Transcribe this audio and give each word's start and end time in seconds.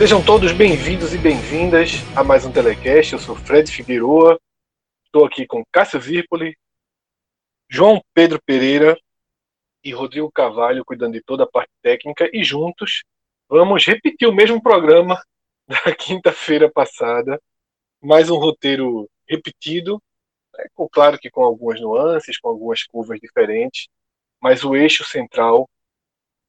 Sejam 0.00 0.24
todos 0.24 0.50
bem-vindos 0.52 1.12
e 1.12 1.18
bem-vindas 1.18 1.90
a 2.16 2.24
mais 2.24 2.46
um 2.46 2.50
Telecast. 2.50 3.12
Eu 3.12 3.18
sou 3.18 3.36
Fred 3.36 3.70
Figueroa, 3.70 4.40
estou 5.04 5.26
aqui 5.26 5.46
com 5.46 5.62
Cássio 5.70 6.00
Zirpoli, 6.00 6.56
João 7.68 8.02
Pedro 8.14 8.40
Pereira 8.42 8.98
e 9.84 9.92
Rodrigo 9.92 10.32
Carvalho 10.32 10.86
cuidando 10.86 11.12
de 11.12 11.22
toda 11.22 11.44
a 11.44 11.46
parte 11.46 11.70
técnica. 11.82 12.30
E 12.32 12.42
juntos 12.42 13.02
vamos 13.46 13.84
repetir 13.84 14.26
o 14.26 14.32
mesmo 14.32 14.62
programa 14.62 15.22
da 15.68 15.94
quinta-feira 15.94 16.72
passada, 16.72 17.38
mais 18.00 18.30
um 18.30 18.38
roteiro 18.38 19.06
repetido, 19.28 20.02
com, 20.72 20.88
claro 20.88 21.18
que 21.18 21.30
com 21.30 21.44
algumas 21.44 21.78
nuances, 21.78 22.40
com 22.40 22.48
algumas 22.48 22.84
curvas 22.84 23.20
diferentes, 23.20 23.86
mas 24.40 24.64
o 24.64 24.74
eixo 24.74 25.04
central 25.04 25.68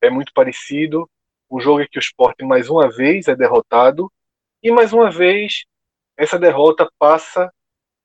é 0.01 0.09
muito 0.09 0.31
parecido 0.33 1.05
o 1.51 1.59
jogo 1.59 1.81
é 1.81 1.87
que 1.87 1.99
o 1.99 1.99
esporte 1.99 2.45
mais 2.45 2.69
uma 2.69 2.89
vez 2.89 3.27
é 3.27 3.35
derrotado 3.35 4.09
e 4.63 4.71
mais 4.71 4.93
uma 4.93 5.11
vez 5.11 5.65
essa 6.15 6.39
derrota 6.39 6.89
passa 6.97 7.53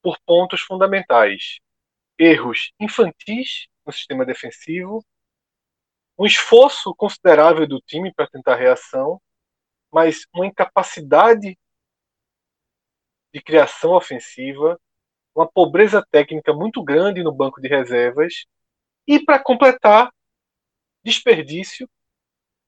por 0.03 0.19
pontos 0.27 0.63
fundamentais. 0.63 1.61
Erros 2.19 2.73
infantis 2.81 3.69
no 3.87 3.93
sistema 3.93 4.27
defensivo, 4.27 5.01
um 6.19 6.27
esforço 6.27 6.93
considerável 6.97 7.69
do 7.69 7.81
time 7.81 8.13
para 8.13 8.27
tentar 8.27 8.57
reação, 8.57 9.23
mas 9.93 10.27
uma 10.35 10.47
incapacidade 10.47 11.57
de 13.33 13.41
criação 13.41 13.93
ofensiva, 13.93 14.77
uma 15.33 15.49
pobreza 15.49 16.05
técnica 16.11 16.53
muito 16.53 16.83
grande 16.83 17.23
no 17.23 17.33
banco 17.33 17.61
de 17.61 17.69
reservas 17.69 18.45
e, 19.07 19.25
para 19.25 19.39
completar, 19.39 20.11
desperdício 21.05 21.89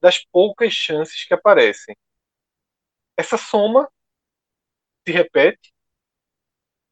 das 0.00 0.24
poucas 0.24 0.72
chances 0.72 1.24
que 1.24 1.34
aparecem. 1.34 1.96
Essa 3.16 3.36
soma 3.36 3.90
se 5.06 5.12
repete 5.12 5.72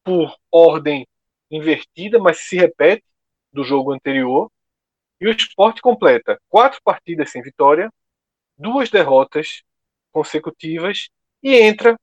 por 0.03 0.35
ordem 0.51 1.07
invertida, 1.49 2.19
mas 2.19 2.39
se 2.39 2.57
repete 2.57 3.05
do 3.51 3.63
jogo 3.63 3.91
anterior. 3.91 4.51
E 5.19 5.27
o 5.27 5.31
esporte 5.31 5.81
completa 5.81 6.39
quatro 6.47 6.79
partidas 6.83 7.31
sem 7.31 7.41
vitória, 7.41 7.91
duas 8.57 8.89
derrotas 8.89 9.63
consecutivas 10.11 11.09
e 11.41 11.55
entra 11.55 11.97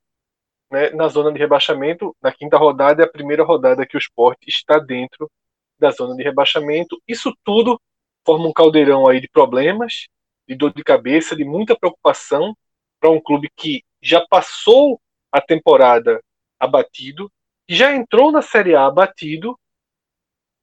né, 0.70 0.90
na 0.90 1.08
zona 1.08 1.32
de 1.32 1.38
rebaixamento. 1.38 2.16
Na 2.20 2.32
quinta 2.32 2.56
rodada 2.56 3.02
é 3.02 3.06
a 3.06 3.10
primeira 3.10 3.44
rodada 3.44 3.86
que 3.86 3.96
o 3.96 3.98
esporte 3.98 4.48
está 4.48 4.78
dentro 4.78 5.30
da 5.78 5.90
zona 5.90 6.16
de 6.16 6.22
rebaixamento. 6.22 7.00
Isso 7.06 7.32
tudo 7.44 7.80
forma 8.24 8.48
um 8.48 8.52
caldeirão 8.52 9.06
aí 9.06 9.20
de 9.20 9.28
problemas 9.28 10.08
de 10.46 10.54
dor 10.54 10.72
de 10.72 10.82
cabeça, 10.84 11.36
de 11.36 11.44
muita 11.44 11.76
preocupação 11.76 12.56
para 13.00 13.10
um 13.10 13.20
clube 13.20 13.50
que 13.56 13.82
já 14.02 14.26
passou 14.26 15.00
a 15.32 15.40
temporada 15.40 16.22
abatido, 16.58 17.30
que 17.66 17.74
já 17.74 17.94
entrou 17.94 18.30
na 18.30 18.42
Série 18.42 18.74
A 18.74 18.86
abatido 18.86 19.58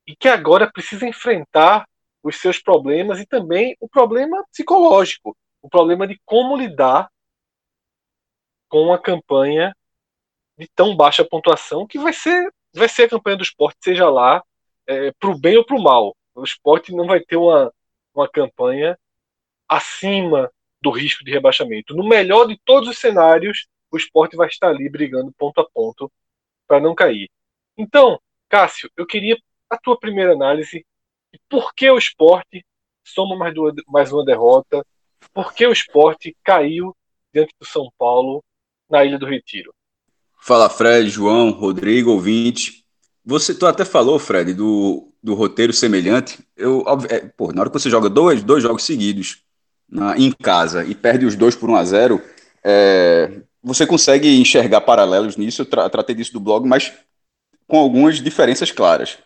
e 0.08 0.16
que 0.16 0.28
agora 0.28 0.72
precisa 0.72 1.08
enfrentar 1.08 1.88
os 2.24 2.38
seus 2.38 2.60
problemas 2.60 3.20
e 3.20 3.26
também 3.26 3.76
o 3.80 3.88
problema 3.90 4.44
psicológico, 4.52 5.36
o 5.62 5.70
problema 5.70 6.08
de 6.08 6.20
como 6.26 6.56
lidar 6.56 7.10
com 8.70 8.84
uma 8.84 9.00
campanha 9.00 9.76
de 10.58 10.68
tão 10.76 10.96
baixa 10.96 11.26
pontuação 11.26 11.88
que 11.88 12.00
vai 12.00 12.14
ser 12.14 12.52
vai 12.74 12.88
ser 12.88 13.04
a 13.04 13.10
campanha 13.10 13.38
do 13.38 13.44
esporte, 13.44 13.78
seja 13.84 14.10
lá 14.10 14.42
é, 14.88 15.12
para 15.14 15.30
o 15.30 15.38
bem 15.38 15.58
ou 15.58 15.66
para 15.66 15.76
o 15.76 15.84
mal. 15.84 16.16
O 16.34 16.44
esporte 16.44 16.94
não 16.94 17.06
vai 17.06 17.20
ter 17.20 17.36
uma, 17.36 17.74
uma 18.14 18.30
campanha 18.30 18.98
acima 19.72 20.52
do 20.82 20.92
risco 20.92 21.24
de 21.24 21.32
rebaixamento. 21.32 21.96
No 21.96 22.06
melhor 22.06 22.46
de 22.46 22.60
todos 22.66 22.90
os 22.90 22.98
cenários, 22.98 23.68
o 23.90 23.96
esporte 23.96 24.36
vai 24.36 24.50
estar 24.50 24.68
ali 24.68 24.90
brigando 24.90 25.34
ponto 25.38 25.62
a 25.62 25.70
ponto 25.70 26.12
para 26.68 26.82
não 26.82 26.94
cair. 26.94 27.30
Então, 27.78 28.20
Cássio, 28.50 28.92
eu 28.98 29.06
queria 29.06 29.38
a 29.70 29.78
tua 29.78 29.98
primeira 29.98 30.34
análise 30.34 30.86
de 31.34 31.40
por 31.48 31.74
que 31.74 31.90
o 31.90 31.98
esporte 31.98 32.66
soma 33.02 33.38
mais, 33.38 33.54
duas, 33.54 33.74
mais 33.88 34.12
uma 34.12 34.26
derrota, 34.26 34.86
por 35.34 35.54
que 35.54 35.66
o 35.66 35.72
esporte 35.72 36.36
caiu 36.44 36.94
diante 37.34 37.54
do 37.58 37.66
São 37.66 37.90
Paulo 37.98 38.44
na 38.90 39.06
Ilha 39.06 39.18
do 39.18 39.26
Retiro. 39.26 39.74
Fala 40.42 40.70
Fred, 40.70 41.10
João, 41.10 41.52
Rodrigo, 41.52 42.12
ouvinte. 42.12 42.84
Você 43.24 43.58
tu 43.58 43.66
até 43.66 43.86
falou, 43.86 44.20
Fred, 44.20 44.54
do, 44.54 45.14
do 45.24 45.34
roteiro 45.34 45.72
semelhante. 45.72 46.46
Eu, 46.58 46.84
é, 47.10 47.20
pô, 47.20 47.54
na 47.54 47.62
hora 47.62 47.70
que 47.70 47.80
você 47.80 47.90
joga 47.90 48.10
dois, 48.10 48.44
dois 48.44 48.64
jogos 48.64 48.84
seguidos, 48.84 49.46
na, 49.92 50.18
em 50.18 50.32
casa 50.32 50.86
e 50.86 50.96
perde 50.96 51.26
os 51.26 51.36
dois 51.36 51.56
por 51.56 51.70
1 51.70 51.76
a 51.76 51.84
0 51.84 52.22
é, 52.64 53.42
você 53.62 53.86
consegue 53.86 54.40
enxergar 54.40 54.82
paralelos 54.82 55.36
nisso. 55.36 55.62
Eu 55.62 55.66
tra 55.66 55.90
tratei 55.90 56.16
disso 56.16 56.34
do 56.34 56.40
blog, 56.40 56.68
mas 56.68 56.94
com 57.68 57.78
algumas 57.78 58.22
diferenças 58.22 58.72
claras. 58.72 59.18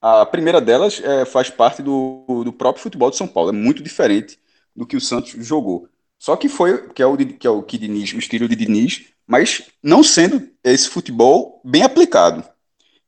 A 0.00 0.24
primeira 0.24 0.60
delas 0.60 1.00
é, 1.02 1.24
faz 1.24 1.50
parte 1.50 1.82
do, 1.82 2.42
do 2.44 2.52
próprio 2.52 2.82
futebol 2.82 3.10
de 3.10 3.16
São 3.16 3.26
Paulo. 3.26 3.50
É 3.50 3.52
muito 3.52 3.82
diferente 3.82 4.38
do 4.74 4.86
que 4.86 4.96
o 4.96 5.00
Santos 5.00 5.34
jogou. 5.46 5.88
Só 6.18 6.36
que 6.36 6.48
foi, 6.48 6.88
que 6.88 7.02
é 7.02 7.06
o, 7.06 7.16
que 7.16 7.46
é 7.46 7.50
o, 7.50 7.62
que 7.62 7.78
Diniz, 7.78 8.12
o 8.12 8.18
estilo 8.18 8.48
de 8.48 8.56
Diniz, 8.56 9.06
mas 9.26 9.62
não 9.82 10.02
sendo 10.02 10.48
esse 10.62 10.88
futebol 10.88 11.60
bem 11.64 11.82
aplicado. 11.82 12.44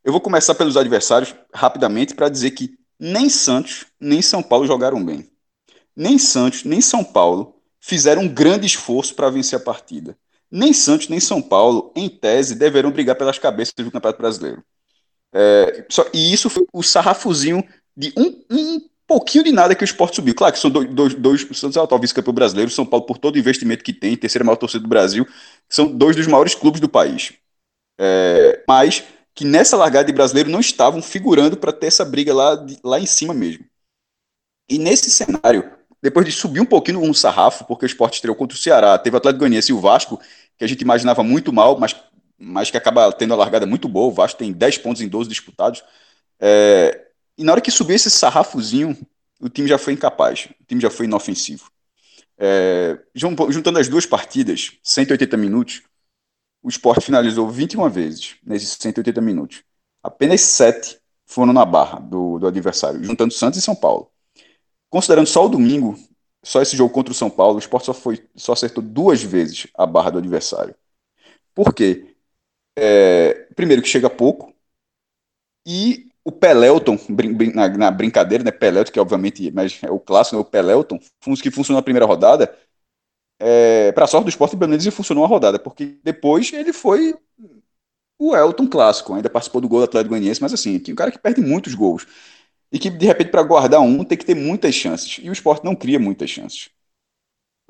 Eu 0.05 0.13
vou 0.13 0.21
começar 0.21 0.55
pelos 0.55 0.77
adversários 0.77 1.35
rapidamente 1.55 2.15
para 2.15 2.29
dizer 2.29 2.51
que 2.53 2.75
nem 2.99 3.29
Santos 3.29 3.87
nem 4.01 4.21
São 4.21 4.43
Paulo 4.43 4.67
jogaram 4.67 5.05
bem 5.05 5.32
nem 5.97 6.19
Santos, 6.19 6.65
nem 6.65 6.81
São 6.81 7.05
Paulo 7.05 7.55
fizeram 7.81 8.23
um 8.23 8.29
grande 8.29 8.67
esforço 8.67 9.15
para 9.15 9.31
vencer 9.31 9.59
a 9.59 9.63
partida. 9.63 10.17
Nem 10.51 10.73
Santos, 10.73 11.09
nem 11.09 11.19
São 11.19 11.41
Paulo, 11.41 11.93
em 11.97 12.09
tese, 12.09 12.55
deverão 12.55 12.91
brigar 12.91 13.17
pelas 13.17 13.39
cabeças 13.39 13.75
do 13.75 13.91
Campeonato 13.91 14.21
Brasileiro. 14.21 14.63
É, 15.35 15.87
só, 15.89 16.05
e 16.13 16.33
isso 16.33 16.51
foi 16.51 16.67
o 16.73 16.83
sarrafuzinho 16.83 17.67
de 17.97 18.13
um, 18.17 18.45
um 18.51 18.81
pouquinho 19.07 19.45
de 19.45 19.53
nada 19.53 19.75
que 19.75 19.83
o 19.83 19.85
esporte 19.85 20.17
subiu. 20.17 20.35
Claro 20.35 20.53
que 20.53 20.61
são 20.61 20.71
dois, 20.71 20.89
dois, 20.89 21.15
dois 21.15 21.43
o 21.51 21.55
Santos 21.55 21.77
é 21.77 21.81
o 21.81 21.85
atual 21.85 22.01
vice-campeão 22.01 22.35
brasileiro, 22.35 22.71
São 22.71 22.87
Paulo, 22.87 23.07
por 23.07 23.19
todo 23.19 23.37
o 23.37 23.39
investimento 23.39 23.83
que 23.83 23.93
tem, 23.93 24.17
terceira 24.17 24.45
maior 24.45 24.57
torcida 24.57 24.83
do 24.83 24.89
Brasil, 24.89 25.27
são 25.69 25.87
dois 25.87 26.15
dos 26.15 26.27
maiores 26.27 26.55
clubes 26.55 26.81
do 26.81 26.89
país. 26.89 27.33
É, 27.99 28.63
mas 28.69 29.05
que 29.35 29.45
nessa 29.45 29.77
largada 29.77 30.07
de 30.07 30.13
brasileiro 30.13 30.51
não 30.51 30.61
estavam 30.61 31.01
figurando 31.01 31.57
para 31.57 31.73
ter 31.73 31.87
essa 31.87 32.05
briga 32.05 32.35
lá, 32.35 32.55
de, 32.55 32.79
lá 32.85 33.01
em 33.01 33.07
cima 33.07 33.33
mesmo. 33.33 33.65
E 34.69 34.79
nesse 34.79 35.11
cenário, 35.11 35.71
depois 36.03 36.27
de 36.27 36.33
subir 36.33 36.61
um 36.61 36.67
pouquinho 36.67 37.01
um 37.01 37.15
sarrafo, 37.15 37.65
porque 37.65 37.85
o 37.85 37.87
esporte 37.87 38.15
estreou 38.15 38.35
contra 38.35 38.57
o 38.57 38.61
Ceará, 38.61 38.99
teve 38.99 39.15
o 39.15 39.19
Atlético 39.19 39.39
Goianiense 39.39 39.71
e 39.71 39.75
o 39.75 39.81
Vasco, 39.81 40.21
que 40.59 40.65
a 40.65 40.67
gente 40.67 40.81
imaginava 40.81 41.23
muito 41.23 41.53
mal, 41.53 41.79
mas, 41.79 41.95
mas 42.37 42.71
que 42.71 42.77
acaba 42.77 43.13
tendo 43.13 43.33
a 43.33 43.37
largada 43.37 43.65
muito 43.65 43.89
boa. 43.89 44.09
O 44.09 44.13
Vasco 44.13 44.39
tem 44.39 44.53
10 44.53 44.79
pontos 44.79 45.01
em 45.01 45.09
12 45.09 45.29
disputados. 45.29 45.83
É, 46.41 47.07
e 47.39 47.45
na 47.45 47.53
hora 47.53 47.61
que 47.61 47.71
subiu 47.71 47.95
esse 47.95 48.11
sarrafozinho, 48.11 48.99
o 49.41 49.49
time 49.49 49.69
já 49.69 49.79
foi 49.79 49.93
incapaz, 49.93 50.49
o 50.61 50.65
time 50.65 50.81
já 50.81 50.91
foi 50.91 51.07
inofensivo. 51.07 51.71
É, 52.37 52.99
juntando 53.15 53.79
as 53.79 53.89
duas 53.89 54.05
partidas, 54.05 54.73
180 54.83 55.37
minutos, 55.37 55.83
o 56.63 56.69
esporte 56.69 57.05
finalizou 57.05 57.49
21 57.49 57.89
vezes 57.89 58.37
nesses 58.45 58.77
180 58.81 59.21
minutos. 59.21 59.63
Apenas 60.03 60.41
7 60.41 60.99
foram 61.27 61.53
na 61.53 61.65
barra 61.65 62.01
do, 62.01 62.41
do 62.41 62.47
adversário, 62.47 63.03
juntando 63.05 63.33
Santos 63.33 63.59
e 63.59 63.63
São 63.63 63.75
Paulo. 63.75 64.12
Considerando 64.93 65.27
só 65.27 65.47
o 65.47 65.49
domingo, 65.49 65.99
só 66.45 66.61
esse 66.61 66.77
jogo 66.77 66.93
contra 66.93 67.13
o 67.13 67.15
São 67.17 67.31
Paulo, 67.31 67.57
o 67.57 67.59
Sport 67.59 67.83
só, 67.83 67.95
foi, 67.95 68.23
só 68.37 68.53
acertou 68.53 68.85
duas 68.85 69.23
vezes 69.23 69.67
a 69.75 69.87
barra 69.87 70.11
do 70.11 70.19
adversário. 70.19 70.75
Por 71.55 71.75
quê? 71.75 72.15
É, 72.77 73.49
primeiro 73.57 73.81
que 73.81 73.89
chega 73.89 74.11
pouco, 74.11 74.55
e 75.67 76.11
o 76.23 76.31
Pelelton, 76.31 76.99
na, 77.55 77.69
na, 77.71 77.91
brincadeira, 77.91 78.45
né? 78.45 78.51
Pelelton, 78.51 78.93
que 78.93 79.01
obviamente 79.01 79.51
mas 79.51 79.83
é 79.83 79.91
o 79.91 79.99
clássico, 79.99 80.37
né, 80.37 80.43
o 80.43 80.45
Pelelton, 80.45 80.99
que 81.43 81.51
funcionou 81.51 81.79
na 81.79 81.85
primeira 81.85 82.05
rodada. 82.05 82.55
É, 83.41 83.93
para 83.93 84.07
sorte 84.07 84.25
do 84.27 84.29
esporte, 84.29 84.57
pelo 84.57 84.71
menos 84.71 84.85
ele 84.85 84.95
funcionou 84.95 85.25
uma 85.25 85.29
rodada, 85.29 85.59
porque 85.59 85.99
depois 86.05 86.53
ele 86.53 86.73
foi 86.73 87.17
o 88.19 88.37
Elton 88.37 88.69
clássico, 88.69 89.15
ainda 89.15 89.31
participou 89.31 89.61
do 89.61 89.69
gol 89.69 89.81
do 89.81 89.85
Atlético 89.85 90.11
Goianiense, 90.11 90.41
mas 90.41 90.53
assim, 90.53 90.77
o 90.77 90.95
cara 90.95 91.11
que 91.11 91.19
perde 91.19 91.41
muitos 91.41 91.75
gols. 91.75 92.07
E 92.73 92.79
que, 92.79 92.89
de 92.89 93.07
repente, 93.07 93.31
para 93.31 93.43
guardar 93.43 93.81
um, 93.81 94.03
tem 94.03 94.17
que 94.17 94.25
ter 94.25 94.35
muitas 94.35 94.75
chances. 94.75 95.21
E 95.23 95.29
o 95.29 95.33
esporte 95.33 95.65
não 95.65 95.77
cria 95.77 95.99
muitas 95.99 96.31
chances. 96.31 96.71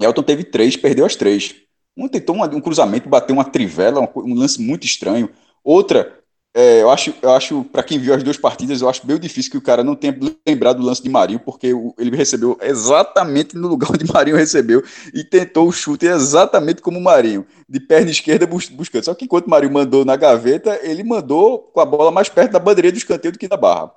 Elton 0.01 0.23
teve 0.23 0.45
três, 0.45 0.77
perdeu 0.77 1.05
as 1.05 1.17
três. 1.17 1.55
Um 1.97 2.09
tentou 2.09 2.37
um, 2.37 2.43
um 2.43 2.61
cruzamento, 2.61 3.09
bateu 3.09 3.35
uma 3.35 3.45
trivela, 3.45 4.01
um, 4.01 4.09
um 4.17 4.35
lance 4.35 4.61
muito 4.61 4.87
estranho. 4.87 5.29
Outra, 5.65 6.23
é, 6.55 6.83
eu 6.83 6.91
acho, 6.91 7.15
eu 7.23 7.31
acho 7.33 7.65
para 7.65 7.83
quem 7.83 7.99
viu 7.99 8.13
as 8.15 8.23
duas 8.23 8.37
partidas, 8.37 8.83
eu 8.83 8.89
acho 8.89 9.07
bem 9.07 9.19
difícil 9.19 9.51
que 9.51 9.57
o 9.57 9.63
cara 9.63 9.83
não 9.83 9.95
tenha 9.95 10.15
lembrado 10.47 10.79
do 10.79 10.85
lance 10.85 11.03
de 11.03 11.09
Marinho, 11.09 11.41
porque 11.41 11.69
ele 11.99 12.15
recebeu 12.15 12.59
exatamente 12.61 13.57
no 13.57 13.69
lugar 13.69 13.89
onde 13.93 14.11
Marinho 14.13 14.37
recebeu 14.37 14.83
e 15.15 15.25
tentou 15.25 15.67
o 15.69 15.73
chute 15.73 16.07
exatamente 16.07 16.83
como 16.83 16.99
o 16.99 17.03
Marinho, 17.03 17.47
de 17.67 17.81
perna 17.81 18.11
esquerda 18.11 18.47
bus, 18.47 18.69
buscando. 18.69 19.05
Só 19.05 19.15
que 19.15 19.25
enquanto 19.25 19.49
Marinho 19.49 19.73
mandou 19.73 20.05
na 20.05 20.15
gaveta, 20.15 20.79
ele 20.83 21.03
mandou 21.03 21.59
com 21.59 21.81
a 21.81 21.87
bola 21.87 22.11
mais 22.11 22.29
perto 22.29 22.53
da 22.53 22.59
bandeirinha 22.59 22.93
do 22.93 22.99
escanteio 22.99 23.33
do 23.33 23.39
que 23.39 23.49
da 23.49 23.57
barra. 23.57 23.91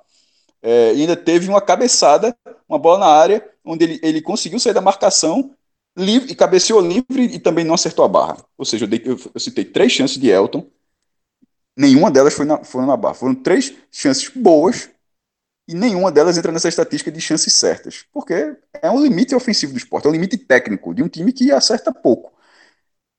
É, 0.66 0.90
ainda 0.90 1.16
teve 1.16 1.48
uma 1.48 1.60
cabeçada, 1.60 2.36
uma 2.68 2.78
bola 2.78 2.98
na 2.98 3.06
área, 3.06 3.48
onde 3.64 3.84
ele, 3.84 4.00
ele 4.02 4.20
conseguiu 4.20 4.58
sair 4.58 4.74
da 4.74 4.80
marcação 4.80 5.54
livre, 5.96 6.32
e 6.32 6.34
cabeceou 6.34 6.80
livre 6.80 7.24
e 7.24 7.38
também 7.38 7.64
não 7.64 7.74
acertou 7.74 8.04
a 8.04 8.08
barra. 8.08 8.44
Ou 8.58 8.64
seja, 8.64 8.84
eu, 8.84 8.88
dei, 8.88 9.00
eu, 9.04 9.18
eu 9.32 9.40
citei 9.40 9.64
três 9.64 9.92
chances 9.92 10.18
de 10.18 10.28
Elton 10.28 10.68
Nenhuma 11.76 12.10
delas 12.10 12.32
foi 12.32 12.46
na, 12.46 12.64
foi 12.64 12.86
na 12.86 12.96
barra. 12.96 13.14
Foram 13.14 13.34
três 13.34 13.74
chances 13.92 14.30
boas 14.30 14.88
e 15.68 15.74
nenhuma 15.74 16.10
delas 16.10 16.38
entra 16.38 16.50
nessa 16.50 16.68
estatística 16.68 17.12
de 17.12 17.20
chances 17.20 17.52
certas. 17.52 18.04
Porque 18.12 18.56
é 18.80 18.90
um 18.90 19.02
limite 19.02 19.34
ofensivo 19.34 19.72
do 19.72 19.78
esporte, 19.78 20.06
é 20.06 20.08
um 20.08 20.12
limite 20.12 20.38
técnico 20.38 20.94
de 20.94 21.02
um 21.02 21.08
time 21.08 21.32
que 21.32 21.52
acerta 21.52 21.92
pouco. 21.92 22.32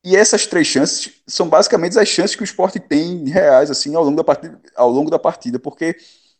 E 0.04 0.16
essas 0.16 0.48
três 0.48 0.66
chances 0.68 1.22
são 1.28 1.50
basicamente 1.50 2.00
as 2.00 2.08
chances 2.08 2.36
que 2.36 2.42
o 2.42 2.46
esporte 2.46 2.80
tem 2.80 3.28
reais 3.28 3.70
assim 3.70 3.94
ao 3.96 4.04
longo 4.04 4.18
da 4.18 4.24
partida, 4.24 4.60
ao 4.76 4.90
longo 4.90 5.12
da 5.12 5.20
partida 5.20 5.60
porque 5.60 5.98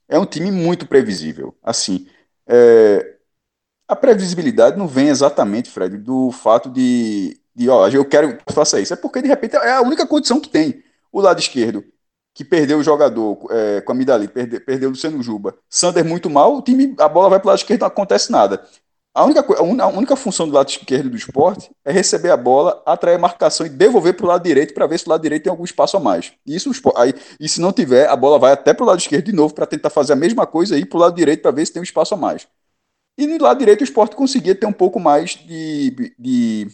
é 0.08 0.18
um 0.20 0.26
time 0.26 0.52
muito 0.52 0.88
previsível. 0.88 1.56
Assim, 1.64 2.08
é, 2.48 3.16
a 3.88 3.96
previsibilidade 3.96 4.78
não 4.78 4.88
vem 4.88 5.10
exatamente, 5.10 5.70
Fred, 5.70 5.98
do 5.98 6.32
fato 6.32 6.70
de, 6.70 7.40
de 7.56 7.70
ó, 7.70 7.88
eu 7.88 8.06
quero 8.06 8.38
que 8.38 8.54
faça 8.54 8.80
isso. 8.80 8.94
É 8.94 8.98
porque 8.98 9.22
de 9.22 9.28
repente 9.28 9.56
é 9.56 9.72
a 9.72 9.82
única 9.82 10.06
condição 10.06 10.40
que 10.40 10.50
tem. 10.50 10.84
O 11.12 11.22
lado 11.22 11.40
esquerdo 11.40 11.84
que 12.34 12.46
perdeu 12.46 12.78
o 12.78 12.84
jogador 12.84 13.40
é, 13.50 13.82
com 13.82 13.92
a 13.92 13.96
Midali, 13.96 14.28
perdeu, 14.28 14.62
perdeu 14.62 14.90
o 14.90 14.92
Luciano 14.92 15.24
Juba, 15.24 15.58
Sander 15.68 16.06
muito 16.06 16.30
mal, 16.30 16.56
o 16.56 16.62
time, 16.62 16.94
a 17.00 17.10
bola 17.10 17.30
vai 17.32 17.40
para 17.40 17.48
o 17.48 17.50
lado 17.50 17.58
esquerdo 17.58 17.82
não 17.82 17.88
acontece 17.88 18.32
nada. 18.32 18.64
A 19.18 19.26
única, 19.26 19.44
a 19.52 19.88
única 19.88 20.16
função 20.16 20.48
do 20.48 20.54
lado 20.54 20.70
esquerdo 20.70 21.10
do 21.10 21.18
esporte 21.18 21.72
é 21.84 21.92
receber 21.92 22.30
a 22.30 22.38
bola, 22.38 22.84
atrair 22.86 23.16
a 23.16 23.18
marcação 23.18 23.66
e 23.66 23.70
devolver 23.70 24.16
para 24.16 24.24
o 24.24 24.30
lado 24.30 24.44
direito 24.44 24.76
para 24.76 24.86
ver 24.86 25.00
se 25.00 25.08
o 25.08 25.10
lado 25.10 25.24
direito 25.24 25.42
tem 25.42 25.50
algum 25.50 25.64
espaço 25.64 25.98
a 25.98 26.00
mais. 26.00 26.34
E, 26.46 26.56
isso, 26.56 26.70
aí, 26.96 27.16
e 27.40 27.50
se 27.50 27.60
não 27.60 27.74
tiver, 27.74 28.08
a 28.08 28.16
bola 28.16 28.38
vai 28.38 28.52
até 28.52 28.76
para 28.76 28.84
o 28.84 28.86
lado 28.86 29.00
esquerdo 29.00 29.26
de 29.26 29.34
novo 29.34 29.56
para 29.56 29.66
tentar 29.66 29.90
fazer 29.90 30.14
a 30.14 30.16
mesma 30.16 30.46
coisa 30.46 30.78
e 30.78 30.82
ir 30.82 30.86
para 30.86 30.98
o 30.98 31.02
lado 31.02 31.16
direito 31.16 31.42
para 31.42 31.50
ver 31.50 31.66
se 31.66 31.74
tem 31.74 31.80
um 31.80 31.84
espaço 31.84 32.14
a 32.14 32.18
mais. 32.18 32.48
E 33.18 33.26
no 33.26 33.44
lado 33.44 33.58
direito 33.58 33.82
o 33.82 33.84
esporte 33.84 34.16
conseguia 34.16 34.54
ter 34.54 34.68
um 34.68 34.72
pouco 34.72 35.00
mais 35.00 35.32
de, 35.32 36.14
de 36.20 36.68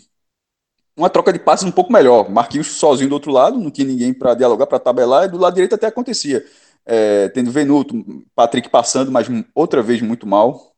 uma 0.97 1.09
troca 1.09 1.31
de 1.31 1.39
passes 1.39 1.65
um 1.65 1.71
pouco 1.71 1.93
melhor. 1.93 2.29
Marquinhos 2.29 2.67
sozinho 2.67 3.07
do 3.07 3.13
outro 3.13 3.31
lado, 3.31 3.57
não 3.57 3.71
tinha 3.71 3.87
ninguém 3.87 4.13
para 4.13 4.33
dialogar, 4.33 4.67
para 4.67 4.79
tabelar, 4.79 5.23
e 5.23 5.29
do 5.29 5.37
lado 5.37 5.53
direito 5.53 5.75
até 5.75 5.87
acontecia. 5.87 6.45
É, 6.85 7.29
tendo 7.29 7.51
Venuto, 7.51 8.03
Patrick 8.35 8.69
passando, 8.69 9.13
mas 9.13 9.27
outra 9.55 9.81
vez 9.81 10.01
muito 10.01 10.27
mal. 10.27 10.73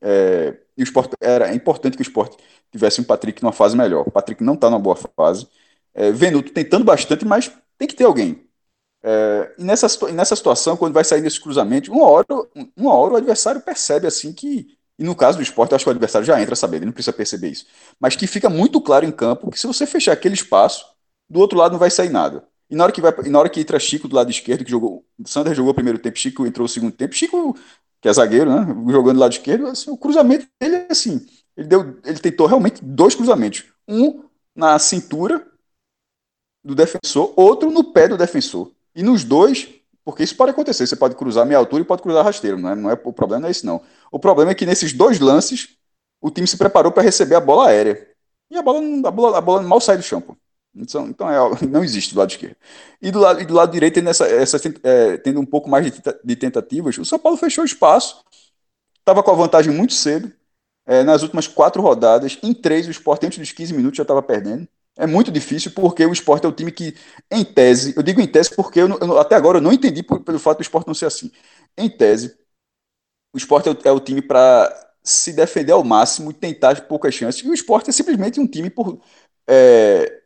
É, 0.00 0.56
e 0.80 0.82
o 0.82 0.84
esporte, 0.84 1.14
era 1.20 1.54
importante 1.54 1.96
que 1.96 2.02
o 2.02 2.04
esporte 2.04 2.36
tivesse 2.72 3.00
um 3.00 3.04
Patrick 3.04 3.42
numa 3.42 3.52
fase 3.52 3.76
melhor. 3.76 4.08
O 4.08 4.10
Patrick 4.10 4.42
não 4.42 4.54
está 4.54 4.70
numa 4.70 4.78
boa 4.78 4.96
fase. 4.96 5.46
É, 5.94 6.10
Venuto 6.10 6.52
tentando 6.52 6.84
bastante, 6.84 7.24
mas 7.24 7.52
tem 7.78 7.86
que 7.86 7.94
ter 7.94 8.04
alguém. 8.04 8.48
É, 9.02 9.54
e 9.58 9.64
nessa, 9.64 9.88
nessa 10.12 10.36
situação, 10.36 10.76
quando 10.76 10.94
vai 10.94 11.04
sair 11.04 11.20
nesse 11.20 11.40
cruzamento, 11.40 11.92
uma 11.92 12.06
hora, 12.08 12.26
uma 12.76 12.94
hora 12.94 13.14
o 13.14 13.16
adversário 13.16 13.60
percebe 13.60 14.06
assim 14.06 14.32
que 14.32 14.78
e 14.98 15.04
no 15.04 15.16
caso 15.16 15.38
do 15.38 15.42
esporte, 15.42 15.72
eu 15.72 15.76
acho 15.76 15.84
que 15.84 15.88
o 15.88 15.92
adversário 15.92 16.26
já 16.26 16.40
entra 16.42 16.54
sabendo, 16.54 16.80
ele 16.80 16.86
não 16.86 16.92
precisa 16.92 17.14
perceber 17.14 17.48
isso. 17.48 17.66
Mas 17.98 18.16
que 18.16 18.26
fica 18.26 18.50
muito 18.50 18.80
claro 18.82 19.06
em 19.06 19.10
campo 19.10 19.50
que 19.50 19.58
se 19.58 19.66
você 19.66 19.86
fechar 19.86 20.12
aquele 20.12 20.34
espaço, 20.34 20.84
do 21.28 21.40
outro 21.40 21.58
lado 21.58 21.72
não 21.72 21.78
vai 21.78 21.90
sair 21.90 22.10
nada. 22.10 22.46
E 22.70 22.76
na 22.76 22.84
hora 22.84 22.92
que, 22.92 23.00
vai, 23.00 23.12
na 23.28 23.38
hora 23.38 23.50
que 23.50 23.60
entra 23.60 23.80
Chico 23.80 24.06
do 24.06 24.14
lado 24.14 24.30
esquerdo, 24.30 24.64
que 24.64 24.70
jogou. 24.70 25.04
Sander 25.26 25.54
jogou 25.54 25.72
o 25.72 25.74
primeiro 25.74 25.98
tempo, 25.98 26.18
Chico 26.18 26.46
entrou 26.46 26.64
o 26.64 26.68
segundo 26.68 26.92
tempo. 26.92 27.14
Chico, 27.14 27.58
que 28.00 28.08
é 28.08 28.12
zagueiro, 28.12 28.48
né? 28.48 28.64
Jogando 28.92 29.16
do 29.16 29.20
lado 29.20 29.32
esquerdo, 29.32 29.66
assim, 29.66 29.90
o 29.90 29.96
cruzamento 29.96 30.46
dele 30.60 30.76
é 30.76 30.86
assim. 30.88 31.26
Ele, 31.56 31.66
deu, 31.66 31.98
ele 32.04 32.18
tentou 32.18 32.46
realmente 32.46 32.82
dois 32.82 33.14
cruzamentos. 33.14 33.64
Um 33.88 34.22
na 34.54 34.78
cintura 34.78 35.44
do 36.62 36.74
defensor, 36.74 37.32
outro 37.36 37.70
no 37.70 37.92
pé 37.92 38.06
do 38.06 38.16
defensor. 38.16 38.70
E 38.94 39.02
nos 39.02 39.24
dois, 39.24 39.68
porque 40.04 40.22
isso 40.22 40.36
pode 40.36 40.52
acontecer. 40.52 40.86
Você 40.86 40.96
pode 40.96 41.16
cruzar 41.16 41.44
meia 41.44 41.58
altura 41.58 41.82
e 41.82 41.86
pode 41.86 42.02
cruzar 42.02 42.24
rasteiro. 42.24 42.56
Não 42.56 42.70
é, 42.70 42.74
não 42.76 42.90
é, 42.90 42.92
o 42.92 43.12
problema 43.12 43.40
não 43.40 43.48
é 43.48 43.50
esse, 43.50 43.66
não. 43.66 43.82
O 44.12 44.18
problema 44.18 44.52
é 44.52 44.54
que 44.54 44.66
nesses 44.66 44.92
dois 44.92 45.18
lances, 45.18 45.76
o 46.20 46.30
time 46.30 46.46
se 46.46 46.56
preparou 46.56 46.92
para 46.92 47.02
receber 47.02 47.34
a 47.34 47.40
bola 47.40 47.68
aérea. 47.68 48.08
E 48.50 48.56
a 48.56 48.62
bola, 48.62 49.08
a 49.08 49.10
bola, 49.10 49.38
a 49.38 49.40
bola 49.40 49.62
mal 49.62 49.80
sai 49.80 49.96
do 49.96 50.02
chão. 50.02 50.22
Então, 50.74 51.08
então 51.08 51.30
é, 51.30 51.66
não 51.68 51.82
existe 51.84 52.14
do 52.14 52.20
lado 52.20 52.30
esquerdo. 52.30 52.56
E 53.00 53.10
do 53.10 53.18
lado, 53.18 53.40
e 53.40 53.44
do 53.44 53.54
lado 53.54 53.72
direito, 53.72 53.94
tendo, 53.94 54.08
essa, 54.10 54.26
essa, 54.26 54.56
é, 54.82 55.16
tendo 55.18 55.40
um 55.40 55.46
pouco 55.46 55.68
mais 55.68 55.84
de, 55.86 56.02
de 56.24 56.36
tentativas, 56.36 56.96
o 56.98 57.04
São 57.04 57.18
Paulo 57.18 57.36
fechou 57.36 57.64
espaço. 57.64 58.24
Estava 58.98 59.22
com 59.22 59.30
a 59.30 59.34
vantagem 59.34 59.72
muito 59.72 59.94
cedo. 59.94 60.32
É, 60.86 61.02
nas 61.04 61.22
últimas 61.22 61.46
quatro 61.46 61.82
rodadas, 61.82 62.38
em 62.42 62.52
três, 62.54 62.88
o 62.88 62.90
Sport, 62.90 63.24
antes 63.24 63.38
dos 63.38 63.52
15 63.52 63.72
minutos, 63.74 63.96
já 63.96 64.02
estava 64.02 64.22
perdendo. 64.22 64.68
É 64.96 65.06
muito 65.06 65.30
difícil 65.30 65.70
porque 65.72 66.04
o 66.04 66.12
esporte 66.12 66.46
é 66.46 66.48
o 66.48 66.52
time 66.52 66.72
que, 66.72 66.94
em 67.30 67.44
tese, 67.44 67.94
eu 67.96 68.02
digo 68.02 68.20
em 68.20 68.26
tese 68.26 68.54
porque 68.54 68.80
eu, 68.80 68.88
eu 69.00 69.18
até 69.18 69.36
agora 69.36 69.58
eu 69.58 69.62
não 69.62 69.72
entendi 69.72 70.02
por, 70.02 70.20
pelo 70.22 70.38
fato 70.38 70.58
do 70.58 70.62
esporte 70.62 70.88
não 70.88 70.94
ser 70.94 71.06
assim. 71.06 71.30
Em 71.76 71.88
tese, 71.88 72.36
o 73.32 73.38
esporte 73.38 73.68
é 73.68 73.72
o, 73.72 73.78
é 73.84 73.92
o 73.92 74.00
time 74.00 74.22
para 74.22 74.72
se 75.02 75.32
defender 75.32 75.72
ao 75.72 75.84
máximo 75.84 76.30
e 76.30 76.34
tentar 76.34 76.82
poucas 76.86 77.14
chances. 77.14 77.42
E 77.44 77.48
o 77.48 77.54
esporte 77.54 77.90
é 77.90 77.92
simplesmente 77.92 78.40
um 78.40 78.46
time 78.46 78.70
por, 78.70 79.00
é, 79.48 80.19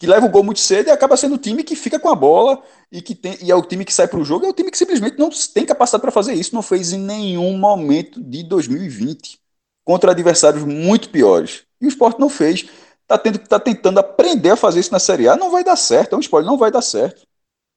que 0.00 0.06
leva 0.06 0.24
o 0.24 0.30
gol 0.30 0.42
muito 0.42 0.60
cedo 0.60 0.88
e 0.88 0.90
acaba 0.90 1.14
sendo 1.14 1.34
o 1.34 1.38
time 1.38 1.62
que 1.62 1.76
fica 1.76 2.00
com 2.00 2.08
a 2.08 2.14
bola 2.14 2.62
e 2.90 3.02
que 3.02 3.14
tem, 3.14 3.36
e 3.42 3.50
é 3.50 3.54
o 3.54 3.60
time 3.60 3.84
que 3.84 3.92
sai 3.92 4.08
para 4.08 4.18
o 4.18 4.24
jogo. 4.24 4.46
É 4.46 4.48
o 4.48 4.52
time 4.54 4.70
que 4.70 4.78
simplesmente 4.78 5.18
não 5.18 5.28
tem 5.52 5.66
capacidade 5.66 6.00
para 6.00 6.10
fazer 6.10 6.32
isso. 6.32 6.54
Não 6.54 6.62
fez 6.62 6.94
em 6.94 6.98
nenhum 6.98 7.58
momento 7.58 8.18
de 8.18 8.42
2020 8.42 9.38
contra 9.84 10.12
adversários 10.12 10.64
muito 10.64 11.10
piores. 11.10 11.64
E 11.78 11.84
o 11.84 11.88
esporte 11.88 12.18
não 12.18 12.30
fez 12.30 12.66
tá, 13.06 13.18
tendo, 13.18 13.38
tá 13.40 13.60
tentando 13.60 13.98
aprender 13.98 14.48
a 14.48 14.56
fazer 14.56 14.80
isso 14.80 14.90
na 14.90 14.98
Série 14.98 15.28
A, 15.28 15.36
não 15.36 15.50
vai 15.50 15.62
dar 15.62 15.76
certo, 15.76 16.14
é 16.14 16.16
um 16.16 16.20
spoiler, 16.20 16.50
não 16.50 16.56
vai 16.56 16.70
dar 16.70 16.80
certo. 16.80 17.22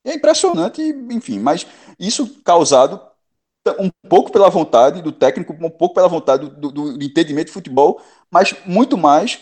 É 0.05 0.13
impressionante, 0.13 0.81
enfim, 1.11 1.39
mas 1.39 1.67
isso 1.99 2.41
causado 2.41 3.01
um 3.79 3.89
pouco 4.07 4.31
pela 4.31 4.49
vontade 4.49 5.01
do 5.01 5.11
técnico, 5.11 5.53
um 5.53 5.69
pouco 5.69 5.95
pela 5.95 6.07
vontade 6.07 6.49
do, 6.49 6.71
do, 6.71 6.97
do 6.97 7.03
entendimento 7.03 7.47
de 7.47 7.53
futebol, 7.53 8.01
mas 8.31 8.55
muito 8.65 8.97
mais 8.97 9.41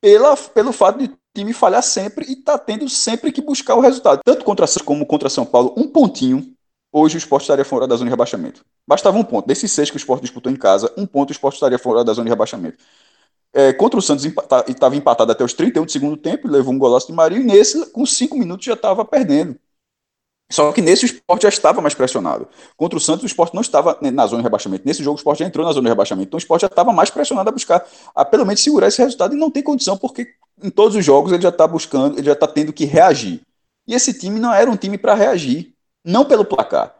pela, 0.00 0.36
pelo 0.36 0.72
fato 0.72 0.98
de 0.98 1.21
time 1.34 1.52
falhar 1.52 1.82
sempre 1.82 2.26
e 2.30 2.36
tá 2.36 2.58
tendo 2.58 2.88
sempre 2.88 3.32
que 3.32 3.40
buscar 3.40 3.74
o 3.74 3.80
resultado. 3.80 4.20
Tanto 4.24 4.44
contra 4.44 4.66
como 4.84 5.06
contra 5.06 5.28
São 5.28 5.44
Paulo, 5.44 5.74
um 5.76 5.88
pontinho, 5.88 6.54
hoje 6.92 7.16
o 7.16 7.18
esporte 7.18 7.44
estaria 7.44 7.64
fora 7.64 7.86
da 7.86 7.96
zona 7.96 8.08
de 8.08 8.12
rebaixamento. 8.12 8.64
Bastava 8.86 9.18
um 9.18 9.24
ponto. 9.24 9.46
Desses 9.46 9.70
seis 9.72 9.90
que 9.90 9.96
o 9.96 9.98
esporte 9.98 10.22
disputou 10.22 10.52
em 10.52 10.56
casa, 10.56 10.92
um 10.96 11.06
ponto 11.06 11.30
o 11.30 11.32
esporte 11.32 11.54
estaria 11.54 11.78
fora 11.78 12.04
da 12.04 12.12
zona 12.12 12.26
de 12.26 12.30
rebaixamento. 12.30 12.76
É, 13.54 13.72
contra 13.72 13.98
o 13.98 14.02
Santos 14.02 14.24
estava 14.24 14.96
empatado 14.96 15.30
até 15.30 15.44
os 15.44 15.52
31 15.52 15.84
do 15.84 15.92
segundo 15.92 16.16
tempo, 16.16 16.48
levou 16.48 16.72
um 16.72 16.78
golaço 16.78 17.06
de 17.06 17.12
Marinho, 17.12 17.42
e 17.42 17.44
nesse, 17.44 17.86
com 17.90 18.04
5 18.06 18.36
minutos, 18.38 18.64
já 18.64 18.72
estava 18.72 19.04
perdendo. 19.04 19.58
Só 20.52 20.70
que 20.70 20.82
nesse 20.82 21.04
o 21.04 21.06
esporte 21.06 21.42
já 21.44 21.48
estava 21.48 21.80
mais 21.80 21.94
pressionado. 21.94 22.46
Contra 22.76 22.98
o 22.98 23.00
Santos, 23.00 23.22
o 23.22 23.26
esporte 23.26 23.54
não 23.54 23.62
estava 23.62 23.96
na 24.00 24.26
zona 24.26 24.42
de 24.42 24.44
rebaixamento. 24.44 24.84
Nesse 24.86 25.02
jogo, 25.02 25.16
o 25.16 25.18
esporte 25.18 25.38
já 25.38 25.46
entrou 25.46 25.64
na 25.64 25.72
zona 25.72 25.84
de 25.84 25.88
rebaixamento. 25.88 26.28
Então, 26.28 26.36
o 26.36 26.38
esporte 26.38 26.60
já 26.60 26.66
estava 26.66 26.92
mais 26.92 27.08
pressionado 27.08 27.48
a 27.48 27.52
buscar, 27.52 27.86
a 28.14 28.22
pelo 28.22 28.44
menos 28.44 28.62
segurar 28.62 28.88
esse 28.88 29.00
resultado, 29.00 29.34
e 29.34 29.38
não 29.38 29.50
tem 29.50 29.62
condição, 29.62 29.96
porque 29.96 30.28
em 30.62 30.68
todos 30.68 30.94
os 30.94 31.02
jogos 31.02 31.32
ele 31.32 31.42
já 31.42 31.48
está 31.48 31.66
buscando, 31.66 32.18
ele 32.18 32.26
já 32.26 32.34
está 32.34 32.46
tendo 32.46 32.72
que 32.72 32.84
reagir. 32.84 33.40
E 33.88 33.94
esse 33.94 34.12
time 34.12 34.38
não 34.38 34.52
era 34.52 34.70
um 34.70 34.76
time 34.76 34.98
para 34.98 35.14
reagir, 35.14 35.72
não 36.04 36.24
pelo 36.24 36.44
placar. 36.44 36.94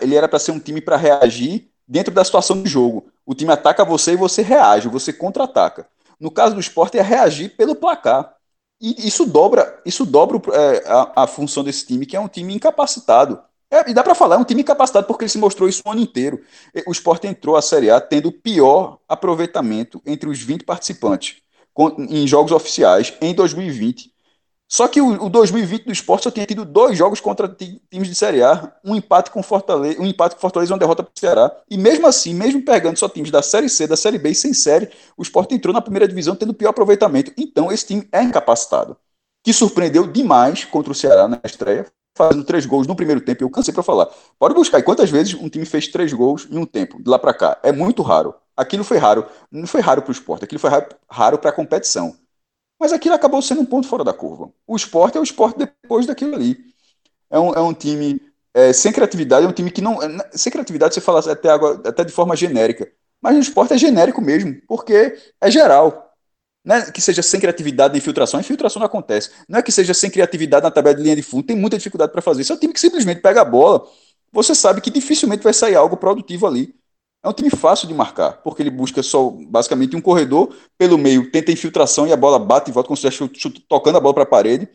Ele 0.00 0.16
era 0.16 0.26
para 0.26 0.38
ser 0.38 0.52
um 0.52 0.58
time 0.58 0.80
para 0.80 0.96
reagir 0.96 1.68
dentro 1.86 2.14
da 2.14 2.24
situação 2.24 2.62
de 2.62 2.68
jogo. 2.68 3.08
O 3.26 3.34
time 3.34 3.52
ataca 3.52 3.84
você 3.84 4.12
e 4.12 4.16
você 4.16 4.40
reage, 4.40 4.88
você 4.88 5.12
contra-ataca. 5.12 5.86
No 6.18 6.30
caso 6.30 6.54
do 6.54 6.60
esporte 6.60 6.98
é 6.98 7.02
reagir 7.02 7.56
pelo 7.56 7.76
placar. 7.76 8.34
E 8.80 9.08
isso 9.08 9.26
dobra, 9.26 9.80
isso 9.84 10.06
dobra 10.06 10.40
é, 10.52 10.84
a, 10.86 11.24
a, 11.24 11.26
função 11.26 11.64
desse 11.64 11.86
time, 11.86 12.06
que 12.06 12.16
é 12.16 12.20
um 12.20 12.28
time 12.28 12.54
incapacitado. 12.54 13.40
É, 13.70 13.90
e 13.90 13.94
dá 13.94 14.02
para 14.02 14.14
falar, 14.14 14.36
é 14.36 14.38
um 14.38 14.44
time 14.44 14.62
incapacitado 14.62 15.06
porque 15.06 15.24
ele 15.24 15.30
se 15.30 15.38
mostrou 15.38 15.68
isso 15.68 15.82
o 15.84 15.90
ano 15.90 16.00
inteiro. 16.00 16.40
O 16.86 16.92
esporte 16.92 17.26
entrou 17.26 17.56
à 17.56 17.62
Série 17.62 17.90
A 17.90 18.00
tendo 18.00 18.28
o 18.28 18.32
pior 18.32 18.98
aproveitamento 19.08 20.00
entre 20.06 20.28
os 20.28 20.40
20 20.40 20.64
participantes 20.64 21.36
em 22.08 22.26
jogos 22.26 22.52
oficiais 22.52 23.14
em 23.20 23.34
2020. 23.34 24.12
Só 24.70 24.86
que 24.86 25.00
o, 25.00 25.24
o 25.24 25.30
2020 25.30 25.86
do 25.86 25.92
esporte 25.92 26.24
só 26.24 26.30
tinha 26.30 26.44
tido 26.44 26.62
dois 26.62 26.96
jogos 26.96 27.20
contra 27.20 27.48
times 27.48 28.06
de 28.06 28.14
Série 28.14 28.42
A, 28.42 28.70
um 28.84 28.94
empate 28.94 29.30
com 29.30 29.42
Fortaleza, 29.42 29.98
um 30.00 30.04
empate 30.06 30.34
com 30.34 30.40
Fortaleza 30.42 30.70
e 30.70 30.74
uma 30.74 30.78
derrota 30.78 31.02
para 31.02 31.10
o 31.14 31.18
Ceará. 31.18 31.50
E 31.70 31.78
mesmo 31.78 32.06
assim, 32.06 32.34
mesmo 32.34 32.62
pegando 32.62 32.98
só 32.98 33.08
times 33.08 33.30
da 33.30 33.40
Série 33.40 33.70
C, 33.70 33.86
da 33.86 33.96
Série 33.96 34.18
B 34.18 34.30
e 34.30 34.34
sem 34.34 34.52
série, 34.52 34.90
o 35.16 35.22
esporte 35.22 35.54
entrou 35.54 35.72
na 35.72 35.80
primeira 35.80 36.06
divisão 36.06 36.36
tendo 36.36 36.52
pior 36.52 36.68
aproveitamento. 36.68 37.32
Então 37.38 37.72
esse 37.72 37.86
time 37.86 38.06
é 38.12 38.22
incapacitado. 38.22 38.94
Que 39.42 39.54
surpreendeu 39.54 40.06
demais 40.06 40.66
contra 40.66 40.92
o 40.92 40.94
Ceará 40.94 41.26
na 41.26 41.40
estreia, 41.42 41.86
fazendo 42.14 42.44
três 42.44 42.66
gols 42.66 42.86
no 42.86 42.94
primeiro 42.94 43.22
tempo. 43.22 43.42
Eu 43.42 43.50
cansei 43.50 43.72
para 43.72 43.82
falar. 43.82 44.06
Pode 44.38 44.54
buscar. 44.54 44.78
E 44.78 44.82
quantas 44.82 45.08
vezes 45.08 45.32
um 45.32 45.48
time 45.48 45.64
fez 45.64 45.88
três 45.88 46.12
gols 46.12 46.46
em 46.50 46.58
um 46.58 46.66
tempo, 46.66 47.02
de 47.02 47.08
lá 47.08 47.18
para 47.18 47.32
cá? 47.32 47.58
É 47.62 47.72
muito 47.72 48.02
raro. 48.02 48.34
Aquilo 48.54 48.84
foi 48.84 48.98
raro. 48.98 49.24
Não 49.50 49.66
foi 49.66 49.80
raro 49.80 50.02
para 50.02 50.10
o 50.10 50.12
esporte, 50.12 50.44
aquilo 50.44 50.60
foi 50.60 50.70
raro 51.08 51.38
para 51.38 51.48
a 51.48 51.52
competição. 51.52 52.14
Mas 52.78 52.92
aquilo 52.92 53.14
acabou 53.14 53.42
sendo 53.42 53.60
um 53.60 53.66
ponto 53.66 53.88
fora 53.88 54.04
da 54.04 54.12
curva. 54.12 54.52
O 54.66 54.76
esporte 54.76 55.16
é 55.16 55.20
o 55.20 55.24
esporte 55.24 55.58
depois 55.58 56.06
daquilo 56.06 56.34
ali. 56.34 56.56
É 57.30 57.38
um, 57.38 57.52
é 57.52 57.60
um 57.60 57.74
time 57.74 58.20
é, 58.54 58.72
sem 58.72 58.92
criatividade, 58.92 59.46
é 59.46 59.48
um 59.48 59.52
time 59.52 59.70
que 59.70 59.80
não. 59.80 60.02
É, 60.02 60.08
sem 60.32 60.50
criatividade, 60.50 60.94
você 60.94 61.00
fala 61.00 61.20
até, 61.20 61.50
agora, 61.50 61.80
até 61.88 62.04
de 62.04 62.12
forma 62.12 62.36
genérica. 62.36 62.90
Mas 63.20 63.36
o 63.36 63.40
esporte 63.40 63.74
é 63.74 63.78
genérico 63.78 64.20
mesmo, 64.20 64.60
porque 64.66 65.16
é 65.40 65.50
geral. 65.50 66.12
Não 66.64 66.76
é 66.76 66.90
que 66.90 67.00
seja 67.00 67.22
sem 67.22 67.40
criatividade 67.40 67.92
na 67.92 67.98
infiltração, 67.98 68.38
a 68.38 68.42
infiltração 68.42 68.80
não 68.80 68.86
acontece. 68.86 69.30
Não 69.48 69.58
é 69.58 69.62
que 69.62 69.72
seja 69.72 69.94
sem 69.94 70.10
criatividade 70.10 70.64
na 70.64 70.70
tabela 70.70 70.94
de 70.94 71.02
linha 71.02 71.16
de 71.16 71.22
fundo, 71.22 71.46
tem 71.46 71.56
muita 71.56 71.78
dificuldade 71.78 72.12
para 72.12 72.20
fazer. 72.20 72.42
Isso 72.42 72.52
é 72.52 72.56
um 72.56 72.58
time 72.58 72.72
que 72.72 72.80
simplesmente 72.80 73.20
pega 73.20 73.40
a 73.40 73.44
bola, 73.44 73.86
você 74.32 74.54
sabe 74.54 74.80
que 74.80 74.90
dificilmente 74.90 75.42
vai 75.42 75.54
sair 75.54 75.76
algo 75.76 75.96
produtivo 75.96 76.46
ali. 76.46 76.74
É 77.22 77.28
um 77.28 77.32
time 77.32 77.50
fácil 77.50 77.88
de 77.88 77.94
marcar, 77.94 78.42
porque 78.42 78.62
ele 78.62 78.70
busca 78.70 79.02
só 79.02 79.30
basicamente 79.30 79.96
um 79.96 80.00
corredor 80.00 80.54
pelo 80.76 80.96
meio, 80.96 81.30
tenta 81.32 81.50
infiltração 81.50 82.06
e 82.06 82.12
a 82.12 82.16
bola 82.16 82.38
bate 82.38 82.70
e 82.70 82.72
volta 82.72 82.86
como 82.86 82.96
se 82.96 83.08
estivesse 83.08 83.60
tocando 83.68 83.96
a 83.96 84.00
bola 84.00 84.14
para 84.14 84.22
a 84.22 84.26
parede. 84.26 84.68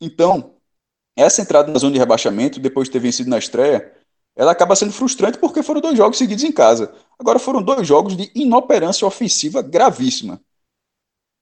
Então, 0.00 0.54
essa 1.16 1.42
entrada 1.42 1.72
na 1.72 1.78
zona 1.78 1.94
de 1.94 1.98
rebaixamento, 1.98 2.60
depois 2.60 2.88
de 2.88 2.92
ter 2.92 3.00
vencido 3.00 3.28
na 3.28 3.38
estreia, 3.38 3.92
ela 4.36 4.52
acaba 4.52 4.76
sendo 4.76 4.92
frustrante 4.92 5.38
porque 5.38 5.62
foram 5.62 5.80
dois 5.80 5.96
jogos 5.96 6.18
seguidos 6.18 6.44
em 6.44 6.52
casa. 6.52 6.94
Agora 7.18 7.38
foram 7.38 7.62
dois 7.62 7.86
jogos 7.86 8.16
de 8.16 8.30
inoperância 8.34 9.06
ofensiva 9.06 9.62
gravíssima, 9.62 10.40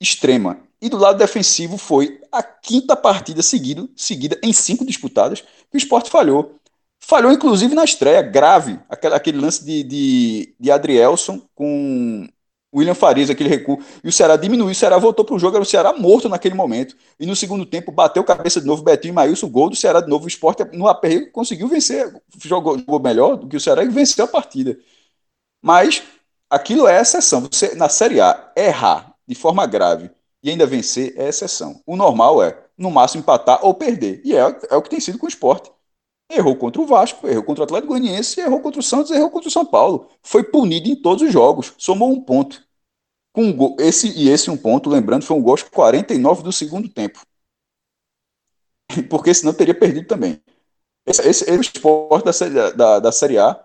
extrema. 0.00 0.60
E 0.80 0.88
do 0.88 0.96
lado 0.96 1.18
defensivo 1.18 1.76
foi 1.76 2.20
a 2.30 2.42
quinta 2.42 2.94
partida 2.94 3.42
seguida, 3.42 3.88
seguida 3.96 4.38
em 4.42 4.52
cinco 4.52 4.84
disputadas 4.84 5.40
que 5.40 5.74
o 5.74 5.76
esporte 5.76 6.10
falhou. 6.10 6.60
Falhou, 7.06 7.30
inclusive, 7.30 7.74
na 7.74 7.84
estreia, 7.84 8.22
grave. 8.22 8.78
Aquele, 8.88 9.38
lance 9.38 9.62
de, 9.62 9.82
de, 9.82 10.54
de 10.58 10.70
Adrielson 10.70 11.42
com 11.54 12.26
William 12.74 12.94
Farias, 12.94 13.28
aquele 13.28 13.50
recuo. 13.50 13.78
E 14.02 14.08
o 14.08 14.12
Ceará 14.12 14.36
diminuiu, 14.36 14.72
o 14.72 14.74
Ceará 14.74 14.96
voltou 14.96 15.22
para 15.22 15.34
o 15.34 15.38
jogo, 15.38 15.56
era 15.56 15.62
o 15.62 15.66
Ceará 15.66 15.92
morto 15.92 16.30
naquele 16.30 16.54
momento. 16.54 16.96
E 17.20 17.26
no 17.26 17.36
segundo 17.36 17.66
tempo, 17.66 17.92
bateu 17.92 18.24
cabeça 18.24 18.58
de 18.58 18.66
novo, 18.66 18.82
Betinho 18.82 19.12
e 19.12 19.14
Maílson, 19.14 19.48
gol 19.50 19.68
do 19.68 19.76
Ceará 19.76 20.00
de 20.00 20.08
novo. 20.08 20.24
O 20.24 20.28
esporte, 20.28 20.64
no 20.72 20.88
aperreio, 20.88 21.30
conseguiu 21.30 21.68
vencer, 21.68 22.10
jogou, 22.42 22.78
jogou 22.78 22.98
melhor 22.98 23.36
do 23.36 23.48
que 23.48 23.56
o 23.56 23.60
Ceará 23.60 23.84
e 23.84 23.88
venceu 23.88 24.24
a 24.24 24.28
partida. 24.28 24.76
Mas 25.62 26.02
aquilo 26.48 26.88
é 26.88 27.00
exceção. 27.00 27.42
Você, 27.52 27.74
na 27.74 27.88
Série 27.90 28.20
A, 28.20 28.52
errar 28.56 29.14
de 29.28 29.34
forma 29.34 29.66
grave 29.66 30.10
e 30.42 30.50
ainda 30.50 30.66
vencer 30.66 31.14
é 31.18 31.28
exceção. 31.28 31.82
O 31.86 31.96
normal 31.96 32.42
é, 32.42 32.58
no 32.78 32.90
máximo, 32.90 33.20
empatar 33.22 33.64
ou 33.64 33.74
perder. 33.74 34.22
E 34.24 34.34
é, 34.34 34.40
é 34.70 34.76
o 34.76 34.82
que 34.82 34.90
tem 34.90 35.00
sido 35.00 35.18
com 35.18 35.26
o 35.26 35.28
esporte. 35.28 35.73
Errou 36.30 36.56
contra 36.56 36.80
o 36.80 36.86
Vasco, 36.86 37.26
errou 37.28 37.44
contra 37.44 37.62
o 37.62 37.64
Atlético 37.64 37.88
Goianiense, 37.88 38.40
errou 38.40 38.60
contra 38.60 38.80
o 38.80 38.82
Santos, 38.82 39.10
errou 39.10 39.30
contra 39.30 39.48
o 39.48 39.52
São 39.52 39.64
Paulo. 39.64 40.08
Foi 40.22 40.42
punido 40.42 40.88
em 40.88 40.96
todos 40.96 41.22
os 41.22 41.32
jogos, 41.32 41.74
somou 41.78 42.10
um 42.10 42.20
ponto. 42.20 42.62
Com 43.32 43.44
um 43.44 43.56
gol, 43.56 43.76
esse 43.80 44.08
e 44.08 44.28
esse 44.28 44.50
um 44.50 44.56
ponto, 44.56 44.88
lembrando, 44.88 45.24
foi 45.24 45.36
um 45.36 45.42
gol 45.42 45.56
49 45.58 46.42
do 46.42 46.52
segundo 46.52 46.88
tempo. 46.88 47.20
Porque 49.10 49.34
senão 49.34 49.52
teria 49.52 49.74
perdido 49.78 50.06
também. 50.06 50.40
Esse, 51.06 51.22
esse 51.28 51.50
é 51.50 51.54
o 51.54 51.60
esporte 51.60 52.24
da 52.24 52.70
da, 52.70 53.00
da 53.00 53.12
série 53.12 53.38
A, 53.38 53.62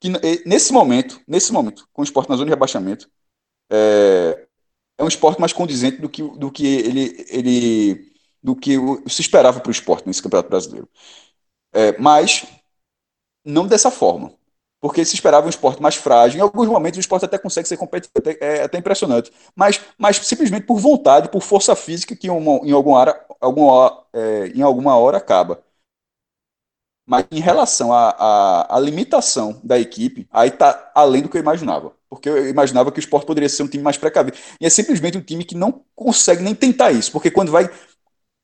que 0.00 0.10
nesse 0.46 0.72
momento, 0.72 1.20
nesse 1.26 1.52
momento, 1.52 1.88
com 1.92 2.02
o 2.02 2.04
esporte 2.04 2.28
na 2.28 2.36
zona 2.36 2.46
de 2.46 2.50
rebaixamento, 2.50 3.10
é, 3.70 4.46
é 4.98 5.04
um 5.04 5.08
esporte 5.08 5.40
mais 5.40 5.52
condizente 5.52 5.98
do 5.98 6.08
que, 6.08 6.22
do 6.22 6.50
que 6.50 6.66
ele, 6.66 7.26
ele 7.28 8.12
do 8.42 8.54
que 8.54 8.76
se 9.08 9.22
esperava 9.22 9.60
para 9.60 9.68
o 9.68 9.72
esporte 9.72 10.06
nesse 10.06 10.22
Campeonato 10.22 10.48
Brasileiro. 10.48 10.88
É, 11.76 11.94
mas 11.98 12.46
não 13.44 13.66
dessa 13.66 13.90
forma. 13.90 14.32
Porque 14.80 15.04
se 15.04 15.14
esperava 15.14 15.46
um 15.46 15.50
esporte 15.50 15.82
mais 15.82 15.94
frágil. 15.94 16.38
Em 16.38 16.42
alguns 16.42 16.68
momentos 16.68 16.96
o 16.96 17.00
esporte 17.00 17.24
até 17.26 17.38
consegue 17.38 17.68
ser 17.68 17.76
competitivo, 17.76 18.12
é 18.40 18.62
até 18.62 18.78
impressionante. 18.78 19.30
Mas, 19.54 19.80
mas 19.98 20.16
simplesmente 20.18 20.66
por 20.66 20.78
vontade, 20.78 21.28
por 21.28 21.42
força 21.42 21.76
física, 21.76 22.16
que 22.16 22.30
uma, 22.30 22.66
em, 22.66 22.72
alguma 22.72 22.98
hora, 22.98 23.26
alguma, 23.40 24.06
é, 24.12 24.48
em 24.48 24.62
alguma 24.62 24.96
hora 24.96 25.18
acaba. 25.18 25.62
Mas 27.08 27.24
em 27.30 27.40
relação 27.40 27.92
à, 27.92 28.78
limitação 28.80 29.60
da 29.62 29.78
equipe, 29.78 30.26
aí 30.30 30.48
está 30.48 30.90
além 30.94 31.22
do 31.22 31.28
que 31.28 31.36
eu 31.36 31.40
imaginava. 31.40 31.92
Porque 32.08 32.28
eu 32.28 32.48
imaginava 32.48 32.90
que 32.90 32.98
o 32.98 33.00
esporte 33.00 33.26
poderia 33.26 33.48
ser 33.48 33.62
um 33.62 33.68
time 33.68 33.82
mais 33.82 33.96
precavido. 33.96 34.36
E 34.60 34.66
é 34.66 34.70
simplesmente 34.70 35.16
um 35.16 35.22
time 35.22 35.44
que 35.44 35.54
não 35.54 35.84
consegue 35.94 36.42
nem 36.42 36.54
tentar 36.54 36.90
isso. 36.90 37.12
Porque 37.12 37.30
quando 37.30 37.52
vai 37.52 37.70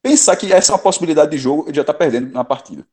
pensar 0.02 0.36
que 0.36 0.52
essa 0.52 0.72
é 0.72 0.74
uma 0.74 0.82
possibilidade 0.82 1.30
de 1.32 1.38
jogo, 1.38 1.64
ele 1.66 1.74
já 1.74 1.82
está 1.82 1.94
perdendo 1.94 2.32
na 2.32 2.44
partida. 2.44 2.86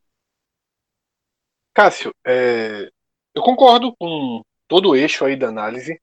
Cássio, 1.79 2.13
é, 2.27 2.91
eu 3.33 3.41
concordo 3.41 3.95
com 3.95 4.43
todo 4.67 4.89
o 4.89 4.95
eixo 4.97 5.23
aí 5.23 5.37
da 5.37 5.47
análise. 5.47 5.97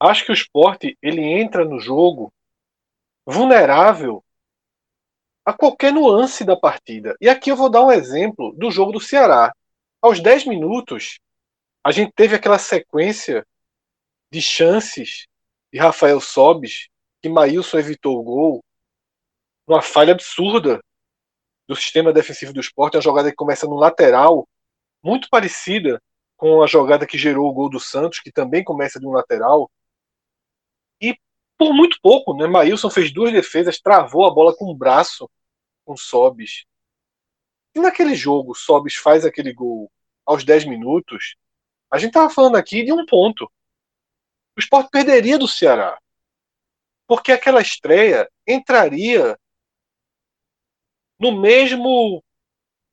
Acho 0.00 0.24
que 0.24 0.30
o 0.30 0.34
esporte 0.34 0.96
ele 1.02 1.20
entra 1.20 1.66
no 1.66 1.78
jogo 1.78 2.32
vulnerável 3.26 4.24
a 5.44 5.52
qualquer 5.52 5.92
nuance 5.92 6.46
da 6.46 6.56
partida. 6.56 7.14
E 7.20 7.28
aqui 7.28 7.50
eu 7.50 7.56
vou 7.56 7.68
dar 7.68 7.84
um 7.84 7.92
exemplo 7.92 8.54
do 8.56 8.70
jogo 8.70 8.90
do 8.90 8.98
Ceará. 8.98 9.52
Aos 10.00 10.18
10 10.18 10.46
minutos, 10.46 11.20
a 11.84 11.92
gente 11.92 12.14
teve 12.16 12.34
aquela 12.34 12.58
sequência 12.58 13.46
de 14.32 14.40
chances 14.40 15.26
de 15.70 15.78
Rafael 15.78 16.22
Sobis, 16.22 16.88
que 17.20 17.28
Maílson 17.28 17.80
evitou 17.80 18.18
o 18.18 18.22
gol, 18.22 18.64
uma 19.66 19.82
falha 19.82 20.14
absurda 20.14 20.82
do 21.68 21.76
sistema 21.76 22.14
defensivo 22.14 22.54
do 22.54 22.60
esporte, 22.60 22.96
uma 22.96 23.02
jogada 23.02 23.28
que 23.28 23.36
começa 23.36 23.66
no 23.66 23.76
lateral 23.76 24.48
muito 25.06 25.28
parecida 25.30 26.02
com 26.36 26.62
a 26.62 26.66
jogada 26.66 27.06
que 27.06 27.16
gerou 27.16 27.48
o 27.48 27.52
gol 27.52 27.70
do 27.70 27.78
Santos, 27.78 28.18
que 28.18 28.32
também 28.32 28.64
começa 28.64 28.98
de 28.98 29.06
um 29.06 29.12
lateral. 29.12 29.70
E 31.00 31.16
por 31.56 31.72
muito 31.72 31.98
pouco, 32.02 32.36
né? 32.36 32.48
Maílson 32.48 32.90
fez 32.90 33.12
duas 33.12 33.32
defesas, 33.32 33.78
travou 33.78 34.26
a 34.26 34.34
bola 34.34 34.54
com 34.54 34.64
o 34.66 34.74
braço 34.74 35.30
com 35.84 35.96
Sobis. 35.96 36.64
E 37.74 37.78
naquele 37.78 38.16
jogo, 38.16 38.52
Sobis 38.52 38.96
faz 38.96 39.24
aquele 39.24 39.52
gol 39.52 39.90
aos 40.26 40.44
10 40.44 40.64
minutos, 40.64 41.36
a 41.88 41.98
gente 41.98 42.08
estava 42.08 42.28
falando 42.28 42.56
aqui 42.56 42.82
de 42.82 42.92
um 42.92 43.06
ponto. 43.06 43.44
O 44.56 44.60
Sport 44.60 44.90
perderia 44.90 45.38
do 45.38 45.46
Ceará. 45.46 45.96
Porque 47.06 47.30
aquela 47.30 47.60
estreia 47.60 48.28
entraria 48.44 49.38
no 51.20 51.40
mesmo 51.40 52.24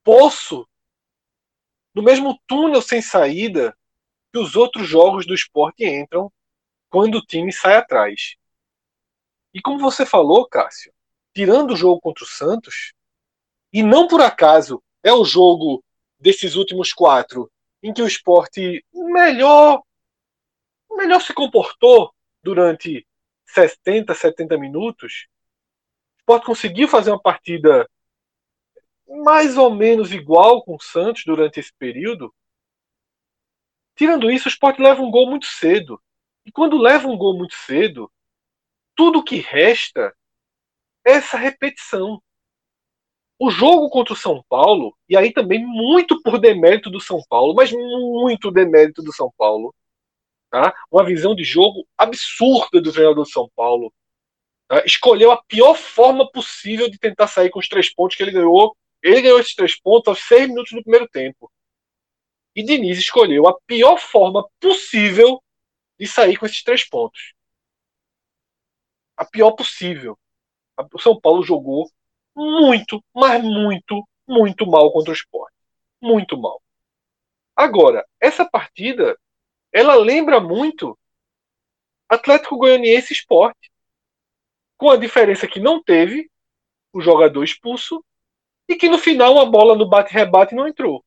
poço 0.04 0.64
no 1.94 2.02
mesmo 2.02 2.38
túnel 2.46 2.82
sem 2.82 3.00
saída 3.00 3.76
que 4.32 4.38
os 4.38 4.56
outros 4.56 4.88
jogos 4.88 5.26
do 5.26 5.34
esporte 5.34 5.84
entram 5.84 6.32
quando 6.90 7.18
o 7.18 7.24
time 7.24 7.52
sai 7.52 7.76
atrás. 7.76 8.36
E 9.52 9.62
como 9.62 9.78
você 9.78 10.04
falou, 10.04 10.46
Cássio, 10.48 10.92
tirando 11.32 11.72
o 11.72 11.76
jogo 11.76 12.00
contra 12.00 12.24
o 12.24 12.26
Santos, 12.26 12.92
e 13.72 13.82
não 13.82 14.08
por 14.08 14.20
acaso 14.20 14.82
é 15.02 15.12
o 15.12 15.24
jogo 15.24 15.84
desses 16.18 16.56
últimos 16.56 16.92
quatro 16.92 17.50
em 17.82 17.92
que 17.92 18.02
o 18.02 18.06
esporte 18.06 18.84
melhor, 18.92 19.82
melhor 20.90 21.20
se 21.20 21.34
comportou 21.34 22.12
durante 22.42 23.06
60, 23.46 24.14
70 24.14 24.56
minutos, 24.56 25.26
o 26.16 26.18
esporte 26.20 26.46
conseguiu 26.46 26.88
fazer 26.88 27.10
uma 27.10 27.20
partida 27.20 27.88
mais 29.06 29.56
ou 29.56 29.70
menos 29.70 30.12
igual 30.12 30.62
com 30.62 30.76
o 30.76 30.82
Santos 30.82 31.24
durante 31.24 31.60
esse 31.60 31.72
período. 31.78 32.34
Tirando 33.96 34.30
isso, 34.30 34.48
o 34.48 34.50
Sport 34.50 34.78
leva 34.78 35.02
um 35.02 35.10
gol 35.10 35.28
muito 35.28 35.46
cedo. 35.46 36.00
E 36.44 36.50
quando 36.50 36.78
leva 36.78 37.08
um 37.08 37.16
gol 37.16 37.36
muito 37.36 37.54
cedo, 37.54 38.10
tudo 38.96 39.24
que 39.24 39.36
resta 39.36 40.14
é 41.06 41.12
essa 41.12 41.36
repetição. 41.36 42.20
O 43.38 43.50
jogo 43.50 43.90
contra 43.90 44.14
o 44.14 44.16
São 44.16 44.44
Paulo, 44.48 44.96
e 45.08 45.16
aí 45.16 45.32
também 45.32 45.64
muito 45.64 46.22
por 46.22 46.38
demérito 46.38 46.90
do 46.90 47.00
São 47.00 47.20
Paulo, 47.28 47.54
mas 47.54 47.72
muito 47.72 48.50
demérito 48.50 49.02
do 49.02 49.12
São 49.12 49.32
Paulo. 49.36 49.74
Tá? 50.50 50.72
Uma 50.90 51.04
visão 51.04 51.34
de 51.34 51.42
jogo 51.42 51.86
absurda 51.98 52.80
do 52.80 52.92
treinador 52.92 53.24
do 53.24 53.30
São 53.30 53.50
Paulo. 53.56 53.92
Tá? 54.68 54.84
Escolheu 54.84 55.32
a 55.32 55.42
pior 55.42 55.74
forma 55.74 56.30
possível 56.30 56.88
de 56.88 56.98
tentar 56.98 57.26
sair 57.26 57.50
com 57.50 57.58
os 57.58 57.68
três 57.68 57.92
pontos 57.92 58.16
que 58.16 58.22
ele 58.22 58.30
ganhou 58.30 58.76
ele 59.04 59.20
ganhou 59.20 59.38
esses 59.38 59.54
três 59.54 59.78
pontos 59.78 60.08
aos 60.08 60.26
seis 60.26 60.48
minutos 60.48 60.72
do 60.72 60.82
primeiro 60.82 61.06
tempo. 61.06 61.52
E 62.56 62.62
Diniz 62.62 62.98
escolheu 62.98 63.46
a 63.46 63.60
pior 63.66 63.98
forma 63.98 64.48
possível 64.58 65.42
de 65.98 66.06
sair 66.06 66.38
com 66.38 66.46
esses 66.46 66.62
três 66.62 66.88
pontos. 66.88 67.34
A 69.14 69.26
pior 69.26 69.52
possível. 69.52 70.18
O 70.92 70.98
São 70.98 71.20
Paulo 71.20 71.42
jogou 71.42 71.90
muito, 72.34 73.04
mas 73.14 73.44
muito, 73.44 74.08
muito 74.26 74.66
mal 74.66 74.90
contra 74.90 75.10
o 75.10 75.14
esporte. 75.14 75.54
Muito 76.00 76.38
mal. 76.38 76.62
Agora, 77.54 78.06
essa 78.18 78.48
partida, 78.48 79.18
ela 79.70 79.94
lembra 79.96 80.40
muito 80.40 80.98
Atlético 82.08 82.56
Goianiense 82.56 83.12
Esporte. 83.12 83.70
Com 84.78 84.90
a 84.90 84.96
diferença 84.96 85.46
que 85.46 85.60
não 85.60 85.82
teve 85.82 86.30
o 86.92 87.02
jogador 87.02 87.44
expulso 87.44 88.02
e 88.68 88.76
que 88.76 88.88
no 88.88 88.98
final 88.98 89.38
a 89.38 89.44
bola 89.44 89.76
no 89.76 89.88
bate-rebate 89.88 90.54
não 90.54 90.66
entrou. 90.66 91.04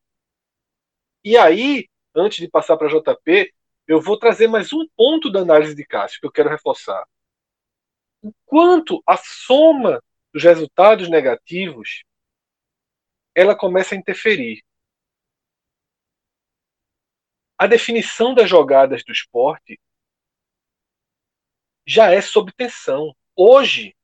E 1.24 1.38
aí, 1.38 1.88
antes 2.16 2.38
de 2.38 2.50
passar 2.50 2.78
para 2.78 2.88
JP, 2.88 3.54
eu 3.88 4.02
vou 4.02 4.18
trazer 4.18 4.48
mais 4.48 4.72
um 4.74 4.88
ponto 4.96 5.32
da 5.32 5.42
análise 5.42 5.76
de 5.76 5.86
Cássio 5.86 6.20
que 6.20 6.28
eu 6.28 6.32
quero 6.32 6.50
reforçar. 6.50 7.06
O 8.22 8.32
quanto 8.46 9.02
a 9.06 9.18
soma 9.18 10.04
dos 10.34 10.44
resultados 10.44 11.10
negativos 11.10 12.04
ela 13.34 13.56
começa 13.56 13.94
a 13.94 13.98
interferir. 13.98 14.64
A 17.58 17.68
definição 17.68 18.34
das 18.34 18.50
jogadas 18.50 19.04
do 19.04 19.12
esporte 19.12 19.80
já 21.86 22.12
é 22.12 22.22
sob 22.22 22.52
tensão. 22.52 23.16
Hoje, 23.36 23.96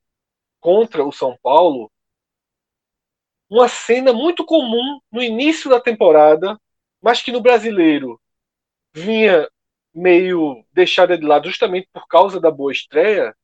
contra 0.60 1.04
o 1.04 1.12
São 1.12 1.38
Paulo, 1.42 1.92
uma 3.54 3.68
cena 3.68 4.12
muito 4.12 4.44
comum 4.44 5.00
no 5.12 5.22
início 5.22 5.70
da 5.70 5.80
temporada, 5.80 6.60
mas 7.00 7.22
que 7.22 7.32
no 7.32 7.40
brasileiro 7.40 8.20
vinha 8.92 9.48
meio 9.94 10.66
deixada 10.74 11.16
de 11.16 11.24
lado 11.24 11.48
justamente 11.48 11.88
por 11.94 12.08
causa 12.08 12.40
da 12.40 12.50
boa 12.50 12.72
estreia, 12.72 13.36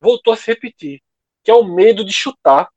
voltou 0.00 0.32
a 0.32 0.36
se 0.36 0.46
repetir, 0.46 1.02
que 1.42 1.50
é 1.50 1.54
o 1.54 1.64
medo 1.64 2.04
de 2.04 2.12
chutar. 2.12 2.70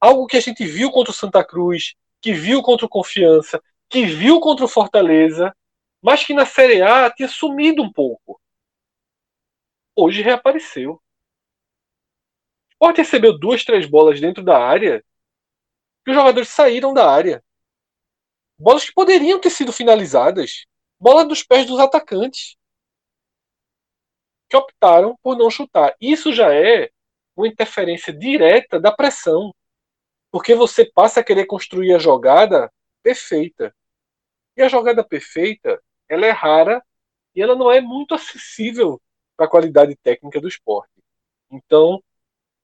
Algo 0.00 0.26
que 0.26 0.36
a 0.36 0.40
gente 0.40 0.66
viu 0.66 0.90
contra 0.90 1.12
o 1.12 1.14
Santa 1.14 1.44
Cruz, 1.44 1.94
que 2.20 2.32
viu 2.32 2.60
contra 2.60 2.84
o 2.84 2.88
Confiança, 2.88 3.62
que 3.88 4.04
viu 4.04 4.40
contra 4.40 4.64
o 4.64 4.68
Fortaleza, 4.68 5.56
mas 6.02 6.24
que 6.24 6.34
na 6.34 6.44
Série 6.44 6.82
A 6.82 7.08
tinha 7.08 7.28
sumido 7.28 7.84
um 7.84 7.92
pouco. 7.92 8.40
Hoje 9.94 10.22
reapareceu. 10.22 10.94
O 10.94 11.00
Sport 12.72 12.96
recebeu 12.96 13.38
duas, 13.38 13.64
três 13.64 13.86
bolas 13.86 14.20
dentro 14.20 14.42
da 14.42 14.58
área 14.58 15.04
que 16.06 16.10
os 16.12 16.16
jogadores 16.16 16.50
saíram 16.50 16.94
da 16.94 17.10
área. 17.10 17.42
Bolas 18.56 18.84
que 18.84 18.92
poderiam 18.92 19.40
ter 19.40 19.50
sido 19.50 19.72
finalizadas. 19.72 20.64
Bola 21.00 21.24
dos 21.24 21.42
pés 21.42 21.66
dos 21.66 21.80
atacantes. 21.80 22.56
Que 24.48 24.56
optaram 24.56 25.18
por 25.20 25.36
não 25.36 25.50
chutar. 25.50 25.96
Isso 26.00 26.32
já 26.32 26.54
é 26.54 26.90
uma 27.34 27.48
interferência 27.48 28.12
direta 28.12 28.78
da 28.78 28.92
pressão. 28.92 29.52
Porque 30.30 30.54
você 30.54 30.84
passa 30.84 31.18
a 31.18 31.24
querer 31.24 31.46
construir 31.46 31.92
a 31.92 31.98
jogada 31.98 32.72
perfeita. 33.02 33.74
E 34.56 34.62
a 34.62 34.68
jogada 34.68 35.02
perfeita, 35.02 35.82
ela 36.08 36.24
é 36.24 36.30
rara 36.30 36.80
e 37.34 37.42
ela 37.42 37.56
não 37.56 37.68
é 37.68 37.80
muito 37.80 38.14
acessível 38.14 39.02
para 39.36 39.46
a 39.46 39.50
qualidade 39.50 39.96
técnica 39.96 40.40
do 40.40 40.46
esporte. 40.46 41.02
Então, 41.50 42.00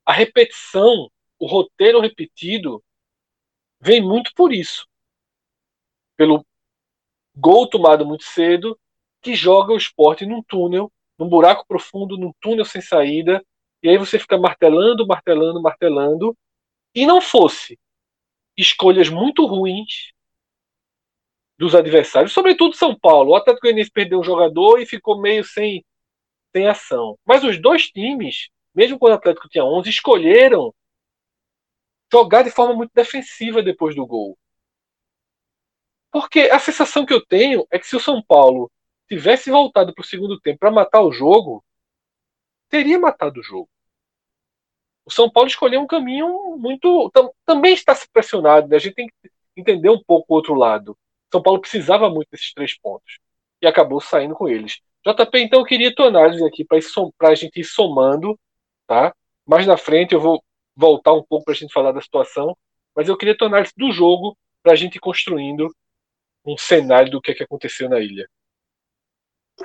a 0.07 0.13
repetição, 0.13 1.11
o 1.41 1.47
roteiro 1.47 2.01
repetido, 2.01 2.81
vem 3.83 4.01
muito 4.01 4.33
por 4.35 4.53
isso. 4.53 4.87
Pelo 6.17 6.47
gol 7.35 7.69
tomado 7.69 8.07
muito 8.07 8.25
cedo, 8.25 8.79
que 9.21 9.35
joga 9.35 9.73
o 9.73 9.77
esporte 9.77 10.25
num 10.25 10.43
túnel, 10.43 10.91
num 11.19 11.29
buraco 11.29 11.67
profundo, 11.67 12.17
num 12.17 12.33
túnel 12.41 12.65
sem 12.65 12.81
saída, 12.81 13.45
e 13.83 13.89
aí 13.89 13.99
você 13.99 14.19
fica 14.19 14.39
martelando, 14.39 15.07
martelando, 15.07 15.61
martelando, 15.61 16.37
e 16.95 17.05
não 17.05 17.21
fosse 17.21 17.79
escolhas 18.57 19.09
muito 19.09 19.45
ruins 19.47 20.13
dos 21.59 21.75
adversários, 21.75 22.33
sobretudo 22.33 22.77
São 22.77 22.97
Paulo. 22.99 23.33
O 23.33 23.35
Atlético 23.35 23.67
Goianiense 23.67 23.91
perdeu 23.91 24.21
um 24.21 24.25
jogador 24.25 24.81
e 24.81 24.87
ficou 24.87 25.21
meio 25.21 25.43
sem, 25.45 25.85
sem 26.55 26.69
ação. 26.69 27.19
Mas 27.25 27.43
os 27.43 27.61
dois 27.61 27.89
times, 27.89 28.49
mesmo 28.75 28.99
quando 28.99 29.13
o 29.13 29.17
Atlético 29.17 29.49
tinha 29.49 29.65
11, 29.65 29.89
escolheram 29.89 30.73
jogar 32.13 32.43
de 32.43 32.51
forma 32.51 32.75
muito 32.75 32.93
defensiva 32.95 33.63
depois 33.63 33.97
do 33.97 34.07
gol. 34.07 34.39
Porque 36.11 36.41
a 36.41 36.59
sensação 36.59 37.07
que 37.07 37.15
eu 37.15 37.25
tenho 37.25 37.67
é 37.71 37.79
que 37.79 37.87
se 37.87 37.97
o 37.97 38.01
São 38.01 38.23
Paulo 38.23 38.71
tivesse 39.09 39.51
voltado 39.51 39.95
para 39.95 40.03
o 40.03 40.07
segundo 40.07 40.39
tempo 40.39 40.59
para 40.59 40.71
matar 40.71 41.01
o 41.01 41.11
jogo, 41.11 41.65
teria 42.69 42.99
matado 42.99 43.41
o 43.41 43.43
jogo. 43.43 43.69
O 45.07 45.11
São 45.11 45.31
Paulo 45.31 45.49
escolheu 45.49 45.81
um 45.81 45.87
caminho 45.87 46.57
muito. 46.59 47.11
Tam, 47.11 47.31
também 47.47 47.73
está 47.73 47.95
se 47.95 48.07
pressionado, 48.11 48.69
né? 48.69 48.77
a 48.77 48.79
gente 48.79 48.95
tem 48.95 49.09
que 49.09 49.31
entender 49.57 49.89
um 49.89 50.03
pouco 50.03 50.33
o 50.33 50.37
outro 50.37 50.55
lado. 50.55 50.97
São 51.33 51.43
Paulo 51.43 51.61
precisava 51.61 52.11
muito 52.11 52.29
desses 52.31 52.53
três 52.53 52.79
pontos 52.79 53.19
e 53.61 53.67
acabou 53.67 54.01
saindo 54.01 54.35
com 54.35 54.49
eles. 54.49 54.81
JP, 55.05 55.39
então 55.39 55.61
eu 55.61 55.65
queria 55.65 55.95
tua 55.95 56.07
análise 56.07 56.45
aqui 56.45 56.65
para 56.65 56.79
a 57.31 57.35
gente 57.35 57.61
ir 57.61 57.65
somando, 57.65 58.39
tá? 58.87 59.15
Mais 59.47 59.67
na 59.67 59.77
frente 59.77 60.15
eu 60.15 60.21
vou 60.21 60.45
voltar 60.77 61.13
um 61.13 61.23
pouco 61.23 61.45
para 61.45 61.55
a 61.55 61.57
gente 61.57 61.73
falar 61.73 61.93
da 61.93 62.01
situação, 62.01 62.57
mas 62.95 63.09
eu 63.09 63.17
queria 63.17 63.37
tua 63.37 63.49
análise 63.49 63.73
do 63.77 63.93
jogo 63.93 64.37
para 64.63 64.73
a 64.73 64.77
gente 64.77 64.97
ir 64.97 65.01
construindo 65.01 65.75
um 66.45 66.57
cenário 66.57 67.11
do 67.11 67.21
que, 67.21 67.33
é 67.33 67.35
que 67.35 67.43
aconteceu 67.43 67.89
na 67.89 68.01
ilha. 68.01 68.29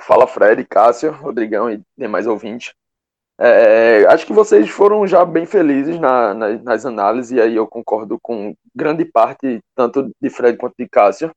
Fala 0.00 0.26
Fred, 0.26 0.64
Cássio, 0.64 1.12
Rodrigão 1.12 1.70
e 1.70 1.80
demais 1.96 2.26
ouvintes. 2.26 2.72
É, 3.40 4.04
acho 4.06 4.26
que 4.26 4.32
vocês 4.32 4.68
foram 4.68 5.06
já 5.06 5.24
bem 5.24 5.46
felizes 5.46 5.98
na, 5.98 6.34
na, 6.34 6.58
nas 6.58 6.84
análises, 6.84 7.30
e 7.32 7.40
aí 7.40 7.54
eu 7.54 7.66
concordo 7.66 8.18
com 8.20 8.54
grande 8.74 9.04
parte, 9.04 9.60
tanto 9.74 10.10
de 10.20 10.30
Fred 10.30 10.58
quanto 10.58 10.74
de 10.78 10.88
Cássio. 10.88 11.32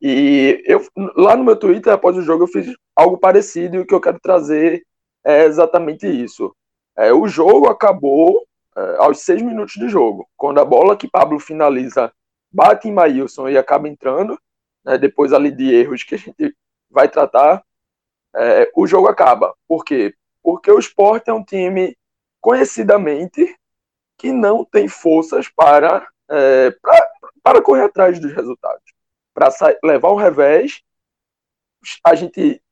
E 0.00 0.62
eu, 0.66 0.86
lá 1.16 1.36
no 1.36 1.44
meu 1.44 1.56
Twitter, 1.56 1.92
após 1.92 2.16
o 2.16 2.22
jogo, 2.22 2.44
eu 2.44 2.48
fiz 2.48 2.74
algo 2.94 3.18
parecido, 3.18 3.76
e 3.76 3.80
o 3.80 3.86
que 3.86 3.94
eu 3.94 4.00
quero 4.00 4.18
trazer 4.20 4.82
é 5.24 5.44
exatamente 5.44 6.06
isso. 6.06 6.54
É, 6.96 7.12
o 7.12 7.28
jogo 7.28 7.68
acabou 7.68 8.46
é, 8.76 8.96
aos 8.98 9.20
seis 9.20 9.40
minutos 9.42 9.74
de 9.74 9.88
jogo, 9.88 10.28
quando 10.36 10.60
a 10.60 10.64
bola 10.64 10.96
que 10.96 11.08
Pablo 11.08 11.38
finaliza 11.38 12.12
bate 12.52 12.88
em 12.88 12.92
Maílson 12.92 13.48
e 13.48 13.58
acaba 13.58 13.88
entrando, 13.88 14.38
né, 14.84 14.96
depois 14.98 15.32
ali 15.32 15.50
de 15.50 15.74
erros 15.74 16.02
que 16.02 16.14
a 16.14 16.18
gente 16.18 16.54
vai 16.90 17.08
tratar, 17.08 17.64
é, 18.34 18.70
o 18.74 18.86
jogo 18.86 19.08
acaba. 19.08 19.54
Por 19.66 19.84
quê? 19.84 20.14
Porque 20.42 20.70
o 20.70 20.78
Sport 20.78 21.26
é 21.28 21.32
um 21.32 21.44
time 21.44 21.96
conhecidamente 22.40 23.56
que 24.16 24.32
não 24.32 24.64
tem 24.64 24.88
forças 24.88 25.48
para, 25.48 26.06
é, 26.30 26.70
para, 26.70 27.10
para 27.42 27.62
correr 27.62 27.82
atrás 27.82 28.18
dos 28.18 28.32
resultados. 28.32 28.82
Para 29.34 29.48
levar 29.82 30.08
o 30.08 30.16
revés, 30.16 30.82
a 32.04 32.14
gente. 32.14 32.62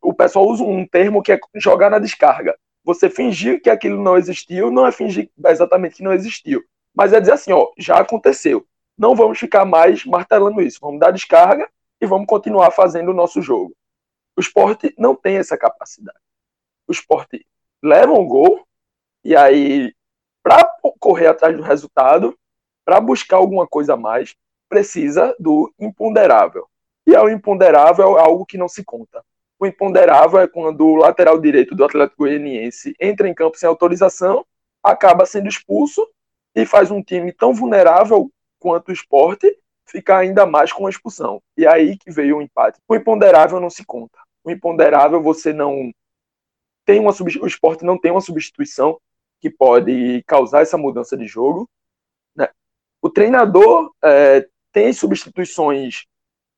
O 0.00 0.14
pessoal 0.14 0.46
usa 0.46 0.64
um 0.64 0.86
termo 0.86 1.22
que 1.22 1.32
é 1.32 1.40
jogar 1.56 1.90
na 1.90 1.98
descarga. 1.98 2.56
Você 2.84 3.10
fingir 3.10 3.62
que 3.62 3.70
aquilo 3.70 4.02
não 4.02 4.16
existiu, 4.16 4.70
não 4.70 4.86
é 4.86 4.92
fingir 4.92 5.30
exatamente 5.46 5.96
que 5.96 6.02
não 6.02 6.12
existiu. 6.12 6.62
Mas 6.94 7.12
é 7.12 7.20
dizer 7.20 7.32
assim, 7.32 7.52
ó, 7.52 7.70
já 7.78 7.98
aconteceu 7.98 8.66
não 9.00 9.16
vamos 9.16 9.38
ficar 9.38 9.64
mais 9.64 10.04
martelando 10.04 10.60
isso. 10.60 10.78
Vamos 10.78 11.00
dar 11.00 11.10
descarga 11.10 11.66
e 11.98 12.06
vamos 12.06 12.26
continuar 12.26 12.70
fazendo 12.70 13.12
o 13.12 13.14
nosso 13.14 13.40
jogo. 13.40 13.74
O 14.36 14.40
esporte 14.42 14.94
não 14.98 15.14
tem 15.14 15.38
essa 15.38 15.56
capacidade. 15.56 16.18
O 16.86 16.92
esporte 16.92 17.46
leva 17.82 18.12
um 18.12 18.26
gol 18.26 18.62
e 19.24 19.34
aí, 19.34 19.94
para 20.42 20.70
correr 20.98 21.28
atrás 21.28 21.56
do 21.56 21.62
resultado, 21.62 22.38
para 22.84 23.00
buscar 23.00 23.38
alguma 23.38 23.66
coisa 23.66 23.94
a 23.94 23.96
mais, 23.96 24.36
precisa 24.68 25.34
do 25.38 25.72
imponderável. 25.78 26.68
E 27.06 27.14
é 27.14 27.22
o 27.22 27.30
imponderável 27.30 28.18
é 28.18 28.20
algo 28.20 28.44
que 28.44 28.58
não 28.58 28.68
se 28.68 28.84
conta. 28.84 29.24
O 29.60 29.66
imponderável 29.66 30.40
é 30.40 30.48
quando 30.48 30.86
o 30.86 30.96
lateral 30.96 31.38
direito 31.38 31.74
do 31.74 31.84
Atlético 31.84 32.24
Goianiense 32.24 32.96
entra 32.98 33.28
em 33.28 33.34
campo 33.34 33.58
sem 33.58 33.68
autorização, 33.68 34.46
acaba 34.82 35.26
sendo 35.26 35.48
expulso 35.48 36.08
e 36.54 36.64
faz 36.64 36.90
um 36.90 37.02
time 37.02 37.30
tão 37.30 37.52
vulnerável 37.52 38.32
quanto 38.58 38.88
o 38.88 38.92
esporte 38.92 39.54
ficar 39.84 40.18
ainda 40.18 40.46
mais 40.46 40.72
com 40.72 40.86
a 40.86 40.90
expulsão. 40.90 41.42
E 41.58 41.66
aí 41.66 41.98
que 41.98 42.10
veio 42.10 42.38
o 42.38 42.42
empate. 42.42 42.80
O 42.88 42.96
imponderável 42.96 43.60
não 43.60 43.68
se 43.68 43.84
conta. 43.84 44.18
O 44.42 44.50
imponderável 44.50 45.22
você 45.22 45.52
não 45.52 45.92
tem 46.86 46.98
uma 46.98 47.12
o 47.42 47.46
esporte 47.46 47.84
não 47.84 47.98
tem 47.98 48.10
uma 48.10 48.22
substituição 48.22 48.98
que 49.42 49.50
pode 49.50 50.22
causar 50.26 50.62
essa 50.62 50.78
mudança 50.78 51.18
de 51.18 51.26
jogo. 51.26 51.68
Né? 52.34 52.48
O 53.02 53.10
treinador 53.10 53.92
é, 54.02 54.48
tem 54.72 54.90
substituições 54.94 56.06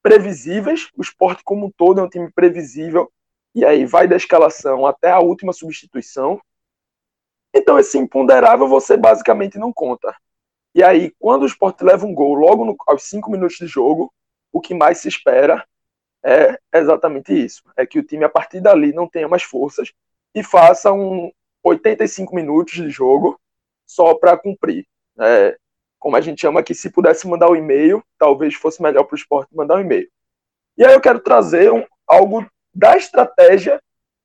previsíveis. 0.02 0.90
O 0.96 1.02
esporte 1.02 1.42
como 1.44 1.66
um 1.66 1.70
todo 1.70 2.00
é 2.00 2.02
um 2.02 2.08
time 2.08 2.30
previsível. 2.32 3.10
E 3.54 3.64
aí 3.64 3.84
vai 3.84 4.08
da 4.08 4.16
escalação 4.16 4.86
até 4.86 5.10
a 5.10 5.20
última 5.20 5.52
substituição. 5.52 6.40
Então 7.54 7.78
esse 7.78 7.98
imponderável 7.98 8.66
você 8.66 8.96
basicamente 8.96 9.58
não 9.58 9.72
conta. 9.72 10.14
E 10.74 10.82
aí, 10.82 11.12
quando 11.18 11.42
o 11.42 11.46
esporte 11.46 11.84
leva 11.84 12.06
um 12.06 12.14
gol 12.14 12.34
logo 12.34 12.64
no, 12.64 12.74
aos 12.86 13.02
cinco 13.02 13.30
minutos 13.30 13.58
de 13.58 13.66
jogo, 13.66 14.12
o 14.50 14.60
que 14.60 14.74
mais 14.74 14.98
se 14.98 15.08
espera 15.08 15.66
é 16.24 16.58
exatamente 16.72 17.32
isso: 17.32 17.62
é 17.76 17.84
que 17.84 17.98
o 17.98 18.02
time, 18.02 18.24
a 18.24 18.28
partir 18.28 18.60
dali, 18.60 18.92
não 18.92 19.08
tenha 19.08 19.28
mais 19.28 19.42
forças 19.42 19.92
e 20.34 20.42
faça 20.42 20.92
um 20.92 21.30
85 21.62 22.34
minutos 22.34 22.74
de 22.74 22.90
jogo 22.90 23.38
só 23.86 24.14
para 24.14 24.36
cumprir. 24.38 24.86
É, 25.20 25.58
como 26.02 26.16
a 26.16 26.20
gente 26.20 26.40
chama 26.40 26.58
aqui, 26.58 26.74
se 26.74 26.90
pudesse 26.90 27.28
mandar 27.28 27.48
o 27.48 27.52
um 27.52 27.56
e-mail, 27.56 28.02
talvez 28.18 28.56
fosse 28.56 28.82
melhor 28.82 29.04
para 29.04 29.14
o 29.14 29.16
esporte 29.16 29.54
mandar 29.54 29.76
um 29.76 29.80
e-mail. 29.82 30.10
E 30.76 30.84
aí 30.84 30.92
eu 30.92 31.00
quero 31.00 31.20
trazer 31.20 31.72
um, 31.72 31.86
algo 32.08 32.44
da 32.74 32.96
estratégia 32.96 33.80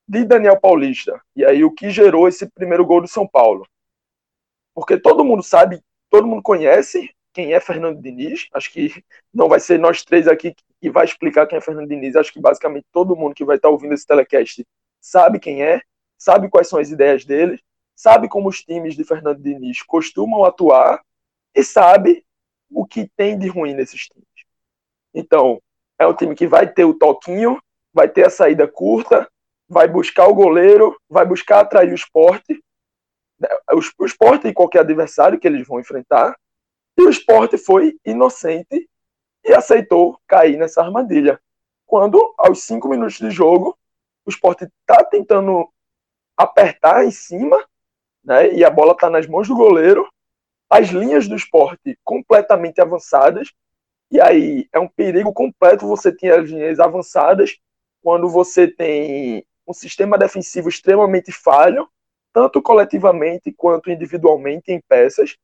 de 0.08 0.26
Daniel 0.26 0.60
Paulista. 0.60 1.22
E 1.36 1.46
aí 1.46 1.64
o 1.64 1.70
que 1.70 1.92
gerou 1.92 2.28
esse 2.28 2.50
primeiro 2.50 2.84
gol 2.84 3.00
do 3.00 3.08
São 3.08 3.28
Paulo. 3.28 3.64
Porque 4.74 4.98
todo 4.98 5.24
mundo 5.24 5.44
sabe, 5.44 5.80
todo 6.10 6.26
mundo 6.26 6.42
conhece 6.42 7.12
quem 7.32 7.54
é 7.54 7.60
Fernando 7.60 8.02
Diniz. 8.02 8.48
Acho 8.56 8.72
que 8.72 9.04
não 9.32 9.48
vai 9.48 9.60
ser 9.60 9.78
nós 9.78 10.04
três 10.04 10.28
aqui 10.28 10.56
que 10.82 10.90
vai 10.90 11.06
explicar 11.06 11.46
quem 11.46 11.60
é 11.60 11.62
Fernando 11.62 11.90
Diniz. 11.90 12.16
Acho 12.16 12.34
que 12.34 12.42
basicamente 12.42 12.88
todo 12.92 13.16
mundo 13.16 13.36
que 13.36 13.46
vai 13.46 13.58
estar 13.58 13.70
ouvindo 13.70 13.94
esse 13.94 14.08
telecast 14.08 14.66
sabe 15.00 15.38
quem 15.38 15.62
é, 15.62 15.84
sabe 16.18 16.50
quais 16.50 16.68
são 16.68 16.80
as 16.80 16.90
ideias 16.90 17.24
dele, 17.24 17.60
sabe 17.96 18.28
como 18.28 18.50
os 18.50 18.64
times 18.64 18.96
de 18.96 19.04
Fernando 19.04 19.40
Diniz 19.40 19.84
costumam 19.84 20.44
atuar 20.44 21.06
e 21.58 21.64
sabe 21.64 22.24
o 22.70 22.86
que 22.86 23.10
tem 23.18 23.38
de 23.38 23.48
ruim 23.48 23.74
nesses 23.74 24.06
times. 24.06 24.28
Então, 25.12 25.60
é 25.98 26.06
um 26.06 26.14
time 26.14 26.36
que 26.36 26.46
vai 26.46 26.72
ter 26.72 26.86
o 26.86 26.94
toquinho, 26.94 27.60
vai 27.92 28.08
ter 28.08 28.28
a 28.28 28.30
saída 28.30 28.68
curta, 28.68 29.28
vai 29.68 29.88
buscar 29.88 30.28
o 30.28 30.36
goleiro, 30.36 30.96
vai 31.10 31.26
buscar 31.26 31.62
atrair 31.62 31.92
o 31.92 31.96
esporte, 31.96 32.64
né, 33.40 33.50
o 34.00 34.06
esporte 34.06 34.48
e 34.48 34.54
qualquer 34.54 34.82
adversário 34.82 35.40
que 35.40 35.48
eles 35.48 35.68
vão 35.68 35.80
enfrentar. 35.80 36.38
E 36.96 37.02
o 37.02 37.10
esporte 37.10 37.58
foi 37.58 37.98
inocente 38.06 38.88
e 39.44 39.54
aceitou 39.54 40.20
cair 40.28 40.58
nessa 40.58 40.84
armadilha. 40.84 41.42
Quando, 41.88 42.36
aos 42.38 42.64
cinco 42.64 42.88
minutos 42.88 43.18
de 43.18 43.32
jogo, 43.32 43.76
o 44.26 44.30
esporte 44.30 44.66
está 44.66 45.04
tentando 45.04 45.68
apertar 46.38 47.04
em 47.04 47.12
cima, 47.12 47.66
né, 48.24 48.54
e 48.54 48.64
a 48.64 48.70
bola 48.70 48.92
está 48.92 49.10
nas 49.10 49.26
mãos 49.26 49.48
do 49.48 49.56
goleiro, 49.56 50.08
as 50.70 50.90
linhas 50.90 51.28
do 51.28 51.36
esporte 51.36 51.98
completamente 52.04 52.82
avançadas, 52.82 53.52
e 54.12 54.20
aí 54.20 54.68
é 54.72 54.80
um 54.80 54.88
perigo 54.88 55.34
completo 55.34 55.88
você 55.88 56.12
ter 56.12 56.38
as 56.38 56.50
linhas 56.50 56.80
avançadas 56.80 57.58
quando 58.02 58.30
você 58.30 58.68
tem 58.68 59.46
um 59.68 59.74
sistema 59.74 60.18
defensivo 60.18 60.70
extremamente 60.70 61.32
falho, 61.32 61.90
tanto 62.32 62.62
coletivamente 62.62 63.52
quanto 63.52 63.92
individualmente 63.92 64.72
em 64.72 64.82
peças. 64.88 65.36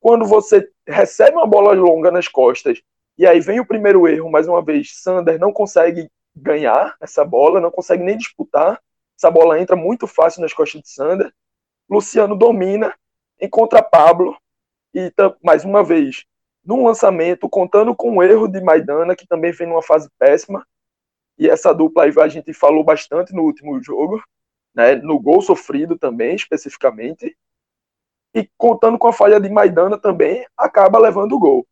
Quando 0.00 0.24
você 0.24 0.68
recebe 0.86 1.36
uma 1.36 1.46
bola 1.46 1.72
longa 1.72 2.10
nas 2.10 2.28
costas, 2.28 2.80
e 3.16 3.26
aí 3.26 3.40
vem 3.40 3.60
o 3.60 3.66
primeiro 3.66 4.08
erro, 4.08 4.30
mais 4.30 4.48
uma 4.48 4.62
vez, 4.62 5.00
Sander 5.02 5.38
não 5.38 5.52
consegue 5.52 6.10
ganhar 6.34 6.96
essa 7.00 7.24
bola, 7.24 7.60
não 7.60 7.70
consegue 7.70 8.02
nem 8.02 8.16
disputar. 8.16 8.80
Essa 9.16 9.30
bola 9.30 9.60
entra 9.60 9.76
muito 9.76 10.06
fácil 10.06 10.42
nas 10.42 10.52
costas 10.52 10.82
de 10.82 10.88
Sander. 10.90 11.32
Luciano 11.88 12.34
domina, 12.36 12.94
encontra 13.40 13.82
Pablo 13.82 14.36
e 14.94 15.12
mais 15.42 15.64
uma 15.64 15.82
vez 15.82 16.24
num 16.64 16.86
lançamento 16.86 17.48
contando 17.48 17.94
com 17.94 18.16
o 18.16 18.22
erro 18.22 18.48
de 18.48 18.60
Maidana 18.60 19.14
que 19.14 19.26
também 19.26 19.52
vem 19.52 19.66
numa 19.66 19.82
fase 19.82 20.08
péssima 20.18 20.66
e 21.38 21.48
essa 21.48 21.74
dupla 21.74 22.04
aí 22.04 22.12
a 22.16 22.28
gente 22.28 22.52
falou 22.54 22.84
bastante 22.84 23.34
no 23.34 23.42
último 23.42 23.82
jogo 23.82 24.22
né 24.74 24.94
no 24.94 25.18
gol 25.18 25.42
sofrido 25.42 25.98
também 25.98 26.34
especificamente 26.34 27.36
e 28.34 28.48
contando 28.56 28.98
com 28.98 29.08
a 29.08 29.12
falha 29.12 29.40
de 29.40 29.48
Maidana 29.48 29.96
também 29.96 30.44
acaba 30.56 30.98
levando 30.98 31.34
o 31.34 31.38
gol. 31.38 31.66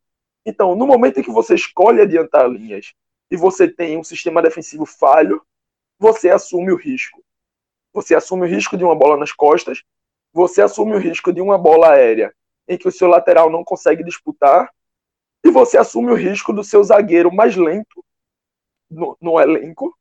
Então 0.46 0.76
no 0.76 0.86
momento 0.86 1.18
em 1.18 1.22
que 1.22 1.30
você 1.30 1.54
escolhe 1.54 2.00
adiantar 2.00 2.48
linhas 2.48 2.94
e 3.30 3.36
você 3.36 3.68
tem 3.68 3.98
um 3.98 4.04
sistema 4.04 4.40
defensivo 4.40 4.86
falho 4.86 5.42
você 5.98 6.30
assume 6.30 6.72
o 6.72 6.76
risco. 6.76 7.22
Você 7.92 8.14
assume 8.14 8.42
o 8.42 8.48
risco 8.48 8.76
de 8.76 8.84
uma 8.84 8.94
bola 8.94 9.16
nas 9.16 9.32
costas 9.32 9.82
você 10.32 10.62
assume 10.62 10.94
o 10.94 10.98
risco 10.98 11.32
de 11.32 11.40
uma 11.40 11.58
bola 11.58 11.92
aérea 11.92 12.32
em 12.68 12.78
que 12.78 12.88
o 12.88 12.92
seu 12.92 13.08
lateral 13.08 13.50
não 13.50 13.64
consegue 13.64 14.04
disputar, 14.04 14.70
e 15.44 15.50
você 15.50 15.76
assume 15.76 16.12
o 16.12 16.16
risco 16.16 16.52
do 16.52 16.62
seu 16.62 16.82
zagueiro 16.82 17.32
mais 17.32 17.56
lento 17.56 18.04
no, 18.88 19.16
no 19.20 19.40
elenco 19.40 19.96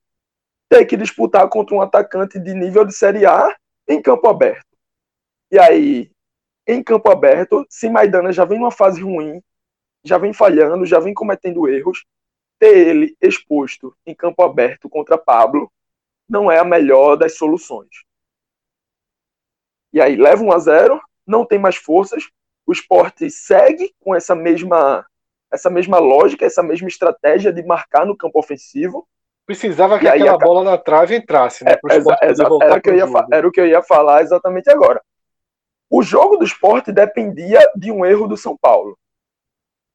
ter 0.69 0.85
que 0.85 0.95
disputar 0.95 1.49
contra 1.49 1.75
um 1.75 1.81
atacante 1.81 2.39
de 2.39 2.53
nível 2.53 2.85
de 2.85 2.93
Série 2.93 3.25
A 3.25 3.55
em 3.87 4.01
campo 4.01 4.27
aberto. 4.27 4.67
E 5.51 5.59
aí, 5.59 6.11
em 6.65 6.81
campo 6.81 7.11
aberto, 7.11 7.65
se 7.69 7.89
Maidana 7.89 8.31
já 8.31 8.45
vem 8.45 8.59
numa 8.59 8.71
fase 8.71 9.01
ruim, 9.01 9.41
já 10.03 10.17
vem 10.17 10.31
falhando, 10.31 10.85
já 10.85 10.99
vem 10.99 11.13
cometendo 11.13 11.67
erros, 11.67 12.05
ter 12.57 12.87
ele 12.87 13.17
exposto 13.19 13.95
em 14.05 14.15
campo 14.15 14.43
aberto 14.43 14.87
contra 14.87 15.17
Pablo 15.17 15.69
não 16.29 16.49
é 16.49 16.59
a 16.59 16.63
melhor 16.63 17.17
das 17.17 17.35
soluções. 17.35 17.89
E 19.93 19.99
aí 19.99 20.15
leva 20.15 20.43
1 20.43 20.51
a 20.51 20.59
0, 20.59 21.01
não 21.27 21.45
tem 21.45 21.59
mais 21.59 21.75
forças, 21.75 22.23
o 22.65 22.71
esporte 22.71 23.29
segue 23.29 23.93
com 23.99 24.15
essa 24.15 24.33
mesma, 24.33 25.05
essa 25.51 25.69
mesma 25.69 25.99
lógica, 25.99 26.45
essa 26.45 26.63
mesma 26.63 26.87
estratégia 26.87 27.51
de 27.51 27.63
marcar 27.63 28.05
no 28.05 28.15
campo 28.15 28.39
ofensivo. 28.39 29.07
Precisava 29.45 29.99
que 29.99 30.07
aquela 30.07 30.35
a... 30.35 30.37
bola 30.37 30.63
na 30.63 30.77
trave 30.77 31.15
entrasse, 31.15 31.63
né? 31.65 31.73
É, 31.73 31.95
exa, 31.95 32.17
exa, 32.21 32.43
era, 32.61 32.79
que 32.79 32.89
eu 32.89 32.95
ia 32.95 33.05
era 33.31 33.47
o 33.47 33.51
que 33.51 33.59
eu 33.59 33.67
ia 33.67 33.81
falar 33.81 34.21
exatamente 34.21 34.69
agora. 34.69 35.01
O 35.89 36.01
jogo 36.01 36.37
do 36.37 36.45
esporte 36.45 36.91
dependia 36.91 37.59
de 37.75 37.91
um 37.91 38.05
erro 38.05 38.27
do 38.27 38.37
São 38.37 38.55
Paulo. 38.55 38.97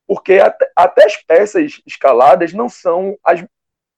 Porque 0.06 0.35
até, 0.35 0.70
até 0.76 1.04
as 1.06 1.16
peças 1.16 1.80
escaladas 1.87 2.52
não 2.52 2.68
são, 2.68 3.16
as, 3.24 3.42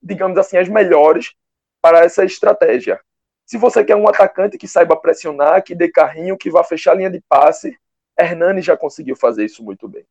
digamos 0.00 0.38
assim, 0.38 0.56
as 0.56 0.68
melhores 0.68 1.34
para 1.82 2.04
essa 2.04 2.24
estratégia. 2.24 3.00
Se 3.48 3.56
você 3.56 3.82
quer 3.82 3.96
um 3.96 4.06
atacante 4.06 4.58
que 4.58 4.68
saiba 4.68 4.94
pressionar, 4.94 5.64
que 5.64 5.74
dê 5.74 5.90
carrinho, 5.90 6.36
que 6.36 6.50
vá 6.50 6.62
fechar 6.62 6.92
a 6.92 6.94
linha 6.94 7.10
de 7.10 7.18
passe, 7.26 7.74
Hernani 8.20 8.60
já 8.60 8.76
conseguiu 8.76 9.16
fazer 9.16 9.46
isso 9.46 9.64
muito 9.64 9.88
bem. 9.88 10.04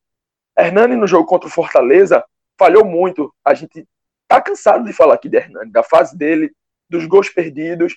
Hernani 0.57 0.95
no 0.95 1.05
jogo 1.05 1.27
contra 1.27 1.47
o 1.47 1.51
Fortaleza 1.51 2.25
falhou 2.57 2.83
muito. 2.83 3.31
A 3.45 3.53
gente 3.53 3.87
tá 4.27 4.41
cansado 4.41 4.83
de 4.85 4.91
falar 4.91 5.13
aqui 5.13 5.29
de 5.29 5.37
Hernani, 5.37 5.71
da 5.71 5.83
fase 5.83 6.17
dele, 6.17 6.51
dos 6.89 7.05
gols 7.05 7.29
perdidos. 7.29 7.95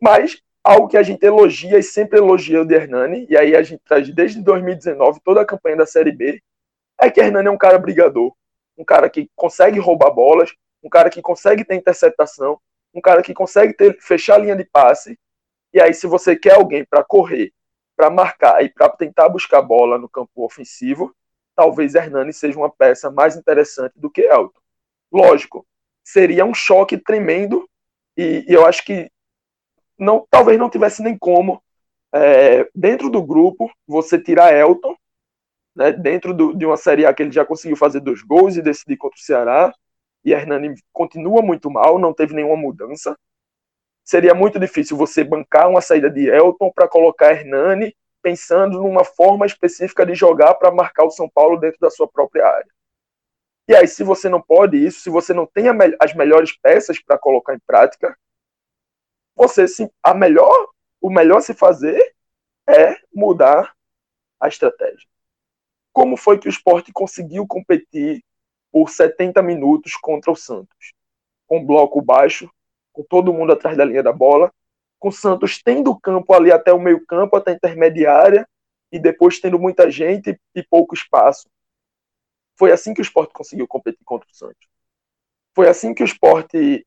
Mas 0.00 0.42
algo 0.64 0.88
que 0.88 0.96
a 0.96 1.02
gente 1.02 1.22
elogia 1.22 1.78
e 1.78 1.82
sempre 1.82 2.18
elogia 2.18 2.64
de 2.64 2.74
Hernani, 2.74 3.26
e 3.28 3.36
aí 3.36 3.54
a 3.54 3.62
gente 3.62 3.82
traz 3.84 4.08
desde 4.08 4.40
2019 4.40 5.20
toda 5.22 5.42
a 5.42 5.46
campanha 5.46 5.76
da 5.76 5.86
Série 5.86 6.12
B, 6.12 6.42
é 6.98 7.10
que 7.10 7.20
Hernani 7.20 7.48
é 7.48 7.50
um 7.50 7.58
cara 7.58 7.78
brigador, 7.78 8.34
um 8.74 8.86
cara 8.86 9.10
que 9.10 9.30
consegue 9.36 9.78
roubar 9.78 10.12
bolas, 10.12 10.50
um 10.82 10.88
cara 10.88 11.10
que 11.10 11.20
consegue 11.20 11.62
ter 11.62 11.74
interceptação, 11.74 12.58
um 12.94 13.00
cara 13.00 13.22
que 13.22 13.34
consegue 13.34 13.74
ter, 13.74 13.98
fechar 14.00 14.36
a 14.36 14.38
linha 14.38 14.56
de 14.56 14.64
passe. 14.64 15.18
E 15.72 15.80
aí, 15.80 15.94
se 15.94 16.06
você 16.06 16.36
quer 16.36 16.54
alguém 16.54 16.84
para 16.84 17.02
correr 17.02 17.52
para 17.96 18.10
marcar 18.10 18.64
e 18.64 18.68
para 18.68 18.88
tentar 18.88 19.28
buscar 19.28 19.62
bola 19.62 19.98
no 19.98 20.08
campo 20.08 20.44
ofensivo, 20.44 21.14
talvez 21.54 21.94
Hernani 21.94 22.32
seja 22.32 22.58
uma 22.58 22.70
peça 22.70 23.10
mais 23.10 23.36
interessante 23.36 23.92
do 23.96 24.10
que 24.10 24.22
Elton. 24.22 24.60
Lógico, 25.12 25.66
seria 26.02 26.44
um 26.44 26.54
choque 26.54 26.96
tremendo 26.96 27.68
e, 28.16 28.44
e 28.48 28.52
eu 28.52 28.66
acho 28.66 28.84
que 28.84 29.10
não, 29.98 30.26
talvez 30.30 30.58
não 30.58 30.70
tivesse 30.70 31.02
nem 31.02 31.16
como 31.16 31.62
é, 32.12 32.68
dentro 32.74 33.08
do 33.08 33.22
grupo 33.22 33.70
você 33.86 34.18
tirar 34.20 34.52
Elton, 34.52 34.96
né, 35.74 35.92
dentro 35.92 36.34
do, 36.34 36.54
de 36.54 36.66
uma 36.66 36.76
Série 36.76 37.06
A 37.06 37.14
que 37.14 37.22
ele 37.22 37.32
já 37.32 37.44
conseguiu 37.44 37.76
fazer 37.76 38.00
dois 38.00 38.22
gols 38.22 38.56
e 38.56 38.62
decidir 38.62 38.96
contra 38.96 39.18
o 39.18 39.22
Ceará, 39.22 39.72
e 40.24 40.32
Hernani 40.32 40.74
continua 40.92 41.42
muito 41.42 41.70
mal, 41.70 41.98
não 41.98 42.12
teve 42.12 42.34
nenhuma 42.34 42.56
mudança 42.56 43.16
seria 44.04 44.34
muito 44.34 44.58
difícil 44.58 44.96
você 44.96 45.22
bancar 45.22 45.68
uma 45.68 45.80
saída 45.80 46.10
de 46.10 46.28
Elton 46.28 46.70
para 46.72 46.88
colocar 46.88 47.32
Hernani, 47.32 47.96
pensando 48.20 48.82
numa 48.82 49.04
forma 49.04 49.46
específica 49.46 50.04
de 50.04 50.14
jogar 50.14 50.54
para 50.54 50.70
marcar 50.70 51.04
o 51.04 51.10
São 51.10 51.28
Paulo 51.28 51.58
dentro 51.58 51.78
da 51.80 51.90
sua 51.90 52.08
própria 52.08 52.46
área. 52.46 52.70
E 53.68 53.74
aí, 53.74 53.86
se 53.86 54.02
você 54.02 54.28
não 54.28 54.40
pode 54.40 54.76
isso, 54.76 55.00
se 55.00 55.10
você 55.10 55.32
não 55.32 55.46
tem 55.46 55.66
as 56.00 56.14
melhores 56.14 56.56
peças 56.58 57.00
para 57.00 57.18
colocar 57.18 57.54
em 57.54 57.60
prática, 57.66 58.16
você 59.34 59.64
a 60.02 60.12
melhor, 60.12 60.68
o 61.00 61.10
melhor 61.10 61.40
se 61.40 61.54
fazer 61.54 62.14
é 62.68 62.96
mudar 63.14 63.74
a 64.40 64.48
estratégia. 64.48 65.08
Como 65.92 66.16
foi 66.16 66.38
que 66.38 66.48
o 66.48 66.50
esporte 66.50 66.92
conseguiu 66.92 67.46
competir 67.46 68.22
por 68.72 68.88
70 68.88 69.42
minutos 69.42 69.94
contra 69.94 70.32
o 70.32 70.36
Santos? 70.36 70.94
Com 71.46 71.64
bloco 71.64 72.00
baixo, 72.00 72.50
com 72.92 73.02
todo 73.02 73.32
mundo 73.32 73.52
atrás 73.52 73.76
da 73.76 73.84
linha 73.84 74.02
da 74.02 74.12
bola, 74.12 74.52
com 74.98 75.08
o 75.08 75.12
Santos 75.12 75.62
tendo 75.62 75.90
o 75.90 76.00
campo 76.00 76.32
ali 76.32 76.50
até 76.50 76.72
o 76.72 76.80
meio 76.80 77.04
campo, 77.06 77.36
até 77.36 77.52
a 77.52 77.54
intermediária, 77.54 78.48
e 78.90 78.98
depois 78.98 79.40
tendo 79.40 79.58
muita 79.58 79.90
gente 79.90 80.38
e 80.54 80.62
pouco 80.62 80.94
espaço. 80.94 81.48
Foi 82.56 82.70
assim 82.70 82.94
que 82.94 83.00
o 83.00 83.02
esporte 83.02 83.32
conseguiu 83.32 83.66
competir 83.66 84.04
contra 84.04 84.28
o 84.30 84.34
Santos. 84.34 84.68
Foi 85.54 85.68
assim 85.68 85.94
que 85.94 86.02
o 86.02 86.06
esporte 86.06 86.86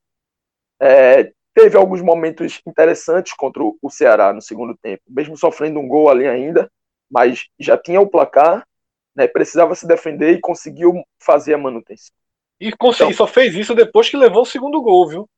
é, 0.79 1.31
teve 1.53 1.77
alguns 1.77 2.01
momentos 2.01 2.61
interessantes 2.65 3.33
contra 3.33 3.63
o 3.63 3.89
Ceará 3.89 4.33
no 4.33 4.41
segundo 4.41 4.77
tempo, 4.77 5.03
mesmo 5.07 5.37
sofrendo 5.37 5.79
um 5.79 5.87
gol 5.87 6.09
ali 6.09 6.27
ainda, 6.27 6.71
mas 7.09 7.47
já 7.59 7.77
tinha 7.77 8.01
o 8.01 8.09
placar, 8.09 8.67
né, 9.15 9.27
precisava 9.27 9.73
se 9.75 9.87
defender 9.87 10.33
e 10.33 10.41
conseguiu 10.41 11.03
fazer 11.19 11.53
a 11.53 11.57
manutenção. 11.57 12.13
E, 12.59 12.69
então, 12.69 13.13
só 13.13 13.27
fez 13.27 13.53
isso 13.55 13.73
depois 13.75 14.09
que 14.09 14.17
levou 14.17 14.43
o 14.43 14.45
segundo 14.45 14.81
gol, 14.81 15.07
viu? 15.07 15.29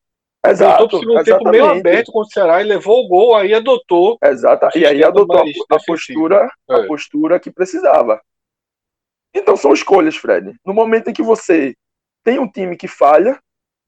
Exato, 0.45 0.79
voltou 0.79 0.99
pro 0.99 1.09
segundo 1.09 1.19
exatamente. 1.19 1.43
tempo 1.43 1.51
meio 1.51 1.79
aberto 1.79 2.11
com 2.11 2.19
o 2.19 2.25
Ceará 2.25 2.61
e 2.61 2.65
levou 2.65 3.03
o 3.03 3.07
gol, 3.07 3.35
aí 3.35 3.53
adotou. 3.53 4.17
Exato. 4.23 4.77
E 4.77 4.85
aí 4.85 5.03
adotou 5.03 5.39
a, 5.39 5.75
a 5.75 5.79
postura, 5.85 6.49
é. 6.69 6.73
a 6.75 6.87
postura 6.87 7.39
que 7.39 7.51
precisava. 7.51 8.21
Então 9.33 9.57
são 9.57 9.73
escolhas, 9.73 10.15
Fred. 10.15 10.55
No 10.65 10.73
momento 10.73 11.09
em 11.09 11.13
que 11.13 11.23
você 11.23 11.75
tem 12.23 12.39
um 12.39 12.49
time 12.49 12.77
que 12.77 12.87
falha, 12.87 13.39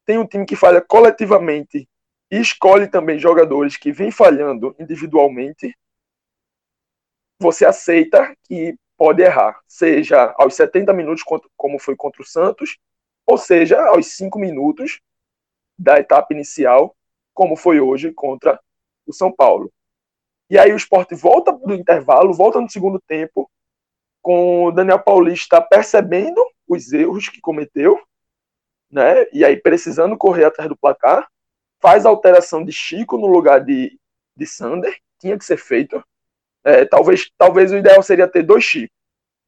tem 0.06 0.17
um 0.17 0.25
time 0.25 0.45
que 0.45 0.56
falha 0.56 0.82
coletivamente 0.82 1.88
e 2.32 2.38
escolhe 2.38 2.88
também 2.88 3.19
jogadores 3.19 3.78
que 3.78 3.91
vêm 3.91 4.12
falhando 4.12 4.75
individualmente, 4.80 5.75
você 7.39 7.65
aceita 7.65 8.36
que 8.43 8.75
pode 9.00 9.22
errar, 9.22 9.58
seja 9.66 10.36
aos 10.38 10.56
70 10.56 10.92
minutos, 10.92 11.24
como 11.56 11.80
foi 11.80 11.96
contra 11.96 12.22
o 12.22 12.26
Santos, 12.26 12.78
ou 13.26 13.38
seja 13.38 13.82
aos 13.88 14.08
5 14.08 14.38
minutos 14.38 15.00
da 15.78 15.98
etapa 15.98 16.34
inicial, 16.34 16.94
como 17.34 17.56
foi 17.56 17.80
hoje 17.80 18.12
contra 18.12 18.60
o 19.08 19.14
São 19.14 19.32
Paulo. 19.32 19.72
E 20.50 20.60
aí 20.60 20.74
o 20.74 20.76
esporte 20.76 21.16
volta 21.16 21.54
do 21.54 21.74
intervalo, 21.74 22.34
volta 22.34 22.60
no 22.60 22.70
segundo 22.70 23.00
tempo, 23.08 23.50
com 24.22 24.66
o 24.66 24.72
Daniel 24.72 25.02
Paulista 25.02 25.62
percebendo 25.62 26.44
os 26.68 26.92
erros 26.92 27.30
que 27.30 27.40
cometeu, 27.40 27.98
né? 28.92 29.26
E 29.32 29.46
aí 29.46 29.56
precisando 29.56 30.18
correr 30.18 30.44
atrás 30.44 30.68
do 30.68 30.78
placar, 30.78 31.26
faz 31.80 32.06
a 32.06 32.10
alteração 32.10 32.66
de 32.66 32.74
Chico 32.74 33.18
no 33.18 33.28
lugar 33.28 33.64
de, 33.64 33.98
de 34.36 34.46
Sander, 34.46 35.00
tinha 35.20 35.38
que 35.38 35.46
ser 35.46 35.58
feito. 35.58 36.04
É, 36.63 36.86
talvez, 36.86 37.32
talvez 37.38 37.72
o 37.72 37.78
ideal 37.78 38.02
seria 38.04 38.28
ter 38.28 38.43
dois 38.43 38.63
Chico, 38.63 38.93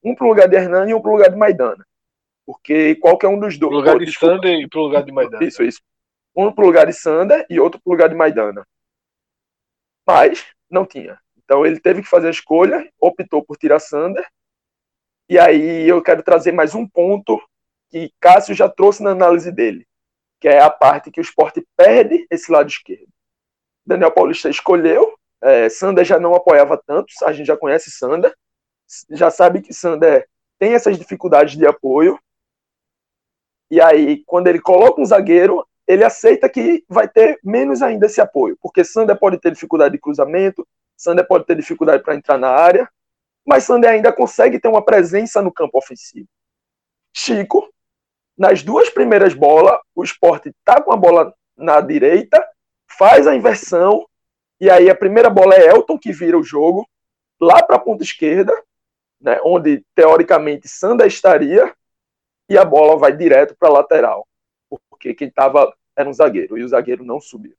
um 0.04 0.15
para 0.15 0.26
o 0.26 0.30
lugar 0.30 0.47
de 0.47 0.56
Hernani 0.56 0.91
e 0.91 0.93
um 0.93 1.02
para 1.02 1.12
o 1.12 1.15
lugar 1.15 1.30
de 1.30 1.38
Maidana. 1.38 1.86
Porque 2.45 2.95
qualquer 2.95 3.28
um 3.28 3.39
dos 3.39 3.58
dois. 3.58 3.69
Pro 3.69 3.78
lugar 3.78 4.00
de 4.00 4.12
Sander 4.12 4.60
e 4.60 4.67
para 4.67 4.80
o 4.80 4.84
lugar 4.84 5.04
de 5.04 5.12
Maidana. 5.12 5.43
Isso, 5.43 5.63
isso. 5.63 5.82
Um 6.36 6.52
para 6.52 6.63
o 6.63 6.67
lugar 6.67 6.86
de 6.88 6.93
Sander 6.93 7.45
e 7.50 7.60
outro 7.60 7.80
para 7.82 7.89
o 7.89 7.93
lugar 7.93 8.10
de 8.10 8.15
Maidana. 8.15 8.65
Mas 10.08 10.45
não 10.69 10.86
tinha. 10.86 11.19
Então 11.38 11.65
ele 11.65 11.80
teve 11.80 12.02
que 12.02 12.08
fazer 12.08 12.28
a 12.28 12.32
escolha, 12.32 12.89
optou 13.00 13.43
por 13.43 13.58
tirar 13.58 13.80
Sander. 13.80 14.26
E 15.30 15.38
aí 15.38 15.88
eu 15.88 16.02
quero 16.02 16.24
trazer 16.24 16.52
mais 16.52 16.74
um 16.74 16.88
ponto 16.88 17.41
que 17.89 18.12
Cássio 18.19 18.56
já 18.56 18.69
trouxe 18.69 19.04
na 19.04 19.12
análise 19.12 19.52
dele, 19.52 19.86
que 20.39 20.47
é 20.47 20.62
a 20.62 20.69
parte 20.69 21.12
que 21.12 21.19
o 21.19 21.21
esporte 21.21 21.65
perde 21.76 22.26
esse 22.32 22.52
lado 22.52 22.69
esquerdo. 22.69 23.08
Daniel 23.86 24.12
Paulista 24.12 24.50
escolheu, 24.50 25.17
é, 25.41 25.69
Sander 25.69 26.06
já 26.06 26.19
não 26.19 26.36
apoiava 26.36 26.82
tanto, 26.86 27.08
a 27.23 27.34
gente 27.34 27.47
já 27.47 27.58
conhece 27.58 27.89
Sander, 27.91 28.34
já 29.10 29.32
sabe 29.32 29.62
que 29.62 29.73
Sander 29.73 30.27
tem 30.60 30.73
essas 30.73 30.97
dificuldades 30.97 31.58
de 31.58 31.65
apoio. 31.65 32.19
E 33.69 33.82
aí, 33.82 34.23
quando 34.25 34.47
ele 34.47 34.62
coloca 34.62 35.01
um 35.01 35.06
zagueiro, 35.06 35.65
ele 35.88 36.04
aceita 36.04 36.49
que 36.49 36.84
vai 36.88 37.08
ter 37.08 37.39
menos 37.43 37.82
ainda 37.82 38.06
esse 38.06 38.21
apoio, 38.21 38.58
porque 38.62 38.84
Sander 38.84 39.17
pode 39.17 39.39
ter 39.39 39.51
dificuldade 39.51 39.93
de 39.93 40.01
cruzamento, 40.01 40.67
Sander 40.95 41.25
pode 41.27 41.45
ter 41.45 41.56
dificuldade 41.56 42.04
para 42.04 42.15
entrar 42.15 42.38
na 42.38 42.49
área, 42.49 42.88
mas 43.45 43.63
Sander 43.63 43.89
ainda 43.89 44.13
consegue 44.13 44.60
ter 44.60 44.67
uma 44.67 44.84
presença 44.84 45.41
no 45.41 45.51
campo 45.51 45.77
ofensivo. 45.77 46.27
Chico, 47.13 47.67
nas 48.38 48.62
duas 48.62 48.89
primeiras 48.89 49.34
bolas, 49.34 49.80
o 49.95 50.04
esporte 50.04 50.54
tá 50.63 50.82
com 50.82 50.93
a 50.93 50.97
bola 50.97 51.34
na 51.58 51.82
direita, 51.82 52.43
faz 52.97 53.25
a 53.25 53.36
inversão, 53.36 54.06
e 54.62 54.69
aí 54.69 54.91
a 54.91 54.95
primeira 54.95 55.28
bola 55.28 55.56
é 55.56 55.67
Elton 55.67 55.97
que 55.97 56.13
vira 56.13 56.38
o 56.38 56.43
jogo, 56.43 56.88
lá 57.39 57.63
para 57.63 57.78
a 57.78 57.80
ponta 57.80 58.04
esquerda, 58.04 58.54
né, 59.19 59.39
onde 59.43 59.84
teoricamente 59.95 60.67
Sander 60.67 61.08
estaria, 61.08 61.74
e 62.47 62.56
a 62.60 62.63
bola 62.63 62.95
vai 62.95 63.12
direto 63.12 63.56
para 63.58 63.69
a 63.69 63.71
lateral, 63.71 64.28
porque 64.88 65.15
quem 65.15 65.30
estava 65.30 65.74
era 65.95 66.08
um 66.08 66.13
zagueiro, 66.13 66.60
e 66.60 66.63
o 66.63 66.67
zagueiro 66.67 67.04
não 67.04 67.19
subiu. 67.19 67.56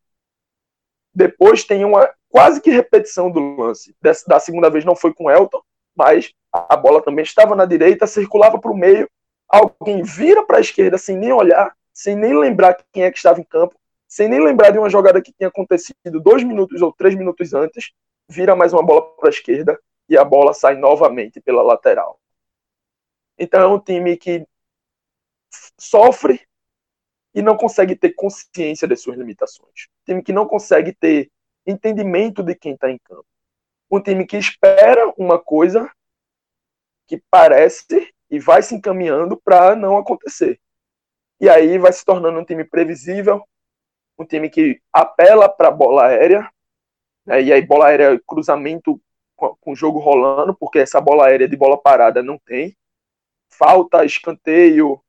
Depois 1.12 1.64
tem 1.64 1.84
uma 1.84 2.08
quase 2.28 2.60
que 2.60 2.70
repetição 2.70 3.30
do 3.30 3.56
lance. 3.56 3.94
Dessa, 4.00 4.24
da 4.26 4.38
segunda 4.38 4.70
vez 4.70 4.84
não 4.84 4.94
foi 4.94 5.12
com 5.12 5.28
Elton, 5.28 5.60
mas 5.94 6.32
a 6.52 6.76
bola 6.76 7.02
também 7.02 7.24
estava 7.24 7.56
na 7.56 7.64
direita, 7.64 8.06
circulava 8.06 8.60
para 8.60 8.70
o 8.70 8.76
meio, 8.76 9.10
alguém 9.48 10.04
vira 10.04 10.46
para 10.46 10.58
a 10.58 10.60
esquerda 10.60 10.96
sem 10.96 11.16
nem 11.16 11.32
olhar, 11.32 11.76
sem 11.92 12.14
nem 12.14 12.32
lembrar 12.32 12.78
quem 12.92 13.02
é 13.02 13.10
que 13.10 13.18
estava 13.18 13.40
em 13.40 13.44
campo, 13.44 13.74
sem 14.12 14.28
nem 14.28 14.44
lembrar 14.44 14.70
de 14.70 14.78
uma 14.78 14.90
jogada 14.90 15.22
que 15.22 15.32
tinha 15.32 15.48
acontecido 15.48 16.20
dois 16.22 16.44
minutos 16.44 16.82
ou 16.82 16.92
três 16.92 17.14
minutos 17.14 17.54
antes, 17.54 17.94
vira 18.28 18.54
mais 18.54 18.74
uma 18.74 18.82
bola 18.82 19.16
para 19.16 19.30
a 19.30 19.32
esquerda 19.32 19.80
e 20.06 20.18
a 20.18 20.22
bola 20.22 20.52
sai 20.52 20.76
novamente 20.76 21.40
pela 21.40 21.62
lateral. 21.62 22.20
Então 23.38 23.62
é 23.62 23.66
um 23.66 23.80
time 23.80 24.14
que 24.18 24.46
sofre 25.80 26.46
e 27.34 27.40
não 27.40 27.56
consegue 27.56 27.96
ter 27.96 28.12
consciência 28.12 28.86
das 28.86 29.00
suas 29.00 29.16
limitações. 29.16 29.88
Um 30.02 30.04
time 30.04 30.22
que 30.22 30.32
não 30.34 30.46
consegue 30.46 30.92
ter 30.92 31.30
entendimento 31.66 32.42
de 32.42 32.54
quem 32.54 32.74
está 32.74 32.90
em 32.90 32.98
campo. 32.98 33.24
Um 33.90 33.98
time 33.98 34.26
que 34.26 34.36
espera 34.36 35.10
uma 35.16 35.42
coisa 35.42 35.90
que 37.06 37.16
parece 37.30 38.12
e 38.28 38.38
vai 38.38 38.62
se 38.62 38.74
encaminhando 38.74 39.40
para 39.42 39.74
não 39.74 39.96
acontecer. 39.96 40.60
E 41.40 41.48
aí 41.48 41.78
vai 41.78 41.94
se 41.94 42.04
tornando 42.04 42.38
um 42.38 42.44
time 42.44 42.62
previsível, 42.62 43.42
um 44.22 44.26
time 44.26 44.48
que 44.50 44.80
apela 44.92 45.48
para 45.48 45.70
bola 45.70 46.06
aérea, 46.06 46.48
né, 47.26 47.42
e 47.42 47.52
aí 47.52 47.62
bola 47.62 47.88
aérea, 47.88 48.20
cruzamento 48.26 49.00
com, 49.36 49.54
com 49.56 49.72
o 49.72 49.76
jogo 49.76 49.98
rolando, 49.98 50.54
porque 50.54 50.78
essa 50.78 51.00
bola 51.00 51.26
aérea 51.26 51.48
de 51.48 51.56
bola 51.56 51.76
parada 51.76 52.22
não 52.22 52.38
tem. 52.38 52.76
Falta 53.50 54.04
escanteio 54.04 55.00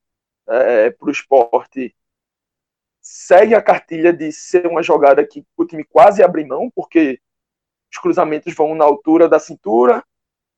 é, 0.48 0.90
para 0.92 1.08
o 1.08 1.12
esporte 1.12 1.96
segue 3.04 3.54
a 3.54 3.62
cartilha 3.62 4.14
de 4.14 4.32
ser 4.32 4.66
uma 4.66 4.82
jogada 4.82 5.28
que 5.28 5.46
o 5.58 5.66
time 5.66 5.84
quase 5.84 6.24
abre 6.24 6.46
mão, 6.46 6.72
porque 6.74 7.20
os 7.92 8.00
cruzamentos 8.00 8.56
vão 8.56 8.74
na 8.74 8.86
altura 8.86 9.28
da 9.28 9.38
cintura, 9.40 10.04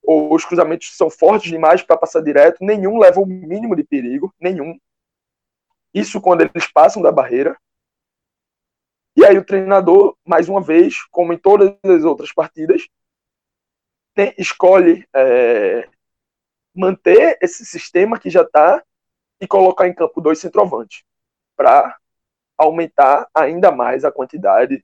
ou 0.03 0.33
os 0.33 0.45
cruzamentos 0.45 0.95
são 0.95 1.09
fortes 1.09 1.49
demais 1.49 1.81
para 1.81 1.97
passar 1.97 2.21
direto, 2.21 2.63
nenhum 2.63 2.99
leva 2.99 3.19
o 3.19 3.25
mínimo 3.25 3.75
de 3.75 3.83
perigo, 3.83 4.33
nenhum. 4.39 4.77
Isso 5.91 6.21
quando 6.21 6.41
eles 6.41 6.67
passam 6.71 7.01
da 7.01 7.11
barreira. 7.11 7.57
E 9.15 9.25
aí 9.25 9.37
o 9.37 9.45
treinador, 9.45 10.15
mais 10.25 10.49
uma 10.49 10.61
vez, 10.61 11.03
como 11.05 11.31
em 11.31 11.37
todas 11.37 11.75
as 11.83 12.03
outras 12.03 12.33
partidas, 12.33 12.87
tem, 14.13 14.33
escolhe 14.37 15.07
é, 15.13 15.87
manter 16.73 17.37
esse 17.41 17.65
sistema 17.65 18.19
que 18.19 18.29
já 18.29 18.41
está 18.41 18.83
e 19.39 19.47
colocar 19.47 19.87
em 19.87 19.93
campo 19.93 20.21
dois 20.21 20.39
centroavantes 20.39 21.03
para 21.55 21.97
aumentar 22.57 23.27
ainda 23.33 23.71
mais 23.71 24.05
a 24.05 24.11
quantidade 24.11 24.83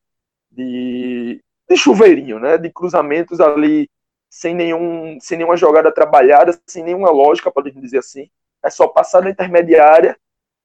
de, 0.49 1.41
de 1.69 1.77
chuveirinho, 1.77 2.39
né? 2.39 2.57
De 2.57 2.69
cruzamentos 2.69 3.39
ali 3.39 3.89
sem, 4.29 4.55
nenhum, 4.55 5.19
sem 5.19 5.37
nenhuma 5.37 5.57
jogada 5.57 5.91
trabalhada, 5.93 6.57
sem 6.65 6.83
nenhuma 6.83 7.09
lógica, 7.09 7.51
podemos 7.51 7.81
dizer 7.81 7.99
assim. 7.99 8.29
É 8.63 8.69
só 8.69 8.87
passar 8.87 9.21
na 9.21 9.29
intermediária 9.29 10.17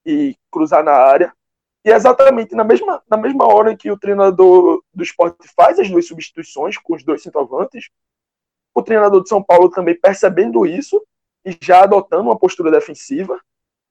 e 0.05 0.37
cruzar 0.51 0.85
na 0.85 0.93
área. 0.93 1.33
E 1.87 1.91
é 1.93 1.95
exatamente 1.95 2.53
na 2.57 2.65
mesma, 2.65 3.01
na 3.09 3.17
mesma 3.17 3.47
hora 3.47 3.77
que 3.77 3.89
o 3.93 3.97
treinador 3.97 4.83
do 4.93 5.05
esporte 5.05 5.47
faz 5.55 5.79
as 5.79 5.89
duas 5.89 6.09
substituições 6.09 6.77
com 6.77 6.97
os 6.97 7.05
dois 7.05 7.23
centroavantes, 7.23 7.91
o 8.75 8.83
treinador 8.83 9.23
de 9.23 9.29
São 9.29 9.41
Paulo 9.41 9.71
também 9.71 9.95
percebendo 9.95 10.67
isso 10.67 11.01
e 11.45 11.57
já 11.63 11.85
adotando 11.85 12.25
uma 12.25 12.37
postura 12.37 12.73
defensiva, 12.73 13.41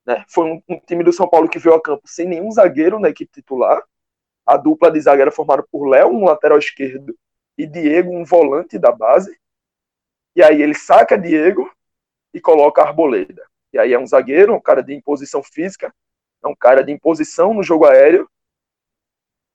né? 0.05 0.25
Foi 0.27 0.45
um, 0.45 0.61
um, 0.67 0.77
time 0.77 1.05
do 1.05 1.13
São 1.13 1.25
Paulo 1.25 1.47
que 1.47 1.57
veio 1.57 1.73
a 1.73 1.81
campo 1.81 2.03
sem 2.05 2.27
nenhum 2.27 2.51
zagueiro 2.51 2.99
na 2.99 3.07
equipe 3.07 3.31
titular. 3.31 3.81
A 4.45 4.57
dupla 4.57 4.91
de 4.91 4.99
zagueiro 4.99 5.31
formada 5.31 5.63
por 5.71 5.87
Léo, 5.87 6.09
um 6.09 6.25
lateral 6.25 6.57
esquerdo, 6.57 7.17
e 7.57 7.65
Diego, 7.65 8.11
um 8.11 8.25
volante 8.25 8.77
da 8.77 8.91
base. 8.91 9.39
E 10.35 10.43
aí 10.43 10.61
ele 10.61 10.75
saca 10.75 11.17
Diego 11.17 11.71
e 12.33 12.41
coloca 12.41 12.81
Arboleda. 12.81 13.47
E 13.71 13.79
aí 13.79 13.93
é 13.93 13.97
um 13.97 14.05
zagueiro, 14.05 14.53
um 14.53 14.59
cara 14.59 14.83
de 14.83 14.93
imposição 14.93 15.41
física, 15.41 15.95
é 16.45 16.49
um 16.49 16.55
cara 16.55 16.83
de 16.83 16.91
imposição 16.91 17.53
no 17.53 17.63
jogo 17.63 17.85
aéreo. 17.85 18.29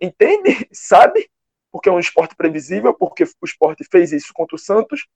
Entende? 0.01 0.69
Sabe? 0.73 1.31
Porque 1.71 1.89
é 1.89 1.93
um 1.93 2.01
esporte 2.01 2.35
previsível, 2.35 2.93
porque 2.93 3.25
o 3.25 3.45
esporte 3.45 3.85
fez 3.91 4.13
isso 4.13 4.33
contra 4.35 4.57
o 4.57 4.59
Santos, 4.59 5.07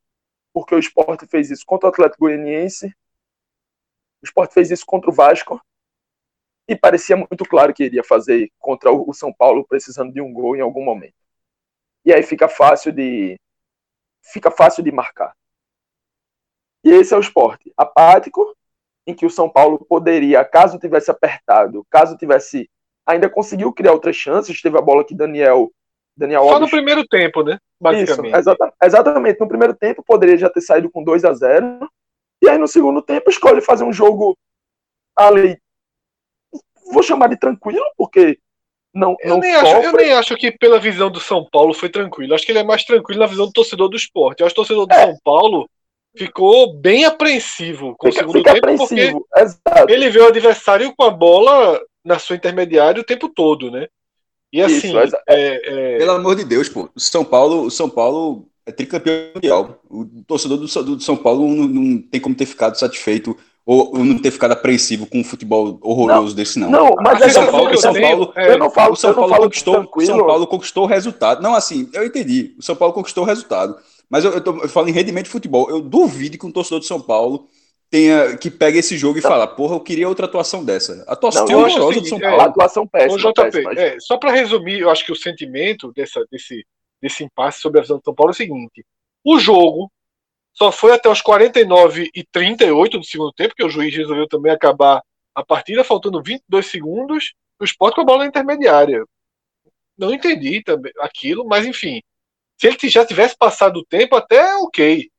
porque 0.53 0.75
o 0.75 0.79
esporte 0.79 1.27
fez 1.27 1.51
isso 1.51 1.65
contra 1.67 1.89
o 1.89 1.91
Atlético 1.91 2.25
Goianiense, 2.25 2.95
o 4.23 4.25
Sport 4.25 4.53
fez 4.53 4.71
isso 4.71 4.87
contra 4.87 5.11
o 5.11 5.13
Vasco 5.13 5.61
e 6.67 6.75
parecia 6.75 7.15
muito 7.15 7.45
claro 7.45 7.75
que 7.75 7.85
iria 7.85 8.03
fazer 8.03 8.51
contra 8.59 8.91
o 8.91 9.13
São 9.13 9.31
Paulo 9.31 9.67
precisando 9.67 10.15
de 10.15 10.21
um 10.23 10.33
gol 10.33 10.57
em 10.57 10.63
algum 10.63 10.83
momento. 10.83 11.15
E 12.07 12.13
aí 12.13 12.23
fica 12.23 12.49
fácil 12.49 12.91
de 12.91 13.39
fica 14.23 14.51
fácil 14.51 14.83
de 14.83 14.91
marcar. 14.91 15.37
E 16.83 16.89
esse 16.91 17.13
é 17.13 17.17
o 17.19 17.21
esporte 17.21 17.71
apático, 17.77 18.57
em 19.07 19.15
que 19.15 19.27
o 19.27 19.31
São 19.31 19.49
Paulo 19.49 19.85
poderia, 19.89 20.45
caso 20.45 20.79
tivesse 20.79 21.11
apertado, 21.11 21.85
caso 21.91 22.17
tivesse 22.17 22.69
ainda 23.07 23.29
conseguiu 23.29 23.73
criar 23.73 23.93
outras 23.93 24.17
chances, 24.17 24.63
teve 24.63 24.79
a 24.79 24.83
bola 24.83 25.05
que 25.05 25.15
Daniel 25.15 25.71
Daniel 26.17 26.45
Só 26.45 26.55
Alves... 26.55 26.61
no 26.61 26.71
primeiro 26.71 27.07
tempo, 27.07 27.43
né? 27.43 27.59
Basicamente. 27.81 28.33
Isso, 28.33 28.37
exatamente, 28.37 28.77
exatamente. 28.83 29.41
No 29.41 29.49
primeiro 29.49 29.75
tempo 29.75 30.03
poderia 30.07 30.39
já 30.39 30.49
ter 30.49 30.61
saído 30.61 30.91
com 30.91 31.03
2 31.03 31.25
a 31.25 31.35
0 31.35 31.91
e 32.43 32.49
aí 32.49 32.57
no 32.57 32.69
segundo 32.69 33.03
tempo 33.03 33.29
escolhe 33.29 33.61
fazer 33.61 33.85
um 33.85 33.93
jogo 33.93 34.37
ali, 35.17 35.59
vou 36.93 37.03
chamar 37.03 37.29
de 37.29 37.39
tranquilo, 37.39 37.85
porque 37.97 38.39
não, 38.95 39.17
Eu, 39.21 39.31
não 39.31 39.39
nem 39.41 39.55
acho, 39.55 39.77
eu 39.77 39.93
nem 39.93 40.13
acho 40.13 40.37
que 40.37 40.53
pela 40.53 40.79
visão 40.79 41.11
do 41.11 41.19
São 41.19 41.45
Paulo 41.51 41.75
foi 41.75 41.89
tranquilo. 41.89 42.33
Acho 42.33 42.47
que 42.47 42.53
ele 42.53 42.61
é 42.61 42.65
mais 42.65 42.85
tranquilo 42.85 43.21
na 43.21 43.27
visão 43.27 43.47
do 43.47 43.53
torcedor 43.53 43.89
do 43.89 43.97
esporte. 43.97 44.41
Eu 44.41 44.47
acho 44.47 44.55
que 44.55 44.61
o 44.61 44.65
torcedor 44.65 44.87
do 44.87 44.95
É. 44.95 45.07
São 45.07 45.19
Paulo 45.25 45.69
ficou 46.17 46.75
bem 46.75 47.05
apreensivo 47.05 47.95
com 47.99 48.09
o 48.09 48.13
Fica, 48.13 48.23
segundo 48.25 48.39
fica 48.39 48.53
tempo, 48.55 48.67
porque 48.77 48.95
apreensivo. 48.95 49.27
Exato. 49.37 49.91
ele 49.93 50.11
vê 50.11 50.21
o 50.21 50.29
adversário 50.29 50.95
com 50.97 51.05
a 51.05 51.11
bola 51.11 51.81
na 52.05 52.19
sua 52.19 52.37
intermediária 52.37 53.01
o 53.01 53.05
tempo 53.05 53.29
todo, 53.29 53.71
né? 53.71 53.87
E 54.53 54.63
assim, 54.63 54.89
Isso, 54.89 54.99
exa- 55.01 55.23
é, 55.29 55.95
é, 55.95 55.99
Pelo 55.99 56.13
amor 56.13 56.37
de 56.37 56.45
Deus, 56.45 56.69
pô. 56.69 56.89
O 56.95 57.01
São 57.01 57.25
Paulo, 57.25 57.63
o 57.63 57.71
São 57.71 57.89
Paulo 57.89 58.47
é 58.65 58.71
tricampeão 58.71 59.31
mundial. 59.35 59.81
O 59.91 60.05
torcedor 60.27 60.59
do, 60.59 60.67
do 60.67 61.01
São 61.03 61.17
Paulo 61.17 61.49
não, 61.49 61.67
não 61.67 61.99
tem 62.03 62.21
como 62.21 62.35
ter 62.37 62.47
ficado 62.47 62.79
satisfeito 62.79 63.37
ou, 63.67 63.97
ou 63.97 64.05
não 64.05 64.19
ter 64.19 64.31
ficado 64.31 64.53
apreensivo 64.53 65.07
com 65.07 65.19
um 65.19 65.25
futebol 65.25 65.79
horroroso 65.83 66.37
desse, 66.37 66.59
não. 66.59 66.71
Não, 66.71 66.95
mas 67.03 67.21
é 67.23 67.29
São 67.31 67.51
Paulo- 67.51 67.69
que 67.71 67.75
eu 67.77 67.81
São 67.81 67.95
Paulo- 67.95 68.33
é- 68.37 68.53
eu 68.53 68.59
não 68.59 68.71
falo, 68.71 68.93
o 68.93 68.97
São 68.97 69.11
eu 69.11 69.15
não 69.17 69.21
Paulo 69.23 69.35
falo 69.35 69.45
conquistou, 69.47 69.75
o 69.75 69.77
tranquilo. 69.79 70.07
São 70.17 70.27
Paulo 70.27 70.47
conquistou 70.47 70.85
o 70.85 70.87
resultado. 70.87 71.43
Não, 71.43 71.55
assim, 71.55 71.89
eu 71.93 72.05
entendi. 72.05 72.55
O 72.59 72.63
São 72.63 72.77
Paulo 72.77 72.95
conquistou 72.95 73.25
o 73.25 73.27
resultado. 73.27 73.77
Mas 74.11 74.25
eu, 74.25 74.33
eu, 74.33 74.41
tô- 74.43 74.63
eu 74.63 74.69
falo 74.69 74.89
em 74.89 74.93
rendimento 74.93 75.25
de 75.27 75.31
futebol. 75.31 75.69
Eu 75.71 75.81
duvido 75.81 76.39
que 76.39 76.47
um 76.47 76.53
torcedor 76.53 76.81
do 76.81 76.87
São 76.87 77.01
Paulo 77.01 77.49
tenha 77.91 78.37
que 78.37 78.51
pegue 78.51 78.79
esse 78.79 78.97
jogo 78.99 79.19
e 79.19 79.23
Não. 79.23 79.29
fala, 79.31 79.47
porra, 79.47 79.77
eu 79.77 79.81
queria 79.81 80.09
outra 80.09 80.27
atuação 80.27 80.65
dessa. 80.65 81.05
A 81.09 81.13
atuação 81.13 81.47
Não, 81.47 81.59
horrorosa 81.59 82.01
do 82.01 82.07
São 82.07 82.19
seguinte, 82.19 82.25
A 82.25 82.31
Paulo. 82.37 82.45
atuação 82.45 82.83
Ô, 82.85 82.89
péssima, 82.91 83.19
JP, 83.19 83.35
péssima. 83.35 83.81
é, 83.81 84.01
só 84.01 84.17
para 84.17 84.33
resumir, 84.33 84.81
eu 84.81 84.91
acho 84.91 85.05
que 85.05 85.13
o 85.13 85.17
sentimento 85.17 85.93
dessa, 85.93 86.25
desse, 86.31 86.65
desse 87.01 87.25
impasse 87.25 87.61
sobre 87.61 87.79
a 87.79 87.83
visão 87.83 87.99
do 87.99 88.05
São 88.05 88.15
Paulo 88.15 88.31
é 88.31 88.35
o 88.35 88.37
seguinte: 88.37 88.85
o 89.25 89.39
jogo 89.39 89.91
só 90.53 90.71
foi 90.73 90.93
até 90.93 91.09
os 91.09 91.21
49 91.21 92.11
e 92.15 92.25
38 92.25 92.99
do 92.99 93.05
segundo 93.05 93.33
tempo, 93.33 93.55
que 93.55 93.65
o 93.65 93.69
juiz 93.71 93.95
resolveu 93.95 94.29
também 94.29 94.53
acabar 94.53 95.03
a 95.35 95.45
partida, 95.45 95.85
faltando 95.85 96.23
22 96.23 96.67
segundos, 96.67 97.35
o 97.61 97.65
esporte 97.65 97.97
com 97.97 98.03
a 98.03 98.05
bola 98.05 98.21
na 98.21 98.27
intermediária. 98.27 99.05
Não 99.97 100.13
entendi 100.13 100.63
também 100.63 100.93
aquilo, 101.01 101.45
mas 101.47 101.67
enfim. 101.67 102.01
Se 102.59 102.69
ele 102.69 102.89
já 102.89 103.05
tivesse 103.05 103.37
passado 103.37 103.79
o 103.79 103.85
tempo, 103.85 104.17
até 104.17 104.55
ok. 104.57 105.11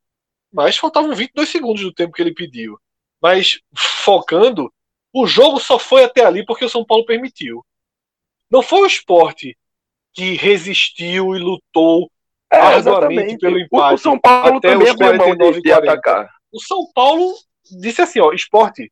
Mas 0.52 0.78
faltavam 0.78 1.14
22 1.14 1.50
segundos 1.50 1.82
do 1.82 1.94
tempo 1.94 2.14
que 2.14 2.22
ele 2.22 2.34
pediu. 2.34 2.80
Mas 3.22 3.60
focando, 3.76 4.72
o 5.14 5.28
jogo 5.28 5.60
só 5.60 5.78
foi 5.78 6.04
até 6.04 6.26
ali 6.26 6.46
porque 6.46 6.66
o 6.66 6.70
São 6.70 6.86
Paulo 6.86 7.06
permitiu. 7.06 7.66
Não 8.50 8.62
foi 8.62 8.82
o 8.82 8.86
esporte 8.86 9.58
que 10.14 10.34
resistiu 10.36 11.36
e 11.36 11.40
lutou 11.40 12.10
É, 12.52 12.58
arduamente 12.58 13.38
pelo 13.38 13.60
empate 13.60 13.96
O 13.96 13.98
São 13.98 14.20
Paulo 14.20 14.58
até 14.58 14.70
também 14.70 14.88
os 14.88 14.94
abriu 14.94 15.08
mão 15.10 15.18
49 15.18 15.54
de, 15.54 15.62
de 15.62 15.70
40. 15.70 15.92
atacar. 15.92 16.30
O 16.52 16.62
São 16.62 16.90
Paulo 16.94 17.34
disse 17.80 18.02
assim, 18.02 18.20
ó, 18.20 18.32
esporte, 18.32 18.92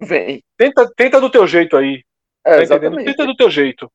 Vem. 0.00 0.42
tenta, 0.56 0.90
tenta 0.94 1.20
do 1.20 1.30
teu 1.30 1.46
jeito 1.46 1.76
aí. 1.76 2.04
É, 2.44 2.66
Tá. 2.66 2.78
Tenta 2.78 3.26
do 3.26 3.34
teu 3.34 3.50
jeito. 3.50 3.90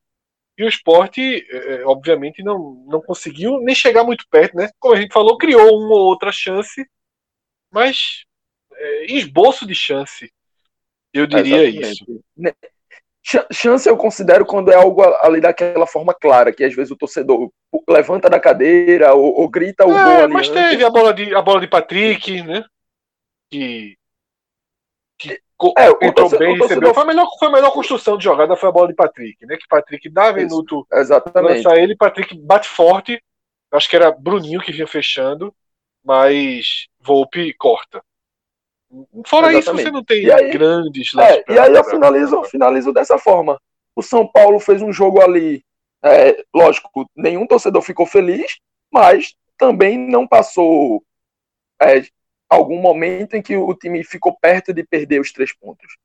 E 0.60 0.64
o 0.64 0.68
esporte, 0.68 1.46
é, 1.50 1.86
obviamente, 1.86 2.42
não, 2.42 2.84
não 2.86 3.00
conseguiu 3.00 3.58
nem 3.62 3.74
chegar 3.74 4.04
muito 4.04 4.26
perto, 4.30 4.54
né? 4.58 4.68
Como 4.78 4.94
a 4.94 5.00
gente 5.00 5.10
falou, 5.10 5.38
criou 5.38 5.62
uma 5.78 5.94
ou 5.94 6.04
outra 6.08 6.30
chance, 6.30 6.86
mas 7.72 8.24
é, 8.74 9.06
esboço 9.14 9.66
de 9.66 9.74
chance. 9.74 10.30
Eu 11.14 11.26
diria 11.26 11.64
Exatamente. 11.64 11.92
isso. 11.92 12.24
Né? 12.36 12.52
Ch- 13.24 13.46
Chance 13.50 13.88
eu 13.88 13.96
considero 13.96 14.44
quando 14.44 14.70
é 14.70 14.74
algo 14.74 15.02
ali 15.22 15.40
daquela 15.40 15.86
forma 15.86 16.12
clara, 16.12 16.52
que 16.52 16.62
às 16.62 16.74
vezes 16.74 16.90
o 16.90 16.96
torcedor 16.96 17.50
levanta 17.88 18.28
da 18.28 18.38
cadeira 18.38 19.14
ou, 19.14 19.40
ou 19.40 19.48
grita 19.48 19.84
o 19.84 19.88
gol 19.88 19.96
É, 19.96 20.22
ali 20.24 20.34
mas 20.34 20.50
teve 20.50 20.84
a 20.84 20.90
bola 20.90 21.14
de, 21.14 21.34
a 21.34 21.40
bola 21.40 21.60
de 21.60 21.68
Patrick, 21.68 22.42
né? 22.42 22.62
Que, 23.50 23.96
É, 25.76 25.90
o 25.90 25.98
entrou 26.00 26.28
bem, 26.30 26.54
o 26.54 26.58
torcedor- 26.58 26.68
recebeu. 26.68 26.94
Foi 26.94 27.02
a, 27.02 27.06
melhor, 27.06 27.28
foi 27.38 27.48
a 27.48 27.52
melhor 27.52 27.70
construção 27.72 28.16
de 28.16 28.24
jogada, 28.24 28.56
foi 28.56 28.68
a 28.68 28.72
bola 28.72 28.88
de 28.88 28.94
Patrick, 28.94 29.44
né? 29.46 29.56
Que 29.56 29.68
Patrick 29.68 30.08
dá 30.08 30.28
Isso. 30.28 30.36
minuto 30.36 30.86
Exatamente. 30.92 31.64
lança 31.64 31.78
ele, 31.80 31.96
Patrick 31.96 32.36
bate 32.38 32.68
forte. 32.68 33.22
Acho 33.72 33.88
que 33.88 33.96
era 33.96 34.10
Bruninho 34.10 34.60
que 34.60 34.72
vinha 34.72 34.86
fechando, 34.86 35.54
mas 36.04 36.86
Volpe 37.00 37.52
corta. 37.54 38.02
Fora 39.24 39.48
isso, 39.50 39.58
Exatamente. 39.70 39.84
você 39.84 39.90
não 39.92 40.04
tem 40.04 40.30
aí- 40.32 40.50
grandes 40.50 41.14
É, 41.16 41.42
pra- 41.42 41.54
e 41.54 41.58
aí 41.58 41.72
eu 41.74 41.82
pra- 41.82 41.90
finalizo, 41.92 42.42
finalizo 42.44 42.92
dessa 42.92 43.16
forma. 43.18 43.60
O 43.94 44.02
São 44.02 44.26
Paulo 44.26 44.58
fez 44.58 44.82
um 44.82 44.92
jogo 44.92 45.20
ali, 45.20 45.62
é, 46.04 46.42
lógico, 46.54 47.08
nenhum 47.14 47.46
torcedor 47.46 47.82
ficou 47.82 48.06
feliz, 48.06 48.58
mas 48.92 49.34
também 49.56 49.96
não 49.96 50.26
passou 50.26 51.04
é, 51.80 52.02
algum 52.50 52.80
momento 52.80 53.36
em 53.36 53.42
que 53.42 53.56
o 53.56 53.72
time 53.74 54.02
ficou 54.04 54.36
perto 54.38 54.74
de 54.74 54.84
perder 54.84 55.20
os 55.20 55.32
três 55.32 55.52
pontos. 55.54 55.96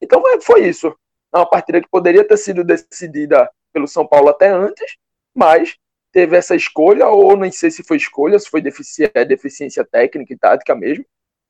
Então 0.00 0.22
foi 0.40 0.68
isso. 0.68 0.88
É 1.34 1.38
uma 1.38 1.50
partida 1.50 1.80
que 1.80 1.88
poderia 1.88 2.26
ter 2.26 2.36
sido 2.36 2.64
decidida 2.64 3.50
pelo 3.72 3.88
São 3.88 4.06
Paulo 4.06 4.28
até 4.28 4.48
antes, 4.48 4.96
mas 5.34 5.76
teve 6.12 6.36
essa 6.36 6.56
escolha, 6.56 7.08
ou 7.08 7.36
nem 7.36 7.50
sei 7.50 7.70
se 7.70 7.82
foi 7.82 7.96
escolha, 7.96 8.38
se 8.38 8.48
foi 8.48 8.62
defici- 8.62 9.10
é, 9.12 9.24
deficiência 9.24 9.84
técnica 9.84 10.32
e 10.32 10.38
tática 10.38 10.74
mesmo, 10.74 11.04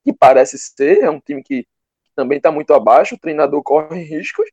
que 0.05 0.13
parece 0.13 0.59
ser, 0.59 1.05
é 1.05 1.11
um 1.11 1.21
time 1.21 1.43
que 1.43 1.67
também 2.17 2.39
está 2.39 2.51
muito 2.51 2.75
abaixo, 2.75 3.15
o 3.15 3.19
treinador 3.19 3.63
corre 3.63 4.03
riscos, 4.03 4.49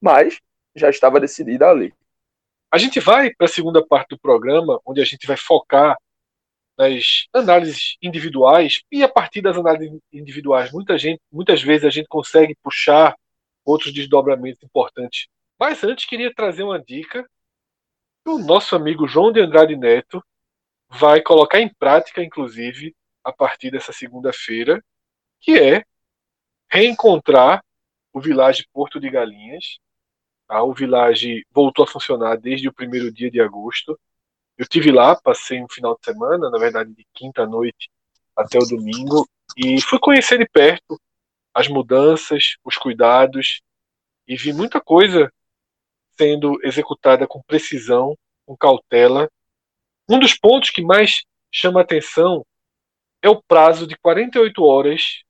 mas 0.00 0.38
já 0.74 0.90
estava 0.90 1.18
decidida 1.18 1.68
ali. 1.68 1.94
A 2.70 2.78
gente 2.78 3.00
vai 3.00 3.32
para 3.32 3.46
a 3.46 3.48
segunda 3.48 3.84
parte 3.86 4.10
do 4.10 4.18
programa, 4.18 4.80
onde 4.84 5.00
a 5.00 5.04
gente 5.04 5.26
vai 5.26 5.36
focar 5.36 5.96
nas 6.76 7.26
análises 7.32 7.96
individuais 8.02 8.82
e 8.92 9.02
a 9.02 9.08
partir 9.08 9.40
das 9.40 9.56
análises 9.56 9.98
individuais, 10.12 10.70
muita 10.72 10.98
gente, 10.98 11.20
muitas 11.32 11.62
vezes 11.62 11.84
a 11.84 11.90
gente 11.90 12.06
consegue 12.06 12.54
puxar 12.62 13.16
outros 13.64 13.92
desdobramentos 13.92 14.62
importantes. 14.62 15.26
Mas 15.58 15.82
antes 15.82 16.04
queria 16.04 16.32
trazer 16.34 16.62
uma 16.62 16.80
dica 16.80 17.28
que 18.24 18.30
o 18.30 18.38
nosso 18.38 18.76
amigo 18.76 19.08
João 19.08 19.32
de 19.32 19.40
Andrade 19.40 19.76
Neto 19.76 20.22
vai 20.88 21.20
colocar 21.20 21.60
em 21.60 21.72
prática, 21.72 22.22
inclusive, 22.22 22.94
a 23.24 23.32
partir 23.32 23.70
dessa 23.70 23.92
segunda-feira, 23.92 24.82
que 25.40 25.58
é 25.58 25.84
reencontrar 26.70 27.64
o 28.12 28.20
Village 28.20 28.66
Porto 28.72 29.00
de 29.00 29.10
Galinhas. 29.10 29.78
Tá? 30.46 30.62
O 30.62 30.72
Village 30.72 31.44
voltou 31.50 31.84
a 31.84 31.88
funcionar 31.88 32.36
desde 32.36 32.68
o 32.68 32.72
primeiro 32.72 33.12
dia 33.12 33.30
de 33.30 33.40
agosto. 33.40 33.98
Eu 34.58 34.66
tive 34.66 34.90
lá, 34.90 35.14
passei 35.14 35.62
um 35.62 35.68
final 35.68 35.96
de 35.96 36.04
semana, 36.04 36.50
na 36.50 36.58
verdade 36.58 36.92
de 36.94 37.06
quinta 37.12 37.42
à 37.42 37.46
noite 37.46 37.90
até 38.34 38.58
o 38.58 38.66
domingo, 38.66 39.28
e 39.56 39.80
fui 39.80 39.98
conhecer 39.98 40.38
de 40.38 40.48
perto 40.48 41.00
as 41.54 41.68
mudanças, 41.68 42.56
os 42.64 42.76
cuidados, 42.76 43.62
e 44.26 44.36
vi 44.36 44.52
muita 44.52 44.80
coisa 44.80 45.32
sendo 46.18 46.58
executada 46.62 47.26
com 47.26 47.42
precisão, 47.42 48.16
com 48.44 48.56
cautela. 48.56 49.30
Um 50.08 50.18
dos 50.18 50.34
pontos 50.34 50.70
que 50.70 50.82
mais 50.82 51.22
chama 51.50 51.80
atenção 51.80 52.44
é 53.22 53.28
o 53.28 53.42
prazo 53.42 53.86
de 53.86 53.96
48 53.96 54.62
horas 54.62 55.22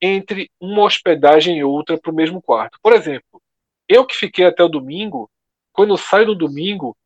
entre 0.00 0.50
uma 0.60 0.82
hospedagem 0.82 1.58
e 1.58 1.64
outra 1.64 1.98
para 1.98 2.10
o 2.10 2.14
mesmo 2.14 2.40
quarto. 2.40 2.78
Por 2.82 2.92
exemplo, 2.92 3.40
eu 3.88 4.06
que 4.06 4.16
fiquei 4.16 4.46
até 4.46 4.62
o 4.62 4.68
domingo, 4.68 5.30
quando 5.72 5.90
eu 5.90 5.98
saio 5.98 6.28
no 6.28 6.34
domingo, 6.34 6.96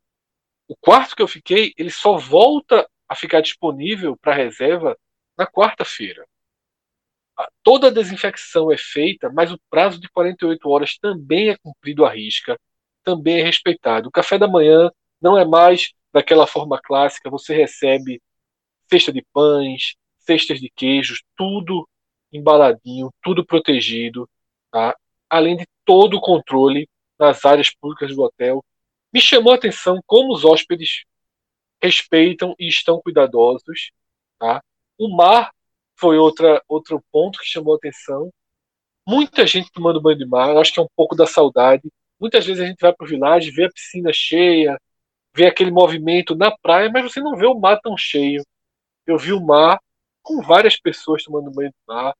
o 0.69 0.77
quarto 0.77 1.15
que 1.17 1.23
eu 1.23 1.29
fiquei, 1.29 1.73
ele 1.77 1.91
só 1.91 2.17
volta 2.17 2.89
a 3.09 3.15
ficar 3.15 3.41
disponível 3.41 4.17
para 4.17 4.35
reserva 4.35 4.97
na 5.37 5.47
quarta-feira. 5.47 6.27
Toda 7.63 7.89
a 7.89 7.91
desinfecção 7.91 8.71
é 8.71 8.77
feita, 8.77 9.31
mas 9.31 9.53
o 9.53 9.59
prazo 9.69 10.01
de 10.01 10.09
48 10.09 10.69
horas 10.69 10.97
também 10.99 11.51
é 11.51 11.57
cumprido 11.57 12.05
à 12.05 12.11
risca, 12.11 12.59
também 13.03 13.41
é 13.41 13.43
respeitado. 13.43 14.09
O 14.09 14.13
café 14.13 14.39
da 14.39 14.47
manhã 14.47 14.91
não 15.21 15.37
é 15.37 15.45
mais 15.45 15.93
daquela 16.13 16.47
forma 16.47 16.81
clássica, 16.81 17.29
você 17.29 17.55
recebe 17.55 18.23
cesta 18.89 19.13
de 19.13 19.25
pães, 19.33 19.97
cestas 20.19 20.61
de 20.61 20.71
queijos, 20.71 21.23
tudo 21.37 21.89
embaladinho, 22.33 23.11
tudo 23.23 23.45
protegido, 23.45 24.29
tá? 24.71 24.97
além 25.29 25.57
de 25.57 25.67
todo 25.85 26.17
o 26.17 26.21
controle 26.21 26.89
nas 27.19 27.45
áreas 27.45 27.71
públicas 27.75 28.15
do 28.15 28.23
hotel. 28.23 28.65
Me 29.15 29.21
chamou 29.21 29.53
a 29.53 29.57
atenção 29.57 30.01
como 30.07 30.35
os 30.35 30.45
hóspedes 30.45 31.05
respeitam 31.81 32.53
e 32.59 32.67
estão 32.69 33.01
cuidadosos. 33.01 33.93
Tá? 34.41 34.61
O 34.99 35.15
mar 35.15 35.53
foi 35.97 36.19
outra, 36.19 36.61
outro 36.69 37.01
ponto 37.13 37.39
que 37.39 37.47
chamou 37.47 37.75
a 37.75 37.77
atenção. 37.77 38.33
Muita 39.07 39.47
gente 39.47 39.71
tomando 39.71 40.01
banho 40.01 40.19
de 40.19 40.27
mar, 40.27 40.57
acho 40.57 40.73
que 40.73 40.81
é 40.81 40.83
um 40.83 40.89
pouco 40.97 41.15
da 41.15 41.27
saudade. 41.27 41.89
Muitas 42.19 42.45
vezes 42.45 42.61
a 42.61 42.67
gente 42.67 42.81
vai 42.81 42.93
para 42.93 43.05
o 43.05 43.09
vilage, 43.09 43.53
vê 43.53 43.67
a 43.67 43.71
piscina 43.71 44.11
cheia, 44.13 44.77
vê 45.33 45.47
aquele 45.47 45.71
movimento 45.71 46.35
na 46.35 46.51
praia, 46.51 46.91
mas 46.91 47.05
você 47.05 47.21
não 47.21 47.37
vê 47.37 47.47
o 47.47 47.55
mar 47.55 47.79
tão 47.81 47.97
cheio. 47.97 48.43
Eu 49.07 49.17
vi 49.17 49.33
o 49.33 49.41
mar 49.41 49.79
com 50.23 50.43
várias 50.43 50.77
pessoas 50.77 51.23
tomando 51.23 51.53
banho 51.53 51.71
de 51.71 51.77
mar. 51.87 52.15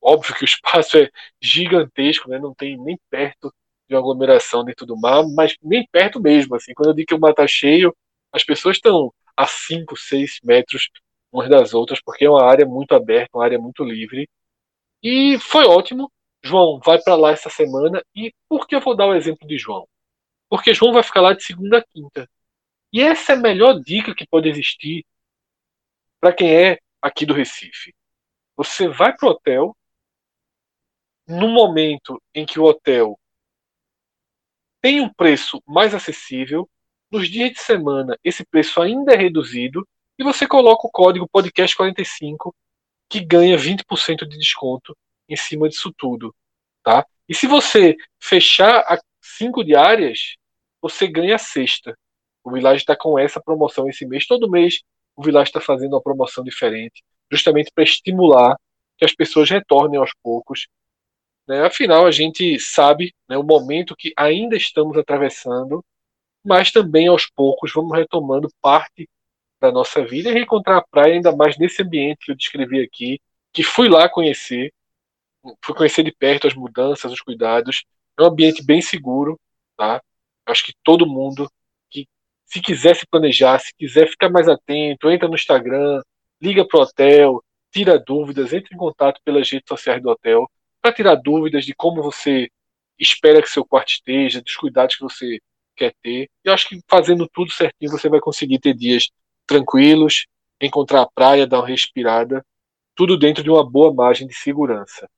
Óbvio 0.00 0.34
que 0.34 0.44
o 0.44 0.46
espaço 0.46 0.96
é 0.96 1.10
gigantesco, 1.42 2.30
né? 2.30 2.38
não 2.38 2.54
tem 2.54 2.78
nem 2.78 2.98
perto 3.10 3.52
de 3.88 3.96
aglomeração 3.96 4.64
dentro 4.64 4.86
do 4.86 4.96
mar, 4.96 5.24
mas 5.34 5.56
nem 5.62 5.86
perto 5.90 6.20
mesmo. 6.20 6.54
Assim. 6.56 6.74
Quando 6.74 6.90
eu 6.90 6.94
digo 6.94 7.08
que 7.08 7.14
o 7.14 7.20
mar 7.20 7.30
está 7.30 7.46
cheio, 7.46 7.94
as 8.32 8.44
pessoas 8.44 8.76
estão 8.76 9.12
a 9.36 9.46
5, 9.46 9.96
6 9.96 10.40
metros 10.44 10.90
umas 11.32 11.48
das 11.48 11.74
outras, 11.74 12.00
porque 12.00 12.24
é 12.24 12.30
uma 12.30 12.44
área 12.44 12.66
muito 12.66 12.94
aberta, 12.94 13.36
uma 13.36 13.44
área 13.44 13.58
muito 13.58 13.84
livre. 13.84 14.28
E 15.02 15.38
foi 15.38 15.64
ótimo. 15.66 16.10
João 16.42 16.80
vai 16.84 17.00
para 17.00 17.16
lá 17.16 17.30
essa 17.32 17.50
semana. 17.50 18.02
E 18.14 18.32
por 18.48 18.66
que 18.66 18.74
eu 18.74 18.80
vou 18.80 18.96
dar 18.96 19.06
o 19.06 19.14
exemplo 19.14 19.46
de 19.46 19.58
João? 19.58 19.86
porque 20.48 20.74
João 20.74 20.92
vai 20.92 21.02
ficar 21.02 21.20
lá 21.20 21.32
de 21.34 21.44
segunda 21.44 21.78
a 21.78 21.84
quinta. 21.84 22.28
E 22.92 23.02
essa 23.02 23.32
é 23.32 23.36
a 23.36 23.38
melhor 23.38 23.78
dica 23.80 24.14
que 24.14 24.26
pode 24.26 24.48
existir 24.48 25.04
para 26.20 26.32
quem 26.32 26.52
é 26.54 26.78
aqui 27.02 27.26
do 27.26 27.34
Recife. 27.34 27.94
Você 28.56 28.88
vai 28.88 29.14
para 29.14 29.28
o 29.28 29.30
hotel, 29.30 29.76
no 31.26 31.48
momento 31.48 32.20
em 32.34 32.46
que 32.46 32.58
o 32.58 32.64
hotel 32.64 33.18
tem 34.80 35.00
um 35.00 35.12
preço 35.12 35.62
mais 35.66 35.94
acessível, 35.94 36.68
nos 37.10 37.28
dias 37.28 37.52
de 37.52 37.60
semana 37.60 38.18
esse 38.22 38.44
preço 38.44 38.80
ainda 38.80 39.14
é 39.14 39.16
reduzido 39.16 39.86
e 40.18 40.24
você 40.24 40.46
coloca 40.46 40.86
o 40.86 40.90
código 40.90 41.28
podcast45 41.28 42.52
que 43.08 43.20
ganha 43.20 43.56
20% 43.56 44.26
de 44.28 44.36
desconto 44.36 44.96
em 45.28 45.36
cima 45.36 45.68
disso 45.68 45.92
tudo, 45.96 46.34
tá? 46.82 47.06
E 47.28 47.34
se 47.34 47.46
você 47.46 47.96
fechar 48.20 48.80
a 48.80 48.98
cinco 49.20 49.64
diárias, 49.64 50.36
você 50.80 51.06
ganha 51.06 51.36
a 51.36 51.38
sexta. 51.38 51.96
O 52.42 52.52
Village 52.52 52.82
está 52.82 52.96
com 52.96 53.18
essa 53.18 53.40
promoção 53.40 53.88
esse 53.88 54.06
mês. 54.06 54.26
Todo 54.26 54.50
mês 54.50 54.80
o 55.16 55.22
Village 55.22 55.50
está 55.50 55.60
fazendo 55.60 55.94
uma 55.94 56.02
promoção 56.02 56.44
diferente, 56.44 57.02
justamente 57.30 57.70
para 57.74 57.84
estimular 57.84 58.56
que 58.96 59.04
as 59.04 59.14
pessoas 59.14 59.50
retornem 59.50 59.98
aos 59.98 60.12
poucos. 60.22 60.66
Né? 61.48 61.64
Afinal, 61.64 62.06
a 62.06 62.10
gente 62.10 62.60
sabe 62.60 63.14
né, 63.26 63.38
o 63.38 63.42
momento 63.42 63.96
que 63.96 64.12
ainda 64.16 64.54
estamos 64.54 64.98
atravessando, 64.98 65.82
mas 66.44 66.70
também 66.70 67.08
aos 67.08 67.26
poucos 67.26 67.72
vamos 67.74 67.96
retomando 67.96 68.50
parte 68.60 69.08
da 69.60 69.72
nossa 69.72 70.04
vida 70.04 70.28
e 70.28 70.32
reencontrar 70.32 70.78
a 70.78 70.86
praia, 70.86 71.14
ainda 71.14 71.34
mais 71.34 71.56
nesse 71.58 71.82
ambiente 71.82 72.26
que 72.26 72.32
eu 72.32 72.36
descrevi 72.36 72.80
aqui, 72.80 73.18
que 73.52 73.62
fui 73.62 73.88
lá 73.88 74.08
conhecer, 74.08 74.72
fui 75.64 75.74
conhecer 75.74 76.02
de 76.04 76.12
perto 76.12 76.46
as 76.46 76.54
mudanças, 76.54 77.10
os 77.10 77.20
cuidados. 77.20 77.84
É 78.18 78.22
um 78.22 78.26
ambiente 78.26 78.62
bem 78.62 78.82
seguro, 78.82 79.40
tá? 79.76 80.02
Acho 80.46 80.64
que 80.66 80.74
todo 80.84 81.06
mundo 81.06 81.50
que 81.90 82.06
se 82.44 82.60
quiser 82.60 82.94
se 82.94 83.06
planejar, 83.06 83.58
se 83.58 83.72
quiser 83.74 84.08
ficar 84.08 84.28
mais 84.30 84.48
atento, 84.48 85.10
entra 85.10 85.28
no 85.28 85.34
Instagram, 85.34 86.02
liga 86.40 86.66
pro 86.66 86.80
hotel, 86.80 87.42
tira 87.72 87.98
dúvidas, 87.98 88.52
entre 88.52 88.74
em 88.74 88.78
contato 88.78 89.20
pelas 89.24 89.50
redes 89.50 89.68
sociais 89.68 90.02
do 90.02 90.10
hotel 90.10 90.48
para 90.80 90.92
tirar 90.92 91.16
dúvidas 91.16 91.64
de 91.64 91.74
como 91.74 92.02
você 92.02 92.48
espera 92.98 93.42
que 93.42 93.48
seu 93.48 93.64
quarto 93.64 93.90
esteja, 93.90 94.42
dos 94.42 94.56
cuidados 94.56 94.96
que 94.96 95.02
você 95.02 95.38
quer 95.76 95.94
ter. 96.02 96.28
Eu 96.42 96.52
acho 96.52 96.68
que 96.68 96.80
fazendo 96.88 97.28
tudo 97.28 97.52
certinho 97.52 97.90
você 97.90 98.08
vai 98.08 98.20
conseguir 98.20 98.58
ter 98.58 98.74
dias 98.74 99.10
tranquilos, 99.46 100.26
encontrar 100.60 101.02
a 101.02 101.08
praia, 101.08 101.46
dar 101.46 101.60
uma 101.60 101.68
respirada, 101.68 102.44
tudo 102.94 103.16
dentro 103.16 103.44
de 103.44 103.50
uma 103.50 103.68
boa 103.68 103.94
margem 103.94 104.26
de 104.26 104.34
segurança. 104.34 105.08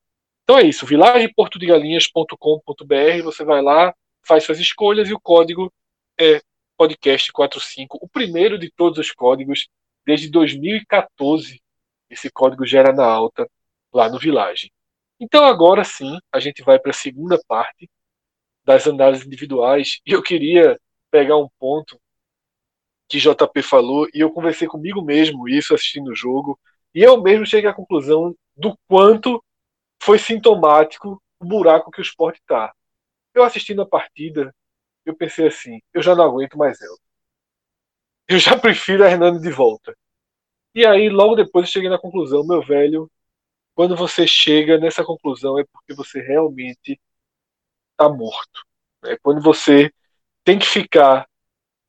Então 0.45 0.59
é 0.59 0.63
isso, 0.63 0.85
vilageportodegalinhas.com.br, 0.85 3.23
você 3.23 3.45
vai 3.45 3.63
lá, 3.63 3.95
faz 4.23 4.45
suas 4.45 4.59
escolhas 4.59 5.09
e 5.09 5.15
o 5.15 5.21
código 5.21 5.73
é 6.19 6.43
podcast45, 6.81 7.99
o 8.01 8.09
primeiro 8.09 8.59
de 8.59 8.71
todos 8.71 8.99
os 8.99 9.13
códigos 9.13 9.69
desde 10.05 10.31
2014. 10.31 11.61
Esse 12.09 12.31
código 12.31 12.67
gera 12.67 12.93
na 12.93 13.05
alta 13.05 13.49
lá 13.93 14.09
no 14.09 14.19
Village. 14.19 14.73
Então 15.21 15.45
agora 15.45 15.85
sim, 15.85 16.19
a 16.33 16.41
gente 16.41 16.63
vai 16.63 16.79
para 16.79 16.91
a 16.91 16.95
segunda 16.95 17.39
parte 17.47 17.89
das 18.65 18.87
análises 18.87 19.27
individuais 19.27 20.01
e 20.07 20.13
eu 20.13 20.23
queria 20.23 20.81
pegar 21.11 21.37
um 21.37 21.49
ponto 21.59 22.01
que 23.09 23.19
JP 23.19 23.63
falou, 23.63 24.07
e 24.15 24.21
eu 24.21 24.31
conversei 24.31 24.69
comigo 24.69 25.03
mesmo 25.03 25.49
isso 25.49 25.75
assistindo 25.75 26.13
o 26.13 26.15
jogo, 26.15 26.59
e 26.95 27.03
eu 27.03 27.21
mesmo 27.21 27.45
cheguei 27.45 27.69
à 27.69 27.75
conclusão 27.75 28.35
do 28.57 28.79
quanto 28.89 29.43
foi 30.01 30.19
sintomático 30.19 31.21
o 31.41 31.45
buraco 31.45 31.91
que 31.91 32.01
o 32.01 32.03
esporte 32.03 32.41
está. 32.41 32.73
Eu 33.35 33.43
assistindo 33.45 33.83
a 33.83 33.87
partida, 33.87 34.55
eu 35.05 35.17
pensei 35.17 35.49
assim, 35.49 35.81
eu 35.93 36.03
já 36.03 36.15
não 36.15 36.25
aguento 36.25 36.57
mais 36.57 36.81
ela. 36.81 36.97
Eu 38.29 38.39
já 38.39 38.57
prefiro 38.59 39.05
a 39.05 39.11
Hernani 39.11 39.41
de 39.41 39.51
volta. 39.51 39.97
E 40.75 40.87
aí, 40.87 41.09
logo 41.09 41.35
depois, 41.37 41.67
eu 41.67 41.73
cheguei 41.73 41.89
na 41.91 41.99
conclusão, 41.99 42.47
meu 42.47 42.63
velho, 42.63 43.11
quando 43.75 43.97
você 43.97 44.27
chega 44.27 44.79
nessa 44.79 45.05
conclusão 45.05 45.59
é 45.59 45.65
porque 45.65 45.95
você 45.95 46.21
realmente 46.21 47.01
está 47.93 48.09
morto. 48.09 48.65
É 49.05 49.17
quando 49.23 49.43
você 49.43 49.91
tem 50.45 50.59
que 50.59 50.67
ficar 50.67 51.27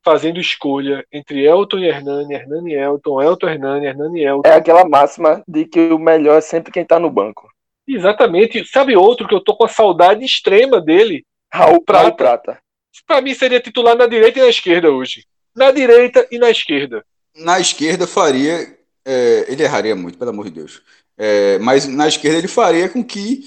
fazendo 0.04 0.40
escolha 0.40 1.06
entre 1.12 1.46
Elton 1.46 1.80
e 1.80 1.88
Hernani, 1.88 2.34
Hernani 2.34 2.72
e 2.74 2.76
Elton, 2.76 3.22
Elton 3.22 3.48
e 3.48 3.52
Hernani, 3.52 3.86
Hernani 3.86 4.20
e 4.20 4.26
Elton. 4.26 4.50
É 4.50 4.56
aquela 4.56 4.88
máxima 4.88 5.44
de 5.48 5.66
que 5.66 5.80
o 5.92 6.00
melhor 6.00 6.38
é 6.38 6.42
sempre 6.42 6.72
quem 6.72 6.86
tá 6.86 7.00
no 7.00 7.10
banco. 7.10 7.48
Exatamente. 7.88 8.66
Sabe 8.66 8.96
outro 8.96 9.28
que 9.28 9.36
eu 9.36 9.44
tô 9.44 9.56
com 9.56 9.66
a 9.66 9.70
saudade 9.70 10.26
extrema 10.26 10.82
dele? 10.82 11.26
Raul 11.52 11.82
Prata. 11.82 12.04
Raul 12.04 12.16
Prata. 12.16 12.60
Pra 13.06 13.22
mim 13.22 13.34
seria 13.34 13.60
titular 13.60 13.96
na 13.96 14.08
direita 14.08 14.40
e 14.40 14.42
na 14.42 14.50
esquerda 14.50 14.92
hoje. 14.92 15.26
Na 15.56 15.72
direita 15.72 16.28
e 16.32 16.38
na 16.38 16.50
esquerda. 16.50 17.06
Na 17.36 17.60
esquerda 17.60 18.08
faria. 18.08 18.80
É, 19.04 19.52
ele 19.52 19.64
erraria 19.64 19.96
muito, 19.96 20.18
pelo 20.18 20.30
amor 20.30 20.46
de 20.46 20.52
Deus. 20.52 20.82
É, 21.24 21.60
mas 21.60 21.86
na 21.86 22.08
esquerda 22.08 22.40
ele 22.40 22.48
faria 22.48 22.90
com 22.90 23.04
que 23.04 23.44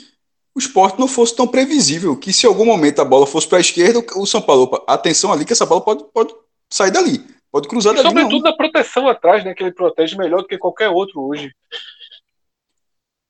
o 0.54 0.60
esporte 0.60 0.96
não 0.96 1.08
fosse 1.08 1.34
tão 1.34 1.44
previsível, 1.44 2.16
que 2.16 2.32
se 2.32 2.46
em 2.46 2.48
algum 2.48 2.64
momento 2.64 3.00
a 3.00 3.04
bola 3.04 3.26
fosse 3.26 3.48
para 3.48 3.58
a 3.58 3.60
esquerda, 3.60 3.98
o 4.14 4.24
São 4.24 4.40
Paulo, 4.40 4.70
atenção 4.86 5.32
ali, 5.32 5.44
que 5.44 5.52
essa 5.52 5.66
bola 5.66 5.80
pode, 5.80 6.04
pode 6.12 6.32
sair 6.70 6.92
dali. 6.92 7.18
Pode 7.50 7.66
cruzar 7.66 7.92
e 7.92 7.96
dali. 7.96 8.08
Sobretudo 8.08 8.44
não. 8.44 8.50
na 8.52 8.56
proteção 8.56 9.08
atrás, 9.08 9.44
né? 9.44 9.54
Que 9.54 9.64
ele 9.64 9.72
protege 9.72 10.16
melhor 10.16 10.42
do 10.42 10.46
que 10.46 10.56
qualquer 10.56 10.88
outro 10.88 11.20
hoje. 11.20 11.52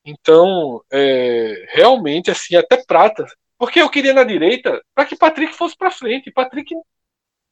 Então, 0.05 0.83
é, 0.93 1.65
realmente, 1.71 2.31
assim, 2.31 2.55
até 2.55 2.85
prata. 2.85 3.25
Porque 3.59 3.81
eu 3.81 3.89
queria 3.89 4.13
na 4.13 4.25
direita 4.25 4.79
para 4.95 5.07
que 5.07 5.17
Patrick 5.17 5.55
fosse 5.55 5.75
para 5.75 5.91
frente. 5.91 6.31
Patrick 6.31 6.75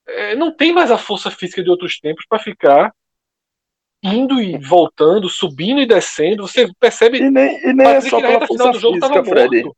é, 0.07 0.34
não 0.36 0.55
tem 0.55 0.74
mais 0.74 0.90
a 0.90 0.99
força 0.99 1.30
física 1.30 1.62
de 1.62 1.70
outros 1.70 1.99
tempos 1.99 2.26
para 2.28 2.38
ficar 2.38 2.93
indo 4.03 4.40
e 4.42 4.59
voltando, 4.59 5.28
subindo 5.28 5.80
e 5.80 5.86
descendo. 5.86 6.46
Você 6.46 6.68
percebe. 6.80 7.18
E 7.18 7.30
nem, 7.30 7.61
e 7.64 7.72
nem 7.72 7.86
é 7.86 7.94
Patrick, 7.94 8.07
é 8.07 8.11
só 8.11 8.20
pela 8.20 8.46
força 8.46 8.72
física, 8.72 9.24
Fred. 9.24 9.70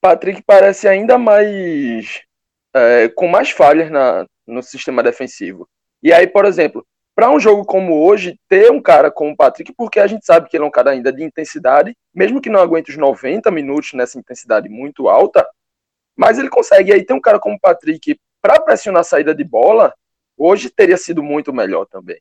Patrick 0.00 0.42
parece 0.42 0.88
ainda 0.88 1.16
mais. 1.16 2.22
É, 2.74 3.08
com 3.08 3.26
mais 3.26 3.50
falhas 3.50 3.90
na, 3.90 4.26
no 4.46 4.62
sistema 4.62 5.02
defensivo. 5.02 5.68
E 6.02 6.12
aí, 6.12 6.26
por 6.26 6.44
exemplo, 6.44 6.86
para 7.14 7.30
um 7.30 7.38
jogo 7.38 7.64
como 7.64 8.06
hoje, 8.06 8.38
ter 8.48 8.70
um 8.70 8.80
cara 8.80 9.10
como 9.10 9.32
o 9.32 9.36
Patrick, 9.36 9.72
porque 9.74 10.00
a 10.00 10.06
gente 10.06 10.24
sabe 10.24 10.48
que 10.48 10.56
ele 10.56 10.64
é 10.64 10.66
um 10.66 10.70
cara 10.70 10.90
ainda 10.90 11.12
de 11.12 11.22
intensidade, 11.22 11.94
mesmo 12.14 12.40
que 12.40 12.48
não 12.48 12.60
aguente 12.60 12.90
os 12.90 12.96
90 12.96 13.50
minutos 13.50 13.92
nessa 13.92 14.18
intensidade 14.18 14.68
muito 14.68 15.08
alta, 15.08 15.46
mas 16.16 16.38
ele 16.38 16.48
consegue. 16.48 16.90
E 16.90 16.94
aí, 16.94 17.04
ter 17.04 17.12
um 17.12 17.20
cara 17.20 17.38
como 17.38 17.56
o 17.56 17.60
Patrick 17.60 18.18
para 18.40 18.60
pressionar 18.60 19.00
a 19.00 19.04
saída 19.04 19.34
de 19.34 19.44
bola, 19.44 19.92
hoje 20.36 20.70
teria 20.70 20.96
sido 20.96 21.22
muito 21.22 21.52
melhor 21.52 21.86
também. 21.86 22.20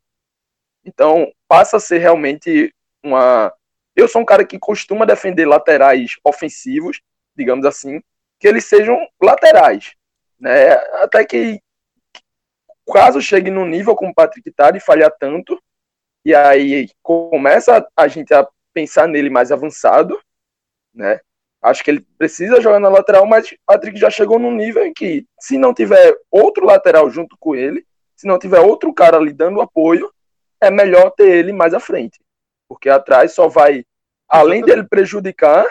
Então, 0.83 1.31
passa 1.47 1.77
a 1.77 1.79
ser 1.79 1.99
realmente 1.99 2.73
uma. 3.03 3.53
Eu 3.95 4.07
sou 4.07 4.21
um 4.21 4.25
cara 4.25 4.45
que 4.45 4.57
costuma 4.57 5.05
defender 5.05 5.45
laterais 5.45 6.17
ofensivos, 6.23 7.01
digamos 7.35 7.65
assim, 7.65 8.01
que 8.39 8.47
eles 8.47 8.65
sejam 8.65 8.97
laterais. 9.21 9.93
Né? 10.39 10.71
Até 11.01 11.25
que 11.25 11.61
caso 12.91 13.21
chegue 13.21 13.51
no 13.51 13.65
nível 13.65 13.95
como 13.95 14.11
o 14.11 14.15
Patrick 14.15 14.49
tá 14.51 14.71
de 14.71 14.79
falhar 14.79 15.11
tanto, 15.19 15.61
e 16.25 16.33
aí 16.33 16.89
começa 17.01 17.87
a 17.95 18.07
gente 18.07 18.33
a 18.33 18.47
pensar 18.73 19.07
nele 19.07 19.29
mais 19.29 19.51
avançado, 19.51 20.19
né? 20.93 21.19
Acho 21.61 21.83
que 21.83 21.91
ele 21.91 22.05
precisa 22.17 22.61
jogar 22.61 22.79
na 22.79 22.89
lateral, 22.89 23.25
mas 23.25 23.53
Patrick 23.65 23.99
já 23.99 24.09
chegou 24.09 24.39
num 24.39 24.55
nível 24.55 24.85
em 24.85 24.93
que, 24.93 25.25
se 25.39 25.57
não 25.57 25.73
tiver 25.73 26.17
outro 26.31 26.65
lateral 26.65 27.09
junto 27.09 27.35
com 27.37 27.53
ele, 27.53 27.85
se 28.15 28.25
não 28.25 28.39
tiver 28.39 28.59
outro 28.59 28.93
cara 28.93 29.17
ali 29.17 29.33
dando 29.33 29.61
apoio, 29.61 30.11
é 30.61 30.69
melhor 30.69 31.11
ter 31.11 31.29
ele 31.29 31.53
mais 31.53 31.73
à 31.73 31.79
frente. 31.79 32.19
Porque 32.67 32.89
atrás 32.89 33.33
só 33.33 33.47
vai, 33.47 33.85
além 34.27 34.61
dele 34.61 34.83
prejudicar, 34.83 35.65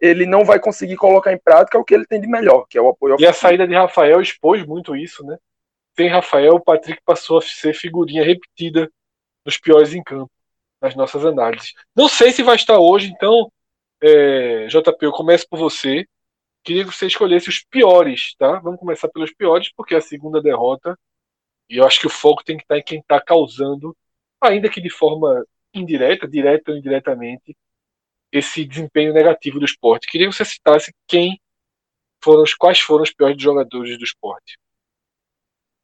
ele 0.00 0.26
não 0.26 0.44
vai 0.44 0.58
conseguir 0.58 0.96
colocar 0.96 1.32
em 1.32 1.38
prática 1.38 1.78
o 1.78 1.84
que 1.84 1.94
ele 1.94 2.04
tem 2.04 2.20
de 2.20 2.26
melhor, 2.26 2.66
que 2.68 2.76
é 2.76 2.82
o 2.82 2.88
apoio 2.88 3.16
E 3.20 3.26
a 3.26 3.32
saída 3.32 3.66
de 3.68 3.74
Rafael 3.74 4.20
expôs 4.20 4.66
muito 4.66 4.96
isso, 4.96 5.24
né? 5.24 5.38
Sem 5.96 6.08
Rafael, 6.08 6.54
o 6.54 6.60
Patrick 6.60 7.00
passou 7.04 7.38
a 7.38 7.42
ser 7.42 7.72
figurinha 7.72 8.24
repetida 8.24 8.90
nos 9.44 9.58
piores 9.58 9.94
em 9.94 10.02
campo, 10.02 10.30
nas 10.80 10.96
nossas 10.96 11.24
análises. 11.24 11.72
Não 11.94 12.08
sei 12.08 12.32
se 12.32 12.42
vai 12.42 12.56
estar 12.56 12.78
hoje, 12.78 13.12
então, 13.14 13.50
é, 14.02 14.66
JP, 14.66 14.96
eu 15.02 15.12
começo 15.12 15.46
por 15.48 15.58
você. 15.58 16.04
Queria 16.64 16.84
que 16.84 16.92
você 16.92 17.06
escolhesse 17.06 17.48
os 17.48 17.62
piores, 17.62 18.34
tá? 18.38 18.58
Vamos 18.58 18.80
começar 18.80 19.08
pelos 19.08 19.32
piores, 19.32 19.72
porque 19.76 19.94
é 19.94 19.98
a 19.98 20.02
segunda 20.02 20.42
derrota. 20.42 20.98
E 21.68 21.76
eu 21.76 21.86
acho 21.86 22.00
que 22.00 22.06
o 22.06 22.10
foco 22.10 22.44
tem 22.44 22.56
que 22.56 22.64
estar 22.64 22.78
em 22.78 22.82
quem 22.82 22.98
está 22.98 23.20
causando, 23.20 23.96
ainda 24.42 24.68
que 24.68 24.80
de 24.80 24.90
forma 24.90 25.44
indireta, 25.74 26.28
direta 26.28 26.72
ou 26.72 26.76
indiretamente, 26.76 27.56
esse 28.30 28.64
desempenho 28.64 29.12
negativo 29.12 29.58
do 29.58 29.64
esporte. 29.64 30.08
Queria 30.08 30.28
que 30.28 30.34
você 30.34 30.44
citasse 30.44 30.92
quem 31.06 31.40
foram 32.22 32.44
quais 32.58 32.80
foram 32.80 33.02
os 33.02 33.12
piores 33.12 33.40
jogadores 33.40 33.98
do 33.98 34.04
esporte. 34.04 34.58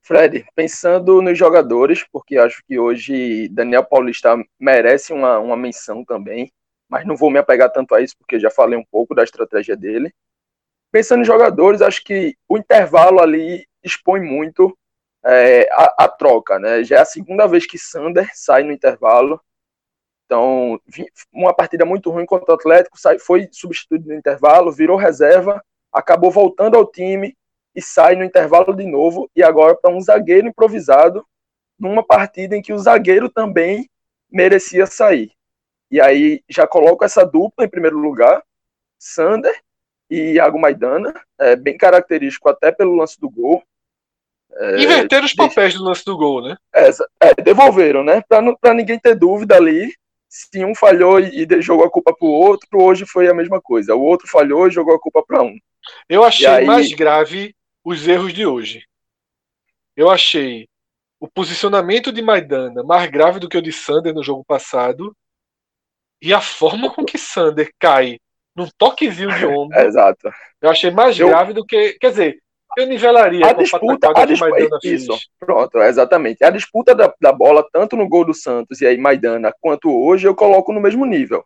Fred, 0.03 0.47
pensando 0.55 1.21
nos 1.21 1.39
jogadores, 1.39 2.03
porque 2.11 2.39
acho 2.39 2.63
que 2.67 2.79
hoje 2.79 3.49
Daniel 3.51 3.85
Paulista 3.85 4.35
merece 4.59 5.13
uma, 5.13 5.39
uma 5.39 5.57
menção 5.57 6.03
também, 6.03 6.51
mas 6.89 7.07
não 7.07 7.15
vou 7.15 7.31
me 7.31 7.39
apegar 7.39 7.71
tanto 7.71 7.95
a 7.95 8.01
isso, 8.01 8.17
porque 8.17 8.41
já 8.41 8.51
falei 8.51 8.79
um 8.79 8.85
pouco 8.91 9.15
da 9.15 9.23
estratégia 9.23 9.77
dele. 9.77 10.11
pensando 10.91 11.21
em 11.21 11.27
jogadores, 11.27 11.83
acho 11.83 12.03
que 12.03 12.35
o 12.49 12.57
intervalo 12.57 13.21
ali 13.21 13.67
expõe 13.85 14.21
muito 14.21 14.75
é, 15.25 15.69
a, 15.73 16.05
a, 16.05 16.09
troca, 16.09 16.59
né? 16.59 16.85
Já 16.85 16.97
é 16.97 17.01
a 17.01 17.05
segunda 17.05 17.47
vez 17.47 17.67
que 17.67 17.79
Sander 17.79 18.31
sai 18.35 18.63
no 18.63 18.73
intervalo. 18.73 19.41
Então, 20.25 20.81
uma 21.33 21.55
partida 21.55 21.85
muito 21.85 22.11
ruim 22.11 22.27
contra 22.27 22.53
o 22.53 22.55
Atlético, 22.55 22.99
sai, 23.01 23.19
foi 23.19 23.49
substituído 23.51 24.09
no 24.09 24.15
intervalo, 24.15 24.71
virou 24.71 24.97
reserva, 24.97 25.65
acabou 25.93 26.31
voltando 26.31 26.77
ao 26.77 26.87
time 26.87 27.37
e 27.75 27.81
sai 27.81 28.15
no 28.15 28.25
intervalo 28.25 28.75
de 28.75 28.87
novo. 28.87 29.31
E 29.35 29.43
agora 29.43 29.75
para 29.75 29.91
um 29.91 30.01
zagueiro 30.01 30.49
improvisado, 30.49 31.27
numa 31.79 32.03
partida 32.03 32.57
em 32.57 32.63
que 32.63 32.73
o 32.73 32.79
zagueiro 32.79 33.29
também 33.31 33.89
merecia 34.31 34.87
sair. 34.87 35.33
E 35.91 36.01
aí 36.01 36.43
já 36.49 36.67
coloco 36.67 37.05
essa 37.05 37.25
dupla 37.25 37.65
em 37.65 37.69
primeiro 37.69 37.99
lugar, 37.99 38.43
Sander 38.99 39.55
e 40.11 40.33
Iago 40.35 40.59
Maidana, 40.59 41.15
é 41.39 41.57
bem 41.57 41.77
característico 41.77 42.49
até 42.49 42.71
pelo 42.73 42.97
lance 42.97 43.19
do 43.19 43.31
gol. 43.31 43.63
É, 44.51 44.83
Inverteram 44.83 45.27
os 45.27 45.35
papéis 45.35 45.75
do 45.75 45.85
lance 45.85 46.05
do 46.05 46.17
gol, 46.17 46.43
né? 46.43 46.57
É, 46.75 46.91
é 47.21 47.35
devolveram, 47.43 48.03
né? 48.03 48.23
Para 48.29 48.75
ninguém 48.75 48.99
ter 48.99 49.15
dúvida 49.15 49.57
ali, 49.57 49.93
se 50.29 50.65
um 50.65 50.75
falhou 50.75 51.21
e, 51.21 51.45
e 51.45 51.63
jogou 51.63 51.87
a 51.87 51.91
culpa 51.91 52.15
para 52.15 52.27
o 52.27 52.33
outro, 52.33 52.69
hoje 52.75 53.07
foi 53.07 53.29
a 53.29 53.35
mesma 53.35 53.61
coisa. 53.61 53.95
O 53.95 54.03
outro 54.03 54.29
falhou 54.29 54.67
e 54.67 54.73
jogou 54.73 54.95
a 54.95 55.01
culpa 55.01 55.23
para 55.25 55.43
um. 55.43 55.57
Eu 56.09 56.25
achei 56.25 56.47
aí... 56.47 56.67
mais 56.67 56.93
grave 56.93 57.55
os 57.85 58.07
erros 58.07 58.33
de 58.33 58.45
hoje. 58.45 58.85
Eu 59.97 60.11
achei 60.11 60.69
o 61.21 61.27
posicionamento 61.27 62.13
de 62.13 62.23
Maidana 62.23 62.83
mais 62.85 63.11
grave 63.11 63.41
do 63.41 63.49
que 63.49 63.57
o 63.57 63.63
de 63.63 63.73
Sander 63.73 64.15
no 64.15 64.23
jogo 64.23 64.45
passado 64.45 65.17
e 66.23 66.33
a 66.33 66.41
forma 66.41 66.93
com 66.93 67.05
que 67.05 67.19
Sander 67.19 67.71
cai 67.79 68.19
num 68.55 68.69
toquezinho 68.77 69.35
de 69.37 69.47
ombro. 69.47 69.79
Exato. 69.79 70.31
Eu 70.61 70.71
achei 70.71 70.91
mais 70.91 71.19
eu... 71.19 71.29
grave 71.29 71.53
do 71.53 71.65
que. 71.65 71.95
Quer 71.95 72.11
dizer, 72.11 72.43
eu 72.77 72.87
nivelaria 72.87 73.47
a 73.47 73.53
disputa, 73.53 74.13
a 74.15 74.25
disputa 74.25 74.79
isso, 74.85 75.19
pronto, 75.39 75.79
exatamente. 75.79 76.45
A 76.45 76.51
disputa 76.51 76.95
da, 76.95 77.13
da, 77.21 77.33
bola, 77.33 77.67
tanto 77.73 77.97
no 77.97 78.09
gol 78.09 78.25
do 78.25 78.35
Santos 78.35 78.81
e 78.81 78.87
aí 78.87 78.97
Maidana, 78.97 79.53
quanto 79.61 79.91
hoje, 79.91 80.27
eu 80.27 80.35
coloco 80.35 80.73
no 80.73 80.81
mesmo 80.81 81.05
nível. 81.05 81.45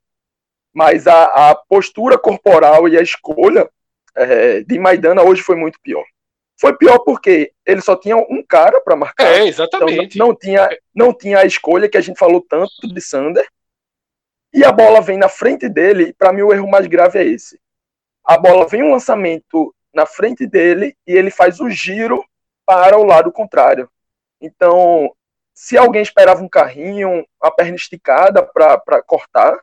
Mas 0.74 1.06
a, 1.06 1.50
a 1.50 1.54
postura 1.54 2.18
corporal 2.18 2.88
e 2.88 2.98
a 2.98 3.02
escolha 3.02 3.68
é, 4.16 4.62
de 4.62 4.78
Maidana 4.78 5.22
hoje 5.22 5.42
foi 5.42 5.56
muito 5.56 5.78
pior. 5.82 6.04
Foi 6.60 6.76
pior 6.76 6.98
porque 7.00 7.52
ele 7.66 7.80
só 7.80 7.96
tinha 7.96 8.16
um 8.16 8.42
cara 8.46 8.80
para 8.80 8.96
marcar. 8.96 9.26
É, 9.26 9.46
exatamente. 9.46 10.16
Então, 10.16 10.26
não, 10.26 10.28
não, 10.28 10.38
tinha, 10.38 10.68
não 10.94 11.12
tinha 11.12 11.38
a 11.38 11.46
escolha 11.46 11.88
que 11.88 11.98
a 11.98 12.00
gente 12.00 12.18
falou 12.18 12.40
tanto 12.40 12.70
de 12.82 13.00
Sander. 13.00 13.46
E 14.54 14.64
a 14.64 14.70
bola 14.70 15.00
vem 15.00 15.16
na 15.16 15.28
frente 15.28 15.68
dele, 15.68 16.14
para 16.16 16.32
mim 16.32 16.42
o 16.42 16.52
erro 16.52 16.68
mais 16.68 16.86
grave 16.86 17.18
é 17.18 17.24
esse. 17.24 17.58
A 18.24 18.36
bola 18.36 18.68
vem 18.68 18.82
um 18.82 18.92
lançamento 18.92 19.74
na 19.94 20.06
frente 20.06 20.46
dele 20.46 20.96
e 21.06 21.12
ele 21.12 21.30
faz 21.30 21.60
o 21.60 21.68
giro 21.68 22.24
para 22.64 22.98
o 22.98 23.04
lado 23.04 23.30
contrário. 23.30 23.90
Então, 24.40 25.14
se 25.54 25.76
alguém 25.76 26.02
esperava 26.02 26.42
um 26.42 26.48
carrinho, 26.48 27.26
a 27.40 27.50
perna 27.50 27.76
esticada 27.76 28.42
para 28.42 29.02
cortar, 29.02 29.58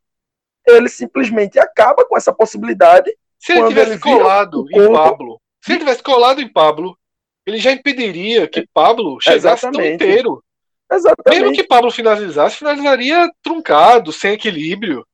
ele 0.65 0.89
simplesmente 0.89 1.59
acaba 1.59 2.05
com 2.05 2.15
essa 2.15 2.31
possibilidade. 2.31 3.11
Se 3.37 3.53
ele 3.53 3.67
tivesse 3.67 3.91
ele 3.91 3.99
colado 3.99 4.65
em 4.71 4.93
Pablo, 4.93 5.41
se 5.61 5.71
ele 5.71 5.79
tivesse 5.79 6.03
colado 6.03 6.41
em 6.41 6.47
Pablo, 6.47 6.97
ele 7.45 7.57
já 7.57 7.71
impediria 7.71 8.47
que 8.47 8.67
Pablo 8.73 9.19
chegasse 9.19 9.65
Exatamente. 9.65 9.97
tão 9.97 10.07
inteiro. 10.07 10.43
Exatamente. 10.91 11.41
Mesmo 11.41 11.55
que 11.55 11.63
Pablo 11.63 11.91
finalizasse, 11.91 12.57
finalizaria 12.57 13.29
truncado, 13.41 14.11
sem 14.11 14.33
equilíbrio. 14.33 15.05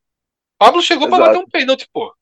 Pablo 0.57 0.81
chegou 0.81 1.09
para 1.09 1.25
bater 1.25 1.37
um 1.37 1.47
pênalti, 1.47 1.87
pô. 1.91 2.13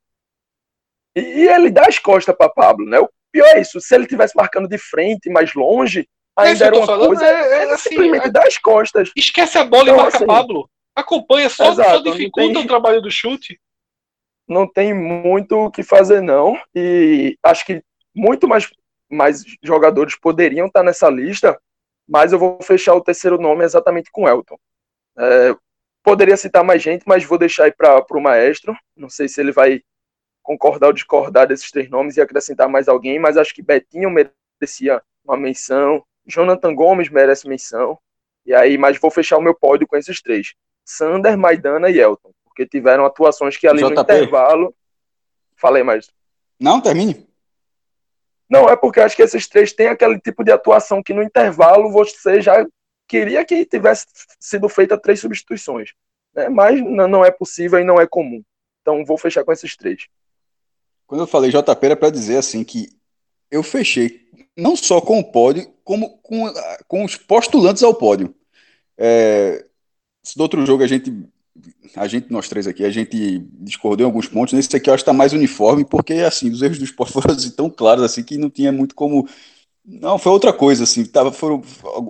E, 1.15 1.21
e 1.21 1.47
ele 1.47 1.69
dá 1.69 1.85
as 1.87 1.99
costas 1.99 2.35
para 2.35 2.49
Pablo, 2.49 2.85
né? 2.85 2.99
O 2.99 3.09
pior 3.31 3.47
é 3.55 3.61
isso. 3.61 3.79
Se 3.79 3.95
ele 3.95 4.07
tivesse 4.07 4.35
marcando 4.35 4.67
de 4.67 4.77
frente, 4.77 5.29
mais 5.29 5.53
longe, 5.53 6.07
ainda 6.37 6.65
era 6.65 6.77
uma 6.77 6.85
falando, 6.85 7.07
coisa. 7.07 7.25
É, 7.25 7.63
é 7.63 7.73
assim, 7.73 7.89
simplesmente 7.89 8.27
é, 8.27 8.31
dá 8.31 8.43
as 8.43 8.57
costas. 8.57 9.11
Esquece 9.15 9.57
a 9.57 9.63
bola 9.63 9.83
então, 9.83 9.95
e 9.95 9.97
marca 9.97 10.17
assim, 10.17 10.25
Pablo. 10.25 10.69
Acompanha, 10.95 11.49
só, 11.49 11.71
exato, 11.71 11.89
só 11.89 12.11
dificulta 12.11 12.53
tem, 12.53 12.63
o 12.63 12.67
trabalho 12.67 13.01
do 13.01 13.09
chute. 13.09 13.59
Não 14.47 14.67
tem 14.71 14.93
muito 14.93 15.57
o 15.57 15.71
que 15.71 15.81
fazer, 15.81 16.21
não. 16.21 16.59
E 16.75 17.37
acho 17.43 17.65
que 17.65 17.81
muito 18.15 18.47
mais, 18.47 18.69
mais 19.09 19.43
jogadores 19.63 20.15
poderiam 20.19 20.67
estar 20.67 20.83
nessa 20.83 21.09
lista 21.09 21.57
mas 22.07 22.33
eu 22.33 22.39
vou 22.39 22.61
fechar 22.61 22.93
o 22.95 23.01
terceiro 23.01 23.39
nome 23.39 23.63
exatamente 23.63 24.09
com 24.11 24.27
Elton. 24.27 24.57
É, 25.17 25.55
poderia 26.03 26.37
citar 26.37 26.63
mais 26.63 26.81
gente, 26.81 27.03
mas 27.07 27.23
vou 27.23 27.37
deixar 27.37 27.65
aí 27.65 27.71
para 27.71 28.05
o 28.11 28.21
maestro. 28.21 28.75
Não 28.95 29.09
sei 29.09 29.27
se 29.27 29.39
ele 29.39 29.51
vai 29.51 29.81
concordar 30.43 30.87
ou 30.87 30.93
discordar 30.93 31.47
desses 31.47 31.71
três 31.71 31.89
nomes 31.89 32.17
e 32.17 32.21
acrescentar 32.21 32.69
mais 32.69 32.87
alguém, 32.87 33.17
mas 33.17 33.37
acho 33.37 33.55
que 33.55 33.63
Betinho 33.63 34.11
merecia 34.11 35.01
uma 35.23 35.37
menção, 35.37 36.03
Jonathan 36.25 36.75
Gomes 36.75 37.09
merece 37.09 37.47
menção, 37.47 37.97
e 38.45 38.53
aí, 38.53 38.77
mas 38.77 38.99
vou 38.99 39.09
fechar 39.09 39.37
o 39.37 39.41
meu 39.41 39.55
pódio 39.55 39.87
com 39.87 39.95
esses 39.95 40.21
três: 40.21 40.53
Sander, 40.85 41.37
Maidana 41.37 41.89
e 41.89 41.99
Elton, 41.99 42.31
porque 42.43 42.67
tiveram 42.67 43.05
atuações 43.05 43.57
que 43.57 43.67
ali 43.67 43.81
JP. 43.81 43.95
no 43.95 44.01
intervalo. 44.01 44.75
Falei, 45.55 45.81
mais. 45.81 46.11
Não, 46.59 46.81
termine. 46.81 47.27
Não, 48.49 48.69
é 48.69 48.75
porque 48.75 48.99
acho 48.99 49.15
que 49.15 49.23
esses 49.23 49.47
três 49.47 49.71
têm 49.71 49.87
aquele 49.87 50.19
tipo 50.19 50.43
de 50.43 50.51
atuação 50.51 51.01
que 51.01 51.13
no 51.13 51.23
intervalo 51.23 51.89
você 51.89 52.41
já 52.41 52.65
queria 53.07 53.45
que 53.45 53.65
tivesse 53.65 54.05
sido 54.39 54.67
feita 54.67 54.97
três 54.97 55.19
substituições. 55.19 55.93
Né? 56.35 56.49
Mas 56.49 56.81
não 56.81 57.23
é 57.23 57.31
possível 57.31 57.79
e 57.79 57.83
não 57.83 57.99
é 57.99 58.05
comum. 58.05 58.43
Então 58.81 59.05
vou 59.05 59.17
fechar 59.17 59.43
com 59.43 59.51
esses 59.51 59.75
três. 59.77 60.07
Quando 61.07 61.21
eu 61.21 61.27
falei 61.27 61.51
JP 61.51 61.85
era 61.85 61.95
para 61.95 62.09
dizer 62.09 62.37
assim 62.37 62.63
que 62.63 62.89
eu 63.51 63.61
fechei 63.61 64.23
não 64.57 64.75
só 64.75 65.01
com 65.01 65.19
o 65.19 65.23
pódio, 65.23 65.71
como 65.83 66.17
com, 66.19 66.51
com 66.87 67.03
os 67.03 67.15
postulantes 67.15 67.83
ao 67.83 67.93
pódio. 67.93 68.33
É, 68.97 69.65
do 70.35 70.41
outro 70.41 70.65
jogo 70.65 70.83
a 70.83 70.87
gente 70.87 71.11
a 71.95 72.07
gente, 72.07 72.31
nós 72.31 72.49
três 72.49 72.65
aqui, 72.65 72.83
a 72.83 72.89
gente 72.89 73.39
discordou 73.59 74.03
em 74.03 74.09
alguns 74.09 74.27
pontos. 74.27 74.53
Nesse 74.53 74.75
aqui 74.75 74.89
eu 74.89 74.93
acho 74.93 75.03
que 75.03 75.09
está 75.09 75.13
mais 75.13 75.33
uniforme, 75.33 75.85
porque 75.85 76.13
assim, 76.13 76.49
os 76.49 76.61
erros 76.61 76.79
do 76.79 76.85
esporte 76.85 77.13
foram 77.13 77.35
assim, 77.35 77.51
tão 77.51 77.69
claros 77.69 78.03
assim 78.03 78.23
que 78.23 78.37
não 78.37 78.49
tinha 78.49 78.71
muito 78.71 78.95
como. 78.95 79.27
Não, 79.85 80.17
foi 80.17 80.31
outra 80.31 80.53
coisa, 80.53 80.85
assim, 80.85 81.03
tava, 81.05 81.31
foram, 81.31 81.61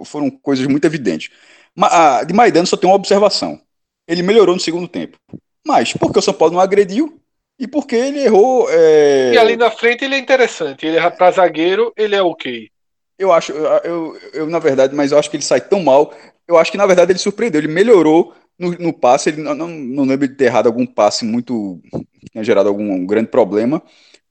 foram 0.05 0.29
coisas 0.29 0.65
muito 0.67 0.85
evidentes. 0.85 1.31
A, 1.75 2.23
de 2.23 2.33
Maidano 2.33 2.67
só 2.67 2.77
tem 2.77 2.89
uma 2.89 2.95
observação. 2.95 3.59
Ele 4.07 4.21
melhorou 4.21 4.55
no 4.55 4.61
segundo 4.61 4.87
tempo. 4.87 5.17
Mas 5.65 5.93
porque 5.93 6.19
o 6.19 6.21
São 6.21 6.33
Paulo 6.33 6.53
não 6.53 6.61
agrediu 6.61 7.19
e 7.63 7.67
porque 7.67 7.95
ele 7.95 8.19
errou. 8.19 8.67
É... 8.69 9.31
E 9.33 9.37
ali 9.37 9.55
na 9.55 9.71
frente 9.71 10.03
ele 10.03 10.15
é 10.15 10.17
interessante. 10.17 10.85
Ele 10.85 10.97
é 10.97 11.09
para 11.09 11.31
zagueiro, 11.31 11.93
ele 11.95 12.13
é 12.13 12.21
ok. 12.21 12.69
Eu 13.17 13.31
acho, 13.31 13.53
eu, 13.53 14.17
eu, 14.33 14.49
na 14.49 14.59
verdade, 14.59 14.93
mas 14.93 15.13
eu 15.13 15.17
acho 15.17 15.29
que 15.29 15.37
ele 15.37 15.43
sai 15.43 15.61
tão 15.61 15.81
mal. 15.81 16.13
Eu 16.45 16.57
acho 16.57 16.69
que 16.69 16.77
na 16.77 16.85
verdade 16.85 17.13
ele 17.13 17.19
surpreendeu. 17.19 17.61
Ele 17.61 17.69
melhorou 17.69 18.33
no, 18.59 18.71
no 18.71 18.91
passe, 18.91 19.29
ele 19.29 19.41
não, 19.41 19.55
não, 19.55 19.69
não 19.69 20.03
lembro 20.03 20.27
de 20.27 20.35
ter 20.35 20.45
errado 20.45 20.67
algum 20.67 20.85
passe 20.85 21.23
muito. 21.23 21.79
que 22.19 22.29
tenha 22.31 22.43
gerado 22.43 22.67
algum 22.67 23.05
grande 23.05 23.29
problema. 23.29 23.81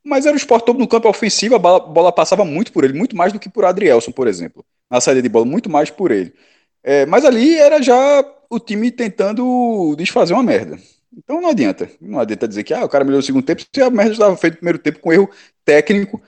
Mas 0.04 0.26
era 0.26 0.34
o 0.34 0.36
esporte 0.36 0.66
todo 0.66 0.78
no 0.78 0.88
campo 0.88 1.08
ofensivo, 1.08 1.54
a 1.54 1.58
bola, 1.58 1.80
bola, 1.80 2.12
passava 2.12 2.44
muito 2.44 2.70
por 2.70 2.84
ele, 2.84 2.92
muito 2.92 3.16
mais 3.16 3.32
do 3.32 3.38
que 3.38 3.48
por 3.48 3.64
Adrielson, 3.64 4.10
por 4.10 4.26
exemplo. 4.26 4.62
Na 4.90 5.00
saída 5.00 5.22
de 5.22 5.28
bola, 5.28 5.46
muito 5.46 5.70
mais 5.70 5.88
por 5.90 6.10
ele. 6.10 6.34
É, 6.82 7.06
mas 7.06 7.24
ali 7.24 7.56
era 7.56 7.80
já 7.80 8.22
o 8.50 8.58
time 8.60 8.90
tentando 8.90 9.94
desfazer 9.96 10.34
uma 10.34 10.42
merda. 10.42 10.76
Então 11.16 11.40
não 11.40 11.50
adianta. 11.50 11.90
Não 12.00 12.18
adianta 12.18 12.48
dizer 12.48 12.64
que 12.64 12.72
ah, 12.72 12.84
o 12.84 12.88
cara 12.88 13.04
melhorou 13.04 13.20
o 13.20 13.26
segundo 13.26 13.44
tempo, 13.44 13.62
se 13.62 13.82
a 13.82 13.90
merda 13.90 14.12
estava 14.12 14.36
feita 14.36 14.54
no 14.54 14.58
primeiro 14.58 14.78
tempo 14.78 15.00
com 15.00 15.12
erro 15.12 15.30
técnico. 15.64 16.20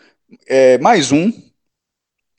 É, 0.47 0.79
mais 0.79 1.13
um. 1.13 1.33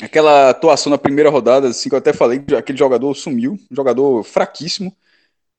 Aquela 0.01 0.49
atuação 0.49 0.89
na 0.89 0.97
primeira 0.97 1.29
rodada, 1.29 1.69
assim 1.69 1.87
que 1.89 1.95
eu 1.95 1.99
até 1.99 2.11
falei, 2.11 2.43
aquele 2.57 2.77
jogador 2.77 3.13
sumiu, 3.15 3.53
um 3.71 3.75
jogador 3.75 4.23
fraquíssimo. 4.23 4.95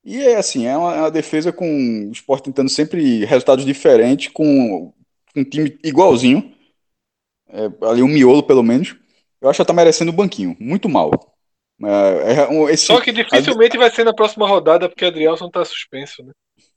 E 0.05 0.23
é 0.23 0.37
assim, 0.37 0.67
é 0.67 0.77
uma, 0.77 0.95
é 0.95 1.01
uma, 1.01 1.11
defesa 1.11 1.53
com 1.53 1.67
o 2.09 2.13
esporte 2.13 2.45
tentando 2.45 2.69
sempre 2.69 3.25
resultados 3.25 3.65
diferentes, 3.65 4.29
com 4.29 4.93
um 5.35 5.45
time 5.45 5.77
igualzinho. 5.83 6.55
É, 7.49 7.65
ali 7.87 8.03
um 8.03 8.09
miolo, 8.09 8.43
pelo 8.43 8.63
menos. 8.63 8.95
Eu 9.41 9.49
acho 9.49 9.61
que 9.61 9.67
tá 9.67 9.73
merecendo 9.73 10.11
o 10.13 10.15
banquinho. 10.15 10.57
Muito 10.61 10.89
mal. 10.89 11.11
É, 11.83 12.33
é 12.33 12.73
esse, 12.73 12.87
Só 12.87 13.01
que 13.01 13.13
dificilmente 13.13 13.77
vai 13.77 13.91
ser 13.91 14.05
na 14.05 14.15
próxima 14.15 14.47
rodada, 14.47 14.89
porque 14.89 15.05
Adrielson 15.05 15.51
tá 15.51 15.65
suspenso, 15.65 16.23
né? 16.23 16.33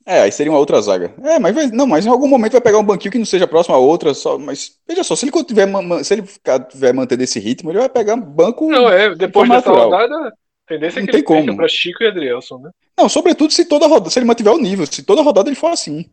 É, 0.06 0.22
aí 0.22 0.32
seria 0.32 0.52
uma 0.52 0.60
outra 0.60 0.82
zaga. 0.82 1.14
É, 1.24 1.38
mas 1.38 1.54
vai, 1.54 1.68
não, 1.68 1.86
mas 1.86 2.06
em 2.06 2.10
algum 2.10 2.28
momento 2.28 2.54
vai 2.54 2.62
pegar 2.62 2.80
um 2.80 2.84
banquinho 2.84 3.12
que 3.12 3.18
não 3.18 3.26
seja 3.26 3.48
próximo 3.48 3.76
a 3.76 3.78
outra, 3.78 4.14
só, 4.14 4.38
mas 4.38 4.78
veja 4.88 5.04
só, 5.04 5.16
se 5.16 5.26
ele 5.26 5.44
tiver, 5.44 5.68
se 6.04 6.14
ele 6.14 6.24
ficar, 6.24 6.60
tiver 6.60 6.94
manter 6.94 7.20
esse 7.22 7.40
ritmo, 7.40 7.70
ele 7.70 7.80
vai 7.80 7.90
pegar 7.90 8.16
banco. 8.16 8.70
Não, 8.70 8.90
é, 8.90 9.14
depois 9.16 9.48
dessa 9.48 9.70
natural. 9.70 9.92
rodada, 9.92 10.34
tendência 10.66 11.00
é 11.00 11.02
que 11.02 11.12
não 11.12 11.18
ele 11.18 11.24
tem 11.24 11.24
como. 11.24 11.56
para 11.56 11.68
Chico 11.68 12.04
e 12.04 12.08
Adrielson, 12.08 12.58
né? 12.60 12.72
Não, 12.98 13.08
sobretudo 13.08 13.54
se 13.54 13.66
toda 13.66 13.88
rodada, 13.88 14.10
se 14.10 14.20
ele 14.20 14.26
mantiver 14.26 14.54
o 14.54 14.58
nível, 14.58 14.86
se 14.86 15.04
toda 15.04 15.22
rodada 15.22 15.50
ele 15.50 15.56
for 15.56 15.72
assim. 15.72 16.10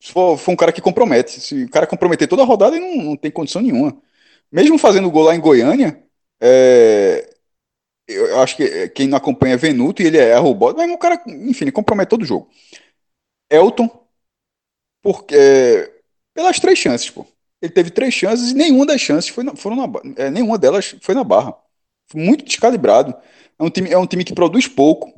Se 0.00 0.12
for, 0.12 0.36
for 0.36 0.52
um 0.52 0.56
cara 0.56 0.72
que 0.72 0.80
compromete. 0.80 1.40
Se 1.40 1.64
o 1.64 1.70
cara 1.70 1.86
comprometer 1.86 2.26
toda 2.26 2.42
a 2.42 2.46
rodada, 2.46 2.76
ele 2.76 2.96
não, 2.96 3.04
não 3.04 3.16
tem 3.16 3.30
condição 3.30 3.62
nenhuma. 3.62 3.96
Mesmo 4.50 4.76
fazendo 4.78 5.10
gol 5.10 5.24
lá 5.24 5.34
em 5.34 5.40
Goiânia, 5.40 6.02
é, 6.40 7.32
eu 8.08 8.40
acho 8.40 8.56
que 8.56 8.88
quem 8.90 9.06
não 9.06 9.16
acompanha 9.16 9.54
é 9.54 9.56
Venuto 9.56 10.02
e 10.02 10.06
ele 10.06 10.18
é 10.18 10.36
roubado, 10.36 10.76
mas 10.76 10.90
o 10.90 10.98
cara, 10.98 11.22
enfim, 11.26 11.64
ele 11.64 11.72
compromete 11.72 12.10
todo 12.10 12.22
o 12.22 12.26
jogo. 12.26 12.50
Elton, 13.54 13.88
porque 15.02 15.92
pelas 16.34 16.58
três 16.58 16.78
chances, 16.78 17.10
pô. 17.10 17.26
Ele 17.60 17.72
teve 17.72 17.90
três 17.90 18.12
chances 18.12 18.50
e 18.50 18.54
nenhuma 18.54 18.84
das 18.84 19.00
chances 19.00 19.30
foi 19.30 19.44
na, 19.44 19.54
foram 19.54 19.76
na, 19.76 19.84
é, 20.16 20.30
nenhuma 20.30 20.58
delas 20.58 20.96
foi 21.00 21.14
na 21.14 21.22
barra. 21.22 21.54
Foi 22.08 22.20
muito 22.20 22.44
descalibrado. 22.44 23.14
É 23.56 23.62
um 23.62 23.70
time, 23.70 23.90
é 23.90 23.96
um 23.96 24.06
time 24.06 24.24
que 24.24 24.34
produz 24.34 24.66
pouco. 24.66 25.12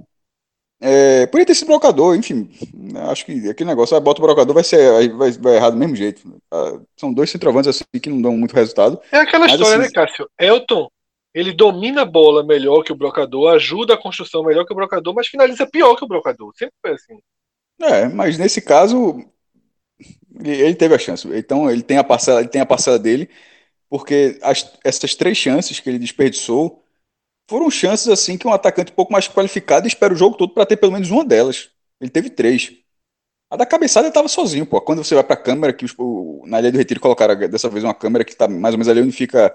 É, 0.80 1.26
poderia 1.26 1.46
ter 1.46 1.54
sido 1.54 1.68
brocador, 1.68 2.14
enfim. 2.14 2.50
Acho 3.10 3.24
que 3.24 3.48
aquele 3.48 3.70
negócio, 3.70 3.96
ah, 3.96 4.00
bota 4.00 4.20
o 4.20 4.24
brocador, 4.24 4.52
vai 4.52 4.64
ser 4.64 5.08
vai, 5.16 5.30
vai 5.32 5.56
errar 5.56 5.70
do 5.70 5.78
mesmo 5.78 5.96
jeito. 5.96 6.38
Ah, 6.52 6.78
são 6.96 7.12
dois 7.12 7.30
centroavantes 7.30 7.68
assim 7.68 7.84
que 8.00 8.10
não 8.10 8.20
dão 8.20 8.36
muito 8.36 8.54
resultado. 8.54 9.00
É 9.10 9.18
aquela 9.18 9.46
mas, 9.46 9.54
história, 9.54 9.82
assim, 9.82 9.86
né, 9.86 9.90
Cássio? 9.94 10.28
Elton, 10.38 10.90
ele 11.32 11.52
domina 11.54 12.02
a 12.02 12.04
bola 12.04 12.44
melhor 12.44 12.82
que 12.82 12.92
o 12.92 12.96
brocador, 12.96 13.54
ajuda 13.54 13.94
a 13.94 14.00
construção 14.00 14.44
melhor 14.44 14.66
que 14.66 14.72
o 14.72 14.76
brocador, 14.76 15.14
mas 15.14 15.28
finaliza 15.28 15.66
pior 15.66 15.96
que 15.96 16.04
o 16.04 16.08
brocador. 16.08 16.52
Sempre 16.54 16.74
foi 16.82 16.92
assim. 16.92 17.18
É, 17.80 18.08
mas 18.08 18.38
nesse 18.38 18.60
caso, 18.60 19.24
ele 20.44 20.74
teve 20.74 20.94
a 20.94 20.98
chance. 20.98 21.28
Então 21.34 21.70
ele 21.70 21.82
tem 21.82 21.98
a 21.98 22.04
parcela, 22.04 22.40
ele 22.40 22.48
tem 22.48 22.60
a 22.60 22.66
parcela 22.66 22.98
dele, 22.98 23.28
porque 23.90 24.38
as, 24.42 24.72
essas 24.84 25.14
três 25.14 25.38
chances 25.38 25.80
que 25.80 25.90
ele 25.90 25.98
desperdiçou 25.98 26.82
foram 27.50 27.70
chances 27.70 28.08
assim 28.08 28.38
que 28.38 28.48
um 28.48 28.52
atacante 28.52 28.92
um 28.92 28.94
pouco 28.94 29.12
mais 29.12 29.28
qualificado 29.28 29.86
espera 29.88 30.14
o 30.14 30.16
jogo 30.16 30.36
todo 30.36 30.54
para 30.54 30.66
ter 30.66 30.76
pelo 30.78 30.92
menos 30.92 31.10
uma 31.10 31.24
delas. 31.24 31.70
Ele 32.00 32.10
teve 32.10 32.30
três. 32.30 32.72
A 33.50 33.56
da 33.56 33.66
cabeçada 33.66 34.08
estava 34.08 34.28
sozinho, 34.28 34.66
pô. 34.66 34.80
Quando 34.80 35.04
você 35.04 35.14
vai 35.14 35.24
para 35.24 35.34
a 35.34 35.42
câmera, 35.42 35.72
que 35.72 35.86
o, 35.98 36.44
na 36.46 36.60
Ilha 36.60 36.72
do 36.72 36.78
Retiro 36.78 37.00
colocaram 37.00 37.36
dessa 37.48 37.68
vez 37.70 37.84
uma 37.84 37.94
câmera 37.94 38.24
que 38.24 38.32
está 38.32 38.48
mais 38.48 38.74
ou 38.74 38.78
menos 38.78 38.88
ali 38.88 39.02
onde 39.02 39.12
fica 39.12 39.54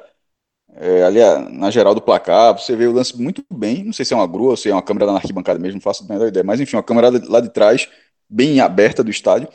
é, 0.75 1.03
ali 1.03 1.19
na 1.51 1.71
geral 1.71 1.95
do 1.95 2.01
placar, 2.01 2.57
você 2.57 2.75
vê 2.75 2.87
o 2.87 2.91
lance 2.93 3.19
muito 3.19 3.43
bem. 3.51 3.83
Não 3.83 3.93
sei 3.93 4.05
se 4.05 4.13
é 4.13 4.17
uma 4.17 4.27
grua 4.27 4.55
se 4.57 4.69
é 4.69 4.73
uma 4.73 4.81
câmera 4.81 5.07
na 5.07 5.15
arquibancada 5.17 5.59
mesmo, 5.59 5.75
não 5.75 5.81
faço 5.81 6.03
a 6.03 6.07
menor 6.07 6.27
ideia. 6.27 6.43
Mas 6.43 6.59
enfim, 6.59 6.75
uma 6.77 6.83
câmera 6.83 7.09
lá 7.27 7.39
de 7.41 7.49
trás, 7.49 7.89
bem 8.29 8.59
aberta 8.59 9.03
do 9.03 9.09
estádio. 9.09 9.47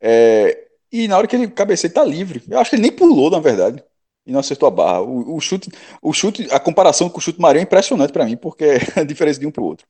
É, 0.00 0.66
e 0.92 1.08
na 1.08 1.18
hora 1.18 1.26
que 1.26 1.34
ele 1.34 1.48
cabeceia, 1.48 1.88
ele 1.88 1.94
tá 1.94 2.04
livre. 2.04 2.42
Eu 2.48 2.58
acho 2.58 2.70
que 2.70 2.76
ele 2.76 2.82
nem 2.82 2.92
pulou, 2.92 3.30
na 3.30 3.40
verdade. 3.40 3.82
E 4.26 4.32
não 4.32 4.40
acertou 4.40 4.66
a 4.66 4.70
barra. 4.70 5.00
O, 5.00 5.36
o 5.36 5.40
chute, 5.40 5.68
o 6.00 6.12
chute, 6.12 6.46
a 6.50 6.60
comparação 6.60 7.10
com 7.10 7.18
o 7.18 7.20
chute 7.20 7.40
Marinho 7.40 7.62
é 7.62 7.64
impressionante 7.64 8.12
para 8.12 8.24
mim, 8.24 8.36
porque 8.36 8.64
é 8.96 9.00
a 9.00 9.04
diferença 9.04 9.40
de 9.40 9.46
um 9.46 9.50
pro 9.50 9.64
outro. 9.64 9.86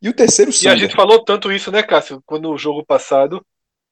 E 0.00 0.08
o 0.08 0.12
terceiro 0.12 0.50
E 0.62 0.68
a 0.68 0.74
gente 0.74 0.96
falou 0.96 1.24
tanto 1.24 1.52
isso, 1.52 1.70
né, 1.70 1.82
Cássio? 1.82 2.20
Quando 2.26 2.50
o 2.50 2.58
jogo 2.58 2.84
passado. 2.84 3.44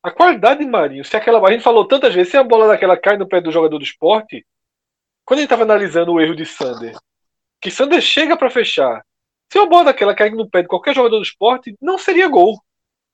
A 0.02 0.10
qualidade 0.10 0.60
de 0.60 0.66
Marinho, 0.66 1.04
se 1.04 1.14
aquela. 1.14 1.46
A 1.46 1.52
gente 1.52 1.62
falou 1.62 1.86
tantas 1.86 2.14
vezes, 2.14 2.30
se 2.30 2.36
a 2.36 2.42
bola 2.42 2.66
daquela 2.66 2.96
cai 2.96 3.16
no 3.16 3.28
pé 3.28 3.40
do 3.40 3.52
jogador 3.52 3.78
do 3.78 3.84
esporte, 3.84 4.44
quando 5.24 5.40
ele 5.40 5.46
estava 5.46 5.62
analisando 5.62 6.12
o 6.12 6.20
erro 6.20 6.34
de 6.34 6.46
Sander, 6.46 6.96
que 7.60 7.70
Sander 7.70 8.00
chega 8.00 8.36
para 8.36 8.50
fechar, 8.50 9.04
se 9.52 9.58
a 9.58 9.66
bola 9.66 9.84
daquela 9.84 10.14
cai 10.14 10.30
no 10.30 10.48
pé 10.48 10.62
de 10.62 10.68
qualquer 10.68 10.94
jogador 10.94 11.18
do 11.18 11.22
esporte, 11.22 11.76
não 11.80 11.98
seria 11.98 12.28
gol. 12.28 12.58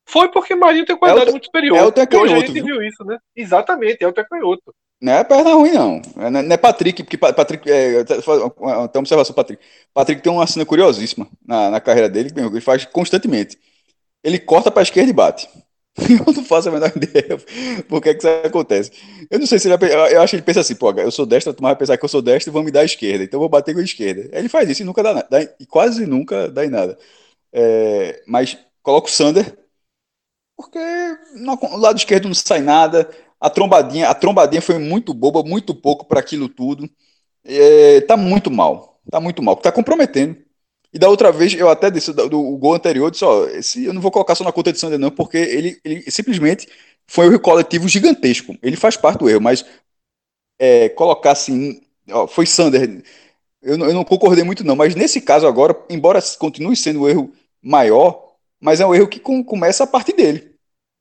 Foi 0.09 0.31
porque 0.31 0.55
Marinho 0.55 0.87
tem 0.87 0.97
qualidade 0.97 1.29
é 1.29 1.33
muito 1.33 1.47
superior. 1.47 1.77
É 1.77 1.83
o 1.83 1.91
tecanhoto, 1.91 2.25
hoje 2.25 2.35
a 2.35 2.47
gente 2.47 2.63
viu 2.63 2.81
isso, 2.81 3.05
né? 3.05 3.19
Exatamente, 3.35 4.03
é 4.03 4.07
o 4.07 4.13
tecanhoto. 4.13 4.73
Não 5.01 5.13
é 5.13 5.25
perna 5.25 5.53
ruim, 5.55 5.73
não. 5.73 6.01
É, 6.17 6.31
não 6.31 6.41
é 6.41 6.57
Patrick, 6.57 7.03
porque 7.03 7.19
Patrick. 7.19 7.71
É, 7.71 8.05
tem 8.05 8.17
uma 8.59 8.89
observação, 8.95 9.35
Patrick. 9.35 9.63
Patrick 9.93 10.23
tem 10.23 10.33
uma 10.33 10.47
cena 10.47 10.65
curiosíssima 10.65 11.29
na, 11.45 11.71
na 11.71 11.81
carreira 11.81 12.09
dele, 12.09 12.31
que 12.31 12.41
ele 12.41 12.61
faz 12.61 12.85
constantemente. 12.87 13.59
Ele 14.25 14.39
corta 14.39 14.71
para 14.71 14.81
a 14.81 14.85
esquerda 14.85 15.11
e 15.11 15.13
bate. 15.13 15.49
Eu 16.27 16.33
não 16.33 16.45
faço 16.45 16.69
a 16.69 16.73
menor 16.73 16.93
ideia 16.95 17.39
por 17.89 18.03
que, 18.03 18.15
que 18.15 18.19
isso 18.19 18.29
acontece. 18.45 18.93
Eu 19.31 19.39
não 19.39 19.47
sei 19.47 19.59
se 19.59 19.69
ele. 19.69 19.77
Eu 20.13 20.21
acho 20.23 20.31
que 20.31 20.37
ele 20.37 20.43
pensa 20.43 20.61
assim, 20.61 20.75
pô, 20.75 20.93
eu 20.93 21.11
sou 21.11 21.25
destro, 21.25 21.55
tu 21.55 21.63
vai 21.63 21.75
pensar 21.75 21.97
que 21.97 22.05
eu 22.05 22.09
sou 22.09 22.21
destro 22.21 22.51
e 22.51 22.53
vão 22.53 22.63
me 22.63 22.71
dar 22.71 22.81
a 22.81 22.85
esquerda, 22.85 23.25
então 23.25 23.39
eu 23.39 23.41
vou 23.41 23.49
bater 23.49 23.75
com 23.75 23.81
a 23.81 23.85
esquerda. 23.85 24.29
Ele 24.31 24.49
faz 24.49 24.69
isso 24.69 24.83
e 24.83 24.85
nunca 24.85 25.03
dá 25.03 25.15
nada. 25.15 25.57
E 25.59 25.65
quase 25.65 26.07
nunca 26.07 26.49
dá 26.49 26.67
em 26.67 26.69
nada. 26.69 26.99
É, 27.53 28.23
mas 28.27 28.59
coloca 28.83 29.09
o 29.09 29.11
Sander 29.11 29.57
porque 30.57 30.79
no 31.35 31.77
lado 31.77 31.99
esquerdo 31.99 32.27
não 32.29 32.35
sai 32.35 32.61
nada. 32.61 33.09
A 33.41 33.51
trombadinha, 33.51 34.09
a 34.09 34.15
trombadinha 34.15 34.63
foi 34.63 34.79
muito 34.79 35.13
boba, 35.13 35.43
muito 35.43 35.75
pouco 35.75 36.07
para 36.07 36.21
aquilo 36.21 36.49
tudo. 36.49 36.89
É, 37.45 38.01
tá 38.03 38.17
muito 38.17 38.51
mal. 38.51 39.01
Tá 39.11 39.21
muito 39.21 39.43
mal. 39.43 39.57
Tá 39.57 39.71
comprometendo. 39.73 40.37
E 40.93 40.99
da 40.99 41.09
outra 41.11 41.31
vez, 41.33 41.55
eu 41.55 41.69
até 41.69 41.91
disse 41.91 42.13
do, 42.13 42.29
do 42.29 42.57
gol 42.57 42.75
anterior, 42.75 43.11
disse, 43.11 43.25
ó, 43.25 43.47
esse 43.49 43.85
eu 43.85 43.93
não 43.93 44.01
vou 44.01 44.11
colocar 44.11 44.35
só 44.35 44.45
na 44.45 44.53
conta 44.53 44.73
de 44.73 44.79
Sander, 44.79 44.99
não, 44.99 45.11
porque 45.11 45.37
ele, 45.37 45.81
ele 45.85 46.11
simplesmente 46.11 46.69
foi 47.07 47.27
um 47.29 47.33
erro 47.33 47.41
coletivo 47.41 47.89
gigantesco. 47.89 48.57
Ele 48.63 48.77
faz 48.77 48.97
parte 48.97 49.19
do 49.19 49.29
erro, 49.29 49.41
mas 49.43 49.65
é, 50.59 50.89
colocar 50.91 51.33
assim, 51.33 51.81
ó, 52.11 52.27
foi 52.27 52.47
Sander. 52.47 53.03
Eu, 53.63 53.79
eu 53.79 53.95
não 53.95 54.05
concordei 54.05 54.45
muito, 54.45 54.65
não, 54.65 54.77
mas 54.77 54.95
nesse 54.95 55.21
caso 55.21 55.47
agora, 55.47 55.77
embora 55.91 56.21
continue 56.39 56.77
sendo 56.77 57.03
um 57.03 57.09
erro 57.09 57.33
maior, 57.63 58.26
mas 58.61 58.81
é 58.81 58.87
um 58.87 58.95
erro 58.95 59.09
que 59.09 59.21
com, 59.21 59.43
começa 59.45 59.85
a 59.85 59.87
partir 59.87 60.15
dele. 60.15 60.57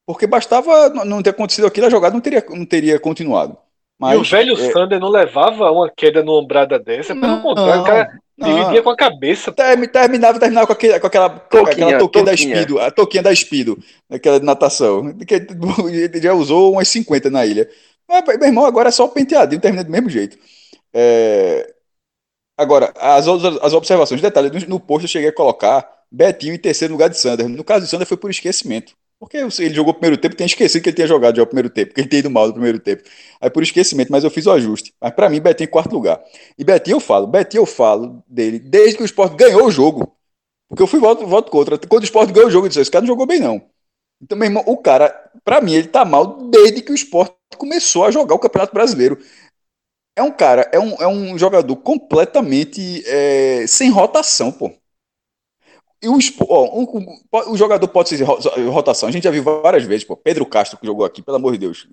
Porque 0.05 0.27
bastava 0.27 0.89
não 0.89 1.23
ter 1.23 1.31
acontecido 1.31 1.65
aquilo, 1.65 1.87
a 1.87 1.89
jogada 1.89 2.13
não 2.13 2.21
teria, 2.21 2.45
não 2.49 2.65
teria 2.65 2.99
continuado. 2.99 3.57
Mas, 3.97 4.13
e 4.13 4.17
o 4.17 4.23
velho 4.23 4.53
é... 4.53 4.71
Sander 4.71 4.99
não 4.99 5.09
levava 5.09 5.71
uma 5.71 5.89
queda 5.89 6.21
no 6.21 6.33
ombrada 6.33 6.77
dessa, 6.77 7.15
pelo 7.15 7.27
não, 7.27 7.41
contrário, 7.41 7.81
o 7.81 7.85
cara 7.85 8.19
não. 8.37 8.53
dividia 8.53 8.83
com 8.83 8.89
a 8.89 8.95
cabeça. 8.95 9.51
Terminava, 9.51 10.39
terminava 10.39 10.67
com, 10.67 10.73
aquele, 10.73 10.99
com 10.99 11.07
aquela 11.07 11.29
toquinha, 11.29 11.85
aquela 11.87 11.99
toquinha, 11.99 12.23
da 12.25 12.37
Speedo, 12.37 12.79
a 12.79 12.91
toquinha 12.91 13.23
da 13.23 13.35
Speedo, 13.35 13.79
aquela 14.09 14.39
de 14.39 14.45
natação. 14.45 15.17
Que 15.19 15.35
ele 15.35 16.19
já 16.21 16.33
usou 16.33 16.73
umas 16.73 16.87
50 16.89 17.29
na 17.29 17.45
ilha. 17.45 17.69
Mas, 18.07 18.23
meu 18.37 18.47
irmão, 18.47 18.65
agora 18.65 18.89
é 18.89 18.91
só 18.91 19.05
o 19.05 19.09
penteadinho, 19.09 19.61
termina 19.61 19.83
do 19.83 19.91
mesmo 19.91 20.09
jeito. 20.09 20.37
É... 20.93 21.73
Agora, 22.57 22.93
as, 22.97 23.27
as 23.27 23.73
observações, 23.73 24.21
detalhe, 24.21 24.49
no, 24.49 24.67
no 24.67 24.79
post 24.79 25.05
eu 25.05 25.09
cheguei 25.09 25.29
a 25.29 25.33
colocar 25.33 25.94
Betinho 26.11 26.53
em 26.53 26.57
terceiro 26.57 26.93
lugar 26.93 27.09
de 27.09 27.17
Sander. 27.19 27.47
No 27.47 27.63
caso 27.63 27.85
de 27.85 27.91
Sander 27.91 28.07
foi 28.07 28.17
por 28.17 28.29
esquecimento. 28.29 28.93
Porque 29.19 29.37
ele 29.37 29.73
jogou 29.73 29.91
o 29.91 29.95
primeiro 29.95 30.17
tempo, 30.21 30.35
tinha 30.35 30.45
esquecido 30.45 30.83
que 30.83 30.89
ele 30.89 30.95
tinha 30.95 31.07
jogado 31.07 31.37
já 31.37 31.43
o 31.43 31.47
primeiro 31.47 31.69
tempo, 31.69 31.93
que 31.93 32.01
ele 32.01 32.07
tinha 32.07 32.19
ido 32.19 32.29
mal 32.29 32.47
no 32.47 32.53
primeiro 32.53 32.79
tempo. 32.79 33.03
Aí 33.39 33.49
por 33.49 33.63
esquecimento, 33.63 34.11
mas 34.11 34.23
eu 34.23 34.29
fiz 34.29 34.45
o 34.45 34.51
ajuste. 34.51 34.93
Mas 34.99 35.13
para 35.13 35.29
mim, 35.29 35.39
Betinho 35.39 35.67
em 35.67 35.71
quarto 35.71 35.93
lugar. 35.93 36.21
E 36.57 36.63
Betinho 36.63 36.95
eu 36.95 36.99
falo, 36.99 37.25
Betinho 37.25 37.61
eu 37.61 37.65
falo 37.65 38.23
dele 38.27 38.59
desde 38.59 38.97
que 38.97 39.03
o 39.03 39.05
Sport 39.05 39.35
ganhou 39.35 39.65
o 39.65 39.71
jogo. 39.71 40.13
Porque 40.67 40.83
eu 40.83 40.87
fui 40.87 40.99
voto, 40.99 41.25
voto 41.25 41.51
contra. 41.51 41.77
Quando 41.77 42.03
o 42.03 42.05
Sport 42.05 42.31
ganhou 42.31 42.49
o 42.49 42.51
jogo, 42.51 42.65
eu 42.65 42.69
disse: 42.69 42.81
esse 42.81 42.91
cara 42.91 43.03
não 43.03 43.07
jogou 43.07 43.25
bem, 43.25 43.39
não. 43.39 43.61
Então, 44.21 44.37
meu 44.37 44.47
irmão, 44.47 44.63
o 44.65 44.77
cara, 44.77 45.09
para 45.43 45.61
mim, 45.61 45.73
ele 45.73 45.87
tá 45.87 46.03
mal 46.05 46.49
desde 46.49 46.81
que 46.81 46.91
o 46.91 46.95
Sport 46.95 47.33
começou 47.57 48.05
a 48.05 48.11
jogar 48.11 48.35
o 48.35 48.39
Campeonato 48.39 48.73
Brasileiro. 48.73 49.17
É 50.15 50.23
um 50.23 50.31
cara, 50.31 50.69
é 50.71 50.79
um, 50.79 50.93
é 51.01 51.07
um 51.07 51.37
jogador 51.37 51.75
completamente 51.77 53.03
é, 53.05 53.67
sem 53.67 53.89
rotação, 53.89 54.51
pô. 54.51 54.71
E 56.05 56.07
o, 56.07 56.19
ó, 56.47 56.79
um, 56.79 57.51
o 57.51 57.57
jogador 57.57 57.87
pode 57.87 58.09
ser 58.09 58.23
rotação. 58.23 59.09
A 59.09 59.11
gente 59.11 59.23
já 59.23 59.31
viu 59.31 59.41
várias 59.41 59.83
vezes, 59.85 60.03
pô. 60.03 60.15
Pedro 60.15 60.45
Castro, 60.45 60.77
que 60.77 60.85
jogou 60.85 61.03
aqui, 61.03 61.19
pelo 61.19 61.37
amor 61.37 61.53
de 61.53 61.57
Deus, 61.57 61.87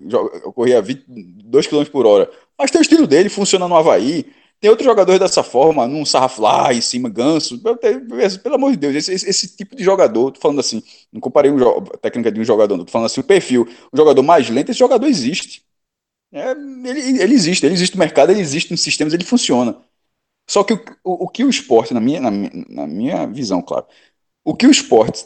corria 0.53 0.79
22 0.83 1.65
km 1.65 1.83
por 1.85 2.05
hora. 2.05 2.29
Mas 2.55 2.69
tem 2.69 2.79
o 2.79 2.83
estilo 2.83 3.07
dele, 3.07 3.27
funciona 3.27 3.67
no 3.67 3.75
Havaí. 3.75 4.27
Tem 4.61 4.69
outros 4.69 4.85
jogadores 4.85 5.19
dessa 5.19 5.41
forma, 5.41 5.87
num 5.87 6.05
sarraflá 6.05 6.71
em 6.75 6.79
cima, 6.79 7.09
ganso. 7.09 7.59
Pelo 8.43 8.55
amor 8.55 8.71
de 8.71 8.77
Deus, 8.77 8.95
esse, 8.95 9.13
esse, 9.13 9.29
esse 9.29 9.57
tipo 9.57 9.75
de 9.75 9.83
jogador, 9.83 10.31
tô 10.31 10.39
falando 10.39 10.59
assim, 10.59 10.83
não 11.11 11.19
comparei 11.19 11.49
um, 11.49 11.57
a 11.67 11.97
técnica 11.97 12.31
de 12.31 12.39
um 12.39 12.45
jogador, 12.45 12.77
tô 12.85 12.91
falando 12.91 13.07
assim, 13.07 13.19
o 13.19 13.23
perfil, 13.23 13.67
o 13.91 13.97
jogador 13.97 14.21
mais 14.21 14.47
lento, 14.47 14.69
esse 14.69 14.79
jogador 14.79 15.07
existe. 15.07 15.63
É, 16.31 16.51
ele, 16.51 17.21
ele 17.21 17.33
existe, 17.33 17.65
ele 17.65 17.73
existe 17.73 17.95
no 17.95 17.99
mercado, 17.99 18.31
ele 18.31 18.41
existe 18.41 18.69
nos 18.69 18.81
sistemas, 18.81 19.13
ele 19.13 19.25
funciona. 19.25 19.75
Só 20.49 20.63
que 20.63 20.73
o, 20.73 20.79
o, 21.03 21.25
o 21.25 21.27
que 21.29 21.43
o 21.43 21.49
esporte, 21.49 21.93
na 21.93 21.99
minha, 21.99 22.19
na, 22.19 22.31
na 22.69 22.87
minha 22.87 23.25
visão, 23.27 23.61
claro, 23.61 23.85
o 24.43 24.55
que 24.55 24.67
o 24.67 24.71
esporte 24.71 25.25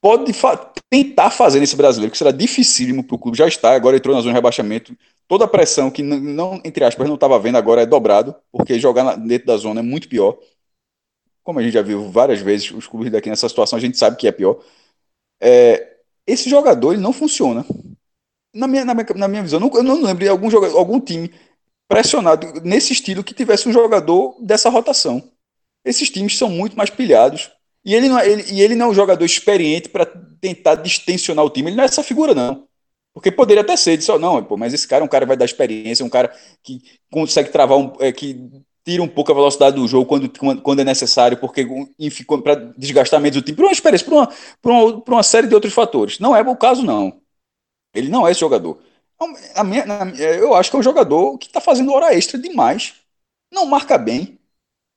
pode 0.00 0.32
fa 0.34 0.56
tentar 0.90 1.30
fazer 1.30 1.60
nesse 1.60 1.74
brasileiro, 1.76 2.12
que 2.12 2.18
será 2.18 2.30
dificílimo 2.30 3.02
para 3.02 3.16
o 3.16 3.18
clube, 3.18 3.38
já 3.38 3.48
está, 3.48 3.74
agora 3.74 3.96
entrou 3.96 4.14
na 4.14 4.20
zona 4.20 4.32
de 4.32 4.36
rebaixamento, 4.36 4.96
toda 5.26 5.44
a 5.44 5.48
pressão 5.48 5.90
que 5.90 6.02
não, 6.02 6.60
entre 6.64 6.84
aspas, 6.84 7.08
não 7.08 7.14
estava 7.14 7.38
vendo 7.38 7.56
agora 7.56 7.82
é 7.82 7.86
dobrado, 7.86 8.34
porque 8.52 8.78
jogar 8.78 9.02
na, 9.02 9.16
dentro 9.16 9.46
da 9.46 9.56
zona 9.56 9.80
é 9.80 9.82
muito 9.82 10.08
pior. 10.08 10.38
Como 11.42 11.58
a 11.58 11.62
gente 11.62 11.72
já 11.72 11.82
viu 11.82 12.10
várias 12.10 12.40
vezes, 12.40 12.70
os 12.70 12.86
clubes 12.86 13.10
daqui 13.10 13.28
nessa 13.28 13.48
situação, 13.48 13.78
a 13.78 13.80
gente 13.80 13.96
sabe 13.98 14.16
que 14.16 14.28
é 14.28 14.32
pior. 14.32 14.62
É, 15.40 15.96
esse 16.26 16.48
jogador 16.48 16.92
ele 16.92 17.02
não 17.02 17.12
funciona. 17.12 17.64
Na 18.54 18.68
minha, 18.68 18.84
na 18.84 18.94
minha, 18.94 19.06
na 19.16 19.28
minha 19.28 19.42
visão, 19.42 19.60
eu 19.74 19.82
não 19.82 20.02
lembro 20.02 20.22
de 20.24 20.28
algum, 20.28 20.50
jogador, 20.50 20.78
algum 20.78 21.00
time 21.00 21.30
pressionado 21.88 22.60
nesse 22.62 22.92
estilo 22.92 23.24
que 23.24 23.34
tivesse 23.34 23.68
um 23.68 23.72
jogador 23.72 24.36
dessa 24.40 24.68
rotação. 24.68 25.22
Esses 25.84 26.10
times 26.10 26.36
são 26.36 26.48
muito 26.48 26.76
mais 26.76 26.90
pilhados. 26.90 27.50
E 27.84 27.94
ele 27.94 28.08
não 28.08 28.18
é, 28.18 28.28
ele, 28.28 28.44
e 28.50 28.62
ele 28.62 28.74
não 28.74 28.86
é 28.86 28.88
um 28.90 28.94
jogador 28.94 29.24
experiente 29.24 29.90
para 29.90 30.06
tentar 30.40 30.76
distensionar 30.76 31.44
o 31.44 31.50
time. 31.50 31.68
Ele 31.68 31.76
não 31.76 31.84
é 31.84 31.86
essa 31.86 32.02
figura, 32.02 32.34
não. 32.34 32.66
Porque 33.12 33.30
poderia 33.30 33.62
até 33.62 33.76
ser, 33.76 33.96
disse, 33.96 34.10
oh, 34.10 34.18
não, 34.18 34.42
pô, 34.42 34.56
mas 34.56 34.74
esse 34.74 34.88
cara 34.88 35.04
é 35.04 35.06
um 35.06 35.08
cara 35.08 35.24
que 35.24 35.28
vai 35.28 35.36
dar 35.36 35.44
experiência, 35.44 36.04
um 36.04 36.08
cara 36.08 36.34
que 36.62 36.82
consegue 37.10 37.50
travar, 37.50 37.78
um, 37.78 37.92
é, 38.00 38.10
que 38.10 38.50
tira 38.84 39.02
um 39.02 39.08
pouco 39.08 39.30
a 39.30 39.34
velocidade 39.34 39.76
do 39.76 39.86
jogo 39.86 40.06
quando, 40.06 40.60
quando 40.60 40.80
é 40.80 40.84
necessário, 40.84 41.38
porque 41.38 41.64
para 42.42 42.54
desgastar 42.76 43.20
menos 43.20 43.38
o 43.38 43.42
time, 43.42 43.56
por 43.56 43.66
uma 43.66 43.72
experiência, 43.72 44.08
uma, 44.10 44.28
uma, 44.64 45.02
uma 45.06 45.22
série 45.22 45.46
de 45.46 45.54
outros 45.54 45.72
fatores. 45.72 46.18
Não 46.18 46.34
é 46.34 46.42
o 46.42 46.56
caso, 46.56 46.82
não. 46.82 47.20
Ele 47.94 48.08
não 48.08 48.26
é 48.26 48.32
esse 48.32 48.40
jogador. 48.40 48.80
A 49.54 49.64
minha, 49.64 49.84
eu 50.18 50.54
acho 50.54 50.70
que 50.70 50.76
é 50.76 50.78
um 50.80 50.82
jogador 50.82 51.38
que 51.38 51.46
está 51.46 51.60
fazendo 51.60 51.92
hora 51.92 52.14
extra 52.14 52.38
demais. 52.38 52.94
Não 53.52 53.66
marca 53.66 53.98
bem. 53.98 54.38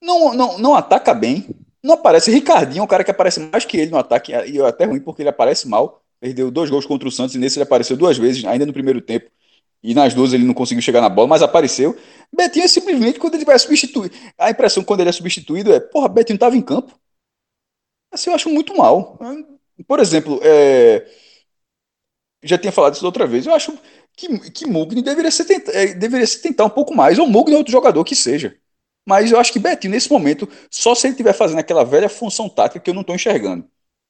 Não, 0.02 0.34
não, 0.34 0.58
não 0.58 0.74
ataca 0.74 1.14
bem. 1.14 1.48
Não 1.82 1.94
aparece. 1.94 2.30
Ricardinho 2.30 2.80
é 2.80 2.84
um 2.84 2.86
cara 2.86 3.04
que 3.04 3.10
aparece 3.10 3.40
mais 3.40 3.64
que 3.64 3.76
ele 3.78 3.90
no 3.90 3.98
ataque. 3.98 4.32
E 4.32 4.60
é 4.60 4.66
até 4.66 4.84
ruim 4.84 5.00
porque 5.00 5.22
ele 5.22 5.28
aparece 5.28 5.68
mal. 5.68 6.02
Perdeu 6.20 6.50
dois 6.50 6.70
gols 6.70 6.86
contra 6.86 7.08
o 7.08 7.12
Santos 7.12 7.34
e 7.36 7.38
nesse 7.38 7.58
ele 7.58 7.64
apareceu 7.64 7.96
duas 7.96 8.18
vezes, 8.18 8.44
ainda 8.44 8.66
no 8.66 8.72
primeiro 8.72 9.00
tempo. 9.00 9.30
e 9.82 9.94
nas 9.94 10.14
duas 10.14 10.32
ele 10.32 10.44
não 10.44 10.54
conseguiu 10.54 10.82
chegar 10.82 11.00
na 11.00 11.08
bola, 11.08 11.28
mas 11.28 11.42
apareceu. 11.42 11.96
Betinho 12.32 12.64
é 12.64 12.68
simplesmente 12.68 13.18
quando 13.18 13.34
ele 13.36 13.44
vai 13.44 13.58
substituir. 13.58 14.12
A 14.38 14.50
impressão 14.50 14.84
quando 14.84 15.00
ele 15.00 15.10
é 15.10 15.12
substituído 15.12 15.72
é, 15.72 15.80
porra, 15.80 16.08
Betinho 16.08 16.36
estava 16.36 16.56
em 16.56 16.62
campo. 16.62 16.92
Assim, 18.12 18.30
eu 18.30 18.34
acho 18.36 18.50
muito 18.50 18.76
mal. 18.76 19.18
Por 19.86 20.00
exemplo, 20.00 20.40
é... 20.42 21.06
já 22.42 22.58
tinha 22.58 22.72
falado 22.72 22.94
isso 22.94 23.04
outra 23.04 23.26
vez, 23.26 23.46
eu 23.46 23.54
acho 23.54 23.76
que, 24.18 24.50
que 24.50 24.66
Mugni 24.66 25.00
deveria 25.00 25.30
se, 25.30 25.44
tentar, 25.44 25.72
é, 25.72 25.94
deveria 25.94 26.26
se 26.26 26.42
tentar 26.42 26.64
um 26.64 26.70
pouco 26.70 26.92
mais, 26.92 27.20
ou 27.20 27.26
Mugni 27.26 27.54
é 27.54 27.58
outro 27.58 27.70
jogador 27.70 28.02
que 28.02 28.16
seja. 28.16 28.56
Mas 29.06 29.30
eu 29.30 29.38
acho 29.38 29.52
que 29.52 29.60
Betinho, 29.60 29.92
nesse 29.92 30.10
momento, 30.10 30.48
só 30.68 30.94
se 30.94 31.06
ele 31.06 31.12
estiver 31.12 31.32
fazendo 31.32 31.60
aquela 31.60 31.84
velha 31.84 32.08
função 32.08 32.48
tática 32.48 32.80
que 32.80 32.90
eu 32.90 32.94
não 32.94 33.02
estou 33.02 33.14
enxergando. 33.14 33.64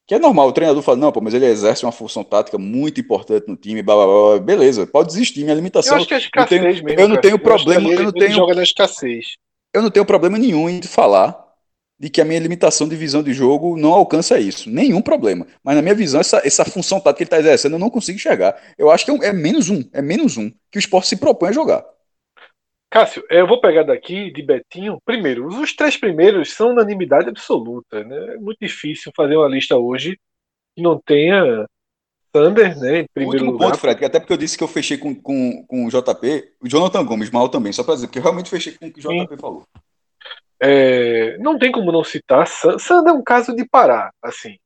Que 0.06 0.14
é 0.14 0.18
normal, 0.18 0.48
o 0.48 0.52
treinador 0.52 0.82
fala, 0.82 0.96
não, 0.96 1.12
pô, 1.12 1.20
mas 1.20 1.34
ele 1.34 1.44
exerce 1.44 1.84
uma 1.84 1.92
função 1.92 2.24
tática 2.24 2.56
muito 2.56 2.98
importante 2.98 3.46
no 3.46 3.54
time, 3.54 3.82
blá, 3.82 3.94
blá, 3.94 4.06
blá, 4.06 4.38
beleza, 4.38 4.86
pode 4.86 5.08
desistir, 5.08 5.44
minha 5.44 5.54
limitação. 5.54 5.92
Eu 5.92 5.98
acho 5.98 6.08
que 6.08 6.14
é 6.14 6.18
escassez 6.18 6.50
eu 6.50 6.72
tenho, 6.72 6.84
mesmo. 6.84 7.00
Eu 7.00 7.08
não 7.08 7.20
tenho 7.20 7.38
problema, 7.38 7.92
eu 7.92 8.04
não 8.04 8.12
tenho. 8.12 8.32
Joga 8.32 8.54
na 8.54 8.62
escassez. 8.62 9.36
Eu 9.74 9.82
não 9.82 9.90
tenho 9.90 10.06
problema 10.06 10.38
nenhum 10.38 10.70
em 10.70 10.82
falar 10.82 11.38
de 11.98 12.08
que 12.08 12.20
a 12.20 12.24
minha 12.24 12.38
limitação 12.38 12.88
de 12.88 12.94
visão 12.94 13.22
de 13.22 13.32
jogo 13.32 13.76
não 13.76 13.92
alcança 13.92 14.38
isso. 14.38 14.70
Nenhum 14.70 15.02
problema. 15.02 15.46
Mas 15.64 15.74
na 15.74 15.82
minha 15.82 15.94
visão, 15.94 16.20
essa, 16.20 16.40
essa 16.44 16.64
função 16.64 17.00
tática 17.00 17.16
que 17.16 17.22
ele 17.24 17.26
está 17.26 17.38
exercendo, 17.40 17.72
eu 17.72 17.78
não 17.78 17.90
consigo 17.90 18.16
enxergar. 18.16 18.56
Eu 18.78 18.90
acho 18.90 19.04
que 19.04 19.10
é, 19.10 19.28
é, 19.28 19.32
menos 19.32 19.68
um, 19.68 19.82
é 19.92 20.00
menos 20.00 20.36
um 20.36 20.50
que 20.70 20.78
o 20.78 20.80
esporte 20.80 21.08
se 21.08 21.16
propõe 21.16 21.48
a 21.48 21.52
jogar. 21.52 21.84
Cássio, 22.90 23.22
eu 23.28 23.46
vou 23.46 23.60
pegar 23.60 23.82
daqui 23.82 24.30
de 24.32 24.42
Betinho. 24.42 24.98
Primeiro, 25.04 25.46
os 25.46 25.74
três 25.74 25.96
primeiros 25.96 26.52
são 26.52 26.70
unanimidade 26.70 27.28
absoluta. 27.28 28.04
Né? 28.04 28.34
É 28.34 28.36
muito 28.38 28.58
difícil 28.60 29.12
fazer 29.14 29.36
uma 29.36 29.48
lista 29.48 29.76
hoje 29.76 30.18
que 30.74 30.82
não 30.82 30.98
tenha 31.04 31.66
Thunder, 32.32 32.78
né? 32.78 33.00
Em 33.00 33.06
primeiro 33.12 33.44
Último 33.44 33.52
lugar. 33.52 33.70
ponto, 33.70 33.80
Fred, 33.80 34.04
até 34.04 34.20
porque 34.20 34.32
eu 34.32 34.36
disse 34.36 34.56
que 34.56 34.62
eu 34.62 34.68
fechei 34.68 34.96
com, 34.96 35.14
com, 35.14 35.64
com 35.66 35.86
o 35.86 35.88
JP, 35.88 36.52
o 36.60 36.68
Jonathan 36.68 37.04
Gomes, 37.04 37.30
mal 37.30 37.48
também, 37.48 37.72
só 37.72 37.82
para 37.82 37.94
dizer, 37.94 38.06
porque 38.06 38.18
eu 38.18 38.22
realmente 38.22 38.50
fechei 38.50 38.74
com 38.74 38.86
o 38.86 38.92
que 38.92 39.00
o 39.00 39.02
JP 39.02 39.34
Sim. 39.34 39.40
falou. 39.40 39.66
É, 40.60 41.38
não 41.38 41.58
tem 41.58 41.70
como 41.70 41.92
não 41.92 42.04
citar. 42.04 42.46
Sander 42.46 43.12
é 43.12 43.16
um 43.16 43.22
caso 43.22 43.54
de 43.54 43.66
parar, 43.66 44.12
assim. 44.22 44.58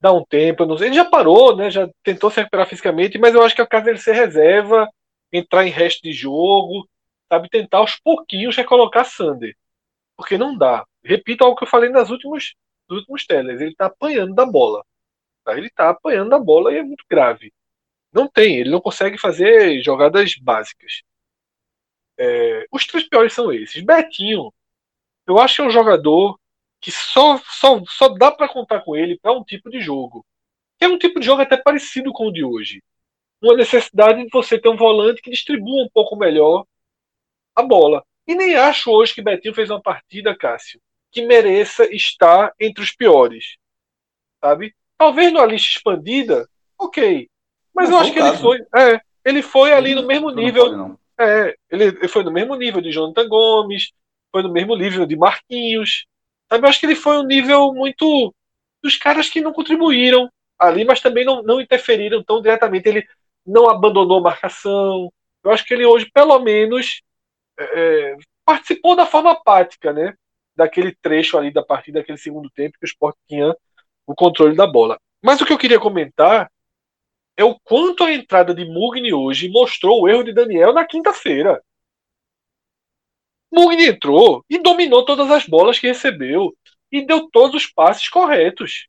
Dá 0.00 0.12
um 0.12 0.24
tempo, 0.24 0.64
não 0.64 0.78
sei. 0.78 0.88
Ele 0.88 0.96
já 0.96 1.04
parou, 1.04 1.56
né? 1.56 1.70
Já 1.70 1.88
tentou 2.02 2.30
se 2.30 2.38
recuperar 2.38 2.66
fisicamente, 2.66 3.18
mas 3.18 3.34
eu 3.34 3.42
acho 3.42 3.54
que 3.54 3.60
é 3.60 3.64
o 3.64 3.68
caso 3.68 3.84
dele 3.84 3.98
ser 3.98 4.12
reserva, 4.14 4.88
entrar 5.32 5.66
em 5.66 5.70
resto 5.70 6.02
de 6.02 6.12
jogo, 6.12 6.88
sabe? 7.30 7.48
Tentar 7.50 7.78
aos 7.78 7.96
pouquinhos 7.96 8.56
recolocar 8.56 9.04
Sander. 9.04 9.54
Porque 10.16 10.38
não 10.38 10.56
dá. 10.56 10.86
Repito 11.04 11.44
algo 11.44 11.56
que 11.56 11.64
eu 11.64 11.68
falei 11.68 11.90
nas 11.90 12.10
últimas, 12.10 12.54
nos 12.88 13.00
últimos 13.00 13.26
teles. 13.26 13.60
Ele 13.60 13.74
tá 13.74 13.86
apanhando 13.86 14.34
da 14.34 14.46
bola. 14.46 14.84
Tá? 15.44 15.56
Ele 15.56 15.68
está 15.68 15.90
apanhando 15.90 16.34
a 16.34 16.38
bola 16.38 16.72
e 16.72 16.78
é 16.78 16.82
muito 16.82 17.04
grave. 17.08 17.52
Não 18.12 18.28
tem, 18.28 18.56
ele 18.58 18.70
não 18.70 18.80
consegue 18.80 19.18
fazer 19.18 19.82
jogadas 19.82 20.34
básicas. 20.36 21.02
É, 22.18 22.66
os 22.70 22.86
três 22.86 23.08
piores 23.08 23.32
são 23.32 23.52
esses. 23.52 23.82
Betinho, 23.82 24.52
eu 25.26 25.38
acho 25.38 25.56
que 25.56 25.62
é 25.62 25.64
um 25.64 25.70
jogador 25.70 26.38
que 26.80 26.90
só, 26.90 27.40
só, 27.46 27.82
só 27.86 28.08
dá 28.08 28.30
para 28.30 28.48
contar 28.48 28.80
com 28.80 28.96
ele 28.96 29.18
para 29.18 29.32
um 29.32 29.44
tipo 29.44 29.70
de 29.70 29.80
jogo. 29.80 30.24
Que 30.78 30.86
é 30.86 30.88
um 30.88 30.98
tipo 30.98 31.20
de 31.20 31.26
jogo 31.26 31.42
até 31.42 31.56
parecido 31.56 32.12
com 32.12 32.28
o 32.28 32.32
de 32.32 32.42
hoje. 32.42 32.82
Uma 33.40 33.56
necessidade 33.56 34.22
de 34.22 34.30
você 34.30 34.58
ter 34.58 34.68
um 34.68 34.76
volante 34.76 35.20
que 35.20 35.30
distribua 35.30 35.84
um 35.84 35.88
pouco 35.92 36.16
melhor 36.16 36.64
a 37.54 37.62
bola. 37.62 38.04
E 38.26 38.34
nem 38.34 38.56
acho 38.56 38.90
hoje 38.90 39.14
que 39.14 39.22
Betinho 39.22 39.54
fez 39.54 39.70
uma 39.70 39.80
partida, 39.80 40.36
Cássio, 40.36 40.80
que 41.10 41.22
mereça 41.22 41.84
estar 41.94 42.52
entre 42.58 42.82
os 42.82 42.92
piores. 42.92 43.56
Sabe? 44.42 44.74
Talvez 44.96 45.32
numa 45.32 45.46
lista 45.46 45.76
expandida, 45.76 46.48
ok. 46.78 47.28
Mas 47.74 47.88
não 47.88 47.98
eu 47.98 48.02
acho 48.02 48.12
que 48.12 48.18
caso. 48.18 48.32
ele 48.32 48.38
foi. 48.38 48.80
É, 48.80 49.00
ele 49.24 49.42
foi 49.42 49.72
ali 49.72 49.94
no 49.94 50.06
mesmo 50.06 50.30
nível. 50.30 50.76
Não 50.76 51.00
é, 51.20 51.54
ele, 51.70 51.84
ele 51.84 52.08
foi 52.08 52.24
no 52.24 52.32
mesmo 52.32 52.56
nível 52.56 52.80
de 52.80 52.90
Jonathan 52.90 53.28
Gomes, 53.28 53.92
foi 54.32 54.42
no 54.42 54.52
mesmo 54.52 54.76
nível 54.76 55.06
de 55.06 55.16
Marquinhos. 55.16 56.06
Sabe? 56.50 56.64
Eu 56.64 56.68
acho 56.68 56.80
que 56.80 56.86
ele 56.86 56.96
foi 56.96 57.18
um 57.18 57.26
nível 57.26 57.72
muito 57.72 58.34
dos 58.82 58.96
caras 58.96 59.28
que 59.28 59.40
não 59.40 59.52
contribuíram 59.52 60.30
ali, 60.58 60.84
mas 60.84 61.00
também 61.00 61.24
não, 61.24 61.42
não 61.42 61.60
interferiram 61.60 62.22
tão 62.22 62.40
diretamente. 62.40 62.88
Ele 62.88 63.06
não 63.46 63.68
abandonou 63.68 64.18
a 64.18 64.22
marcação. 64.22 65.12
Eu 65.42 65.50
acho 65.50 65.64
que 65.64 65.74
ele 65.74 65.86
hoje, 65.86 66.10
pelo 66.12 66.38
menos, 66.38 67.02
é, 67.58 68.12
é 68.12 68.16
participou 68.44 68.96
da 68.96 69.06
forma 69.06 69.30
apática, 69.32 69.92
né? 69.92 70.14
Daquele 70.56 70.94
trecho 71.00 71.38
ali 71.38 71.52
da 71.52 71.62
partida, 71.62 72.00
daquele 72.00 72.18
segundo 72.18 72.50
tempo 72.50 72.76
que 72.78 72.84
o 72.84 72.88
Sport 72.88 73.16
tinha 73.28 73.54
o 74.06 74.14
controle 74.14 74.56
da 74.56 74.66
bola. 74.66 74.98
Mas 75.22 75.40
o 75.40 75.46
que 75.46 75.52
eu 75.52 75.58
queria 75.58 75.78
comentar 75.78 76.50
é 77.36 77.44
o 77.44 77.58
quanto 77.60 78.04
a 78.04 78.12
entrada 78.12 78.52
de 78.52 78.64
Mugni 78.64 79.12
hoje 79.14 79.48
mostrou 79.48 80.02
o 80.02 80.08
erro 80.08 80.24
de 80.24 80.32
Daniel 80.32 80.72
na 80.72 80.84
quinta-feira. 80.84 81.62
Mugni 83.52 83.88
entrou 83.88 84.44
e 84.48 84.58
dominou 84.58 85.04
todas 85.04 85.30
as 85.30 85.46
bolas 85.46 85.78
que 85.78 85.88
recebeu 85.88 86.56
e 86.90 87.04
deu 87.04 87.28
todos 87.30 87.64
os 87.64 87.66
passes 87.70 88.08
corretos. 88.08 88.88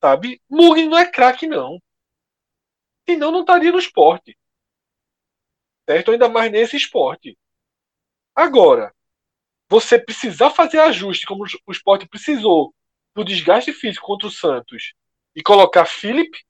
Sabe? 0.00 0.40
Mugni 0.48 0.86
não 0.86 0.98
é 0.98 1.10
craque, 1.10 1.46
não. 1.46 1.80
Senão 3.08 3.30
não 3.30 3.40
estaria 3.40 3.70
no 3.70 3.78
esporte. 3.78 4.36
Certo? 5.88 6.10
Ainda 6.10 6.28
mais 6.28 6.50
nesse 6.50 6.76
esporte. 6.76 7.38
Agora, 8.34 8.94
você 9.68 9.98
precisar 9.98 10.50
fazer 10.50 10.78
ajuste 10.80 11.26
como 11.26 11.44
o 11.66 11.72
esporte 11.72 12.06
precisou 12.08 12.74
do 13.14 13.24
desgaste 13.24 13.72
físico 13.72 14.06
contra 14.06 14.28
o 14.28 14.30
Santos 14.30 14.94
e 15.34 15.42
colocar 15.42 15.86
Felipe 15.86 16.44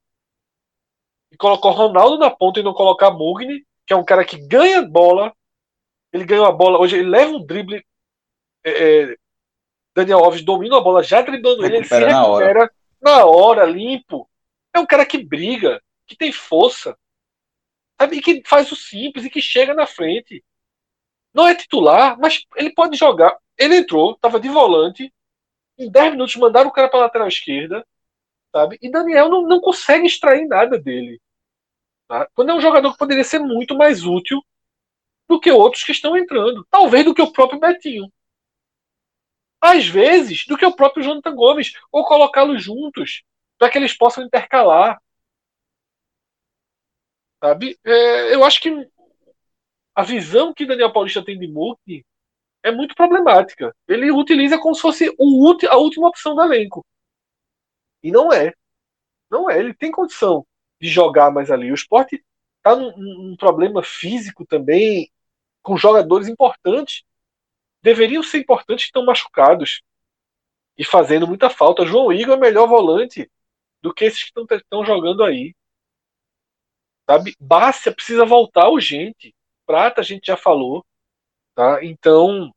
e 1.31 1.37
colocar 1.37 1.71
Ronaldo 1.71 2.19
na 2.19 2.31
ponta 2.31 2.61
e 2.61 2.63
não 2.63 2.75
colocar 2.75 3.11
Mugni, 3.11 3.65
que 3.87 3.93
é 3.93 3.97
um 3.97 4.05
cara 4.05 4.25
que 4.25 4.39
ganha 4.49 4.83
bola, 4.83 5.35
ele 6.13 6.25
ganhou 6.25 6.47
a 6.47 6.53
bola, 6.53 6.79
hoje 6.79 6.97
ele 6.97 7.09
leva 7.09 7.33
um 7.33 7.45
drible, 7.45 7.85
é, 8.65 8.71
é, 8.71 9.17
Daniel 9.95 10.25
Alves 10.25 10.43
domina 10.43 10.77
a 10.77 10.81
bola 10.81 11.03
já 11.03 11.23
driblando 11.23 11.65
ele, 11.65 11.77
ele 11.77 11.85
se 11.85 11.95
recupera 11.95 12.13
na 12.13 12.27
hora. 12.27 12.73
na 13.01 13.25
hora, 13.25 13.65
limpo. 13.65 14.29
É 14.75 14.79
um 14.79 14.87
cara 14.87 15.07
que 15.07 15.17
briga, 15.17 15.83
que 16.07 16.17
tem 16.17 16.31
força, 16.31 16.97
sabe? 17.99 18.17
E 18.17 18.21
que 18.21 18.43
faz 18.45 18.71
o 18.71 18.77
simples 18.77 19.25
e 19.25 19.31
que 19.31 19.41
chega 19.41 19.73
na 19.73 19.87
frente. 19.87 20.45
Não 21.33 21.49
é 21.49 21.55
titular, 21.55 22.19
mas 22.19 22.45
ele 22.57 22.75
pode 22.75 22.97
jogar. 22.97 23.37
Ele 23.57 23.77
entrou, 23.77 24.13
estava 24.13 24.39
de 24.39 24.49
volante, 24.49 25.13
em 25.79 25.91
10 25.91 26.13
minutos 26.13 26.37
mandaram 26.37 26.69
o 26.69 26.73
cara 26.73 26.89
para 26.89 27.01
lateral 27.01 27.29
esquerda, 27.29 27.87
sabe? 28.53 28.79
E 28.81 28.91
Daniel 28.91 29.29
não, 29.29 29.43
não 29.43 29.61
consegue 29.61 30.07
extrair 30.07 30.47
nada 30.47 30.79
dele. 30.79 31.21
Tá? 32.09 32.29
Quando 32.35 32.51
é 32.51 32.55
um 32.55 32.61
jogador 32.61 32.93
que 32.93 32.99
poderia 32.99 33.25
ser 33.25 33.39
muito 33.39 33.75
mais 33.75 34.05
útil 34.05 34.43
do 35.29 35.41
que 35.41 35.51
outros 35.51 35.85
que 35.85 35.93
estão 35.93 36.17
entrando. 36.17 36.67
Talvez 36.71 37.05
do 37.05 37.15
que 37.15 37.23
o 37.23 37.33
próprio 37.33 37.61
Betinho. 37.61 38.11
Às 39.61 39.87
vezes, 39.87 40.47
do 40.47 40.57
que 40.57 40.65
o 40.65 40.75
próprio 40.75 41.03
Jonathan 41.03 41.35
Gomes. 41.35 41.73
Ou 41.91 42.05
colocá-los 42.05 42.63
juntos, 42.63 43.23
para 43.59 43.71
que 43.71 43.79
eles 43.79 43.97
possam 43.97 44.25
intercalar. 44.25 45.01
Sabe? 47.43 47.79
É, 47.85 48.35
eu 48.35 48.45
acho 48.45 48.61
que 48.61 48.71
a 49.95 50.03
visão 50.03 50.53
que 50.53 50.67
Daniel 50.67 50.93
Paulista 50.93 51.25
tem 51.25 51.39
de 51.39 51.49
Murphy 51.49 52.05
é 52.63 52.71
muito 52.71 52.95
problemática. 52.95 53.75
Ele 53.89 54.11
utiliza 54.11 54.59
como 54.59 54.75
se 54.75 54.83
fosse 54.83 55.15
o, 55.19 55.57
a 55.71 55.77
última 55.77 56.09
opção 56.09 56.35
do 56.35 56.43
elenco. 56.43 56.85
E 58.03 58.11
não 58.11 58.33
é. 58.33 58.53
Não 59.31 59.49
é. 59.51 59.59
Ele 59.59 59.73
tem 59.75 59.91
condição 59.91 60.47
de 60.81 60.89
jogar 60.89 61.31
mais 61.31 61.51
ali. 61.51 61.71
O 61.71 61.75
esporte 61.75 62.23
está 62.59 62.77
num, 62.77 62.97
num 62.97 63.37
problema 63.37 63.83
físico 63.83 64.45
também, 64.45 65.11
com 65.67 65.77
jogadores 65.77 66.29
importantes. 66.29 67.03
Deveriam 67.83 68.23
ser 68.23 68.39
importantes 68.39 68.87
estão 68.87 69.05
machucados 69.05 69.83
e 70.79 70.85
fazendo 70.85 71.27
muita 71.27 71.51
falta. 71.51 71.85
João 71.85 72.13
Igor 72.13 72.37
é 72.37 72.41
melhor 72.41 72.69
volante 72.69 73.29
do 73.83 73.93
que 73.93 74.05
esses 74.05 74.31
que 74.31 74.55
estão 74.55 74.85
jogando 74.85 75.25
aí. 75.25 75.55
Sabe? 77.09 77.35
Bárcia 77.41 77.93
precisa 77.93 78.25
voltar 78.25 78.69
urgente. 78.69 79.35
Prata 79.67 80.01
a 80.01 80.05
gente 80.05 80.27
já 80.27 80.37
falou. 80.37 80.85
Tá? 81.55 81.85
Então, 81.85 82.53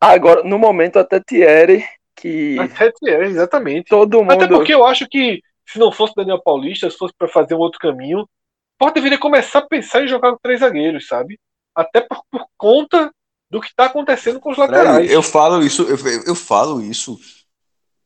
Agora, 0.00 0.44
no 0.44 0.60
momento, 0.60 0.98
até 1.00 1.18
Thierry, 1.18 1.84
que. 2.14 2.56
Até 2.56 2.92
Thierry, 2.92 3.26
exatamente. 3.26 3.88
Todo 3.88 4.20
mundo. 4.20 4.30
Até 4.30 4.46
porque 4.46 4.72
eu 4.72 4.86
acho 4.86 5.08
que 5.08 5.42
se 5.66 5.76
não 5.76 5.90
fosse 5.90 6.14
Daniel 6.14 6.40
Paulista, 6.40 6.88
se 6.88 6.96
fosse 6.96 7.12
para 7.18 7.26
fazer 7.26 7.54
um 7.54 7.58
outro 7.58 7.80
caminho, 7.80 8.28
pode 8.78 8.94
deveria 8.94 9.18
começar 9.18 9.58
a 9.58 9.66
pensar 9.66 10.04
em 10.04 10.06
jogar 10.08 10.30
com 10.30 10.38
três 10.40 10.60
zagueiros, 10.60 11.08
sabe? 11.08 11.36
Até 11.74 12.00
por, 12.00 12.22
por 12.30 12.46
conta 12.56 13.12
do 13.50 13.60
que 13.60 13.68
está 13.68 13.86
acontecendo 13.86 14.40
com 14.40 14.50
os 14.50 14.58
laterais. 14.58 15.10
Eu 15.10 15.22
falo 15.22 15.62
isso, 15.62 15.82
eu, 15.82 15.98
eu 16.26 16.34
falo 16.34 16.80
isso 16.80 17.18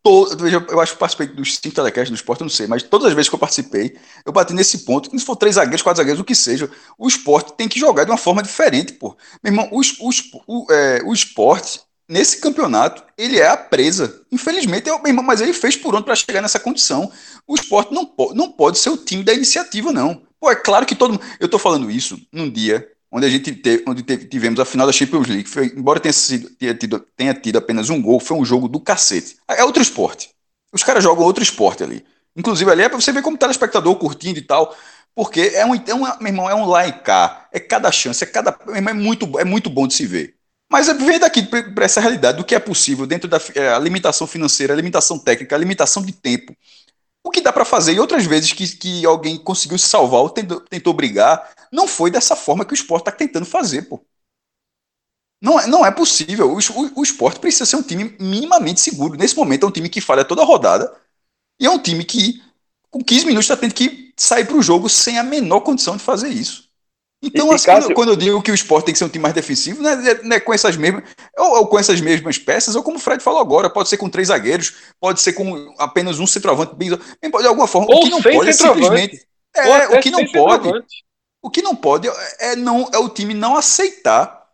todo, 0.07 0.49
eu 0.49 0.81
acho 0.81 0.93
que 0.93 1.01
participei 1.01 1.27
dos 1.27 1.57
cinco 1.57 1.75
telecasts 1.75 2.11
do 2.11 2.15
esporte, 2.15 2.41
eu 2.41 2.45
não 2.45 2.51
sei, 2.51 2.69
mas 2.69 2.81
todas 2.85 3.09
as 3.09 3.13
vezes 3.13 3.29
que 3.29 3.35
eu 3.35 3.41
participei, 3.41 3.99
eu 4.25 4.33
bati 4.33 4.55
nesse 4.55 4.79
ponto, 4.85 5.11
que 5.11 5.19
se 5.19 5.25
for 5.25 5.35
três 5.35 5.57
zagueiros, 5.57 5.83
quatro 5.83 5.97
zagueiros, 5.97 6.21
o 6.21 6.25
que 6.25 6.35
seja, 6.35 6.71
o 6.97 7.09
esporte 7.09 7.55
tem 7.55 7.67
que 7.67 7.81
jogar 7.81 8.05
de 8.05 8.13
uma 8.13 8.17
forma 8.17 8.41
diferente, 8.41 8.93
pô. 8.93 9.17
Meu 9.43 9.53
irmão, 9.53 9.69
o, 9.73 9.81
o, 9.81 10.11
o, 10.47 10.73
é, 10.73 11.03
o 11.05 11.13
esporte, 11.13 11.81
nesse 12.09 12.41
campeonato, 12.41 13.03
ele 13.19 13.41
é 13.41 13.49
a 13.49 13.57
presa. 13.57 14.23
Infelizmente, 14.31 14.89
é 14.89 14.93
meu 14.93 15.09
irmão, 15.09 15.25
mas 15.25 15.41
ele 15.41 15.53
fez 15.53 15.77
por 15.77 15.93
onde 15.93 16.05
para 16.05 16.15
chegar 16.15 16.41
nessa 16.41 16.61
condição. 16.61 17.11
O 17.45 17.57
esporte 17.57 17.93
não, 17.93 18.07
po 18.07 18.33
não 18.33 18.53
pode 18.53 18.79
ser 18.79 18.91
o 18.91 18.97
time 18.97 19.25
da 19.25 19.35
iniciativa, 19.35 19.91
não. 19.91 20.23
Pô, 20.39 20.49
é 20.49 20.55
claro 20.55 20.87
que 20.87 20.95
todo 20.95 21.15
mundo. 21.15 21.25
Eu 21.41 21.49
tô 21.49 21.59
falando 21.59 21.91
isso 21.91 22.17
num 22.33 22.49
dia 22.49 22.89
onde 23.11 23.27
a 23.27 23.31
gente 23.31 23.53
teve, 23.53 23.85
onde 23.87 24.03
teve, 24.03 24.27
tivemos 24.27 24.59
a 24.61 24.65
final 24.65 24.87
da 24.87 24.93
Champions 24.93 25.29
League. 25.29 25.49
Foi, 25.49 25.67
embora 25.77 26.01
tenha, 26.01 26.13
sido, 26.13 26.51
tenha, 26.51 26.75
tido, 26.75 27.01
tenha 27.17 27.35
tido 27.35 27.57
apenas 27.57 27.91
um 27.91 28.01
gol, 28.01 28.21
foi 28.21 28.37
um 28.37 28.45
jogo 28.45 28.69
do 28.69 28.81
cacete. 28.81 29.37
É 29.49 29.65
outro 29.65 29.83
esporte. 29.83 30.31
Os 30.73 30.83
caras 30.83 31.03
jogam 31.03 31.25
outro 31.25 31.43
esporte 31.43 31.83
ali. 31.83 32.05
Inclusive 32.37 32.71
ali 32.71 32.83
é 32.83 32.89
pra 32.89 33.01
você 33.01 33.13
ver 33.13 33.23
como 33.23 33.39
telespectador 33.39 33.97
curtindo 33.97 34.39
e 34.39 34.43
tal. 34.43 34.77
Porque 35.15 35.53
é 35.55 35.65
um, 35.65 35.75
é 35.75 35.95
um, 35.95 36.01
meu 36.01 36.27
irmão, 36.27 36.51
é 36.51 36.55
um 36.55 36.67
cá. 37.03 37.49
É 37.51 37.59
cada 37.59 37.91
chance, 37.91 38.23
é 38.23 38.27
cada. 38.27 38.57
Irmão, 38.69 38.91
é, 38.91 38.95
muito, 38.95 39.39
é 39.39 39.45
muito 39.45 39.71
bom 39.71 39.87
de 39.87 39.95
se 39.95 40.07
ver. 40.07 40.35
Mas 40.71 40.89
vem 40.89 41.19
daqui 41.19 41.43
para 41.45 41.85
essa 41.85 42.01
realidade 42.01 42.39
do 42.39 42.45
que 42.45 42.55
é 42.55 42.59
possível 42.59 43.07
dentro 43.07 43.29
da 43.29 43.41
é, 43.55 43.79
limitação 43.79 44.27
financeira, 44.27 44.75
a 44.75 44.77
limitação 44.77 45.19
técnica, 45.19 45.55
a 45.55 45.59
limitação 45.59 46.05
de 46.05 46.13
tempo. 46.13 46.55
O 47.27 47.31
que 47.31 47.41
dá 47.41 47.53
para 47.53 47.65
fazer, 47.65 47.93
e 47.93 47.99
outras 47.99 48.25
vezes 48.25 48.53
que, 48.53 48.69
que 48.77 49.05
alguém 49.05 49.37
conseguiu 49.37 49.77
se 49.77 49.89
salvar 49.89 50.21
ou 50.21 50.31
tentou, 50.31 50.61
tentou 50.61 50.95
brigar, 50.95 51.51
não 51.73 51.89
foi 51.89 52.09
dessa 52.09 52.37
forma 52.37 52.65
que 52.65 52.73
o 52.73 52.75
esporte 52.77 53.03
está 53.09 53.11
tentando 53.11 53.45
fazer, 53.45 53.83
pô. 53.89 54.01
Não 55.43 55.59
é, 55.59 55.67
não 55.67 55.85
é 55.85 55.91
possível. 55.91 56.53
O, 56.53 56.59
o, 56.59 57.01
o 57.01 57.03
esporte 57.03 57.41
precisa 57.41 57.67
ser 57.67 57.75
um 57.75 57.83
time 57.83 58.17
minimamente 58.21 58.81
seguro. 58.81 59.19
Nesse 59.19 59.35
momento 59.37 59.67
é 59.67 59.69
um 59.69 59.73
time 59.73 59.89
que 59.89 60.01
falha 60.01 60.25
toda 60.25 60.43
a 60.43 60.45
rodada 60.45 60.97
e 61.61 61.67
é 61.67 61.71
um 61.71 61.81
time 61.81 62.05
que, 62.05 62.41
com 62.93 63.03
15 63.03 63.27
minutos, 63.27 63.47
está 63.47 63.57
tendo 63.57 63.75
que 63.75 64.15
sair 64.17 64.47
para 64.47 64.57
o 64.57 64.63
jogo 64.63 64.89
sem 64.89 65.19
a 65.19 65.25
menor 65.25 65.63
condição 65.63 65.97
de 65.97 66.05
fazer 66.05 66.29
isso. 66.29 66.66
Então, 67.23 67.51
assim, 67.51 67.67
Cássio... 67.67 67.95
quando 67.95 68.11
eu 68.11 68.17
digo 68.17 68.43
que 68.43 68.51
o 68.51 68.55
esporte 68.55 68.87
tem 68.87 68.93
que 68.93 68.99
ser 68.99 69.05
um 69.05 69.09
time 69.09 69.23
mais 69.23 69.35
defensivo, 69.35 69.83
não 69.83 69.91
é, 69.91 70.23
não 70.23 70.37
é 70.37 70.41
com 70.41 70.53
essas 70.53 70.77
mesmas, 70.77 71.03
ou, 71.37 71.59
ou, 71.59 71.67
com 71.67 71.79
essas 71.79 72.01
mesmas 72.01 72.39
peças, 72.39 72.75
ou 72.75 72.83
como 72.83 72.99
o 72.99 73.01
Fred 73.01 73.23
falou 73.23 73.41
agora, 73.41 73.71
pode 73.71 73.89
ser 73.89 73.97
com 73.97 74.09
três 74.09 74.29
zagueiros, 74.29 74.75
pode 75.01 75.21
ser 75.21 75.33
com 75.33 75.75
apenas 75.79 76.19
um 76.19 76.27
centroavante, 76.27 76.75
bem, 76.77 76.91
de 76.91 77.47
alguma 77.47 77.67
forma, 77.67 77.89
ou 77.91 78.01
o 78.01 78.03
que 78.03 78.11
não 78.11 78.23
pode 78.23 78.51
é 78.51 78.53
simplesmente. 78.53 79.27
É, 79.57 79.89
o 79.97 80.01
que 80.01 80.11
não 80.11 80.27
pode. 80.27 80.71
O 81.43 81.51
que 81.51 81.63
não 81.63 81.77
pode 81.77 82.09
é, 82.41 82.57
não, 82.57 82.91
é 82.93 82.99
o 82.99 83.09
time 83.09 83.33
não 83.33 83.57
aceitar 83.57 84.47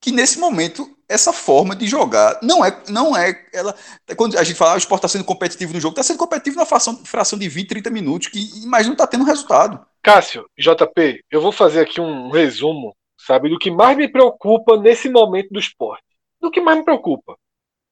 que 0.00 0.10
nesse 0.10 0.38
momento 0.38 0.88
essa 1.08 1.32
forma 1.32 1.74
de 1.74 1.86
jogar 1.86 2.38
não 2.42 2.64
é 2.64 2.82
não 2.88 3.16
é 3.16 3.46
ela 3.52 3.74
quando 4.16 4.38
a 4.38 4.44
gente 4.44 4.56
fala 4.56 4.72
ah, 4.72 4.74
o 4.74 4.78
esporte 4.78 5.00
está 5.00 5.08
sendo 5.08 5.24
competitivo 5.24 5.72
no 5.72 5.80
jogo 5.80 5.92
está 5.92 6.02
sendo 6.02 6.18
competitivo 6.18 6.56
na 6.56 6.66
fração, 6.66 7.02
fração 7.04 7.38
de 7.38 7.48
20 7.48 7.68
30 7.68 7.90
minutos 7.90 8.28
que 8.28 8.66
mas 8.66 8.86
não 8.86 8.92
está 8.92 9.06
tendo 9.06 9.24
resultado 9.24 9.84
Cássio 10.02 10.46
JP 10.58 11.24
eu 11.30 11.40
vou 11.40 11.52
fazer 11.52 11.80
aqui 11.80 12.00
um 12.00 12.30
resumo 12.30 12.96
sabe 13.16 13.48
do 13.48 13.58
que 13.58 13.70
mais 13.70 13.96
me 13.96 14.08
preocupa 14.08 14.76
nesse 14.76 15.08
momento 15.08 15.50
do 15.50 15.58
esporte 15.58 16.04
do 16.40 16.50
que 16.50 16.60
mais 16.60 16.78
me 16.78 16.84
preocupa 16.84 17.36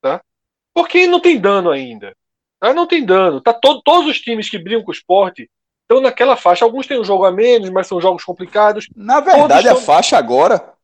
tá 0.01 0.23
porque 0.75 1.07
não 1.07 1.21
tem 1.21 1.39
dano 1.39 1.71
ainda 1.71 2.15
tá? 2.61 2.73
não 2.73 2.87
tem 2.87 3.05
dano 3.05 3.41
tá 3.41 3.53
todo, 3.53 3.83
todos 3.83 4.11
os 4.11 4.21
times 4.21 4.49
que 4.49 4.59
brigam 4.59 4.83
com 4.83 4.91
o 4.91 4.95
esporte 4.95 5.51
estão 5.83 6.01
naquela 6.01 6.37
faixa 6.37 6.65
alguns 6.65 6.87
têm 6.87 7.01
um 7.01 7.05
jogo 7.05 7.25
a 7.25 7.33
menos 7.33 7.71
mas 7.71 7.87
são 7.87 8.01
jogos 8.01 8.25
complicados 8.25 8.89
na 8.95 9.21
verdade 9.21 9.69
a 9.69 9.77
faixa 9.77 10.17
agora 10.17 10.77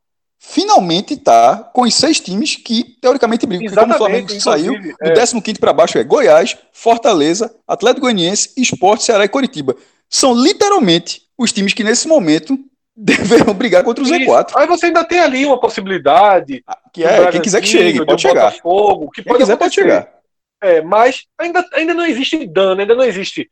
finalmente 0.44 1.14
está 1.14 1.56
com 1.56 1.82
os 1.82 1.94
seis 1.94 2.18
times 2.18 2.56
que 2.56 2.82
teoricamente 3.00 3.46
brigam. 3.46 3.66
Porque 3.66 3.80
como 3.80 3.94
o 3.94 3.96
Flamengo 3.96 4.40
saiu, 4.40 4.74
é. 5.00 5.12
do 5.12 5.40
15 5.40 5.60
para 5.60 5.72
baixo 5.72 5.96
é 5.98 6.04
Goiás, 6.04 6.58
Fortaleza, 6.72 7.54
Atlético 7.66 8.02
Goianiense, 8.02 8.52
Esporte, 8.56 9.04
Ceará 9.04 9.24
e 9.24 9.28
Coritiba. 9.28 9.76
São 10.12 10.34
literalmente 10.34 11.22
os 11.38 11.52
times 11.52 11.72
que 11.72 11.82
nesse 11.82 12.06
momento 12.06 12.58
deverão 12.94 13.54
brigar 13.54 13.82
contra 13.82 14.04
o 14.04 14.06
Z4. 14.06 14.52
Aí 14.54 14.66
você 14.66 14.86
ainda 14.86 15.04
tem 15.04 15.20
ali 15.20 15.46
uma 15.46 15.58
possibilidade. 15.58 16.62
Ah, 16.66 16.78
que 16.92 17.02
é, 17.02 17.30
quem 17.30 17.40
quiser 17.40 17.62
que 17.62 17.66
chegue, 17.66 18.04
pode 18.04 18.20
chegar. 18.20 18.50
Botafogo, 18.50 19.10
que 19.10 19.22
quem 19.22 19.32
pode 19.32 19.42
quiser 19.42 19.54
acontecer. 19.54 19.80
pode 19.82 19.92
chegar. 19.94 20.22
É, 20.60 20.82
mas 20.82 21.24
ainda, 21.38 21.66
ainda 21.72 21.94
não 21.94 22.04
existe 22.04 22.46
dano, 22.46 22.82
ainda 22.82 22.94
não 22.94 23.04
existe. 23.04 23.48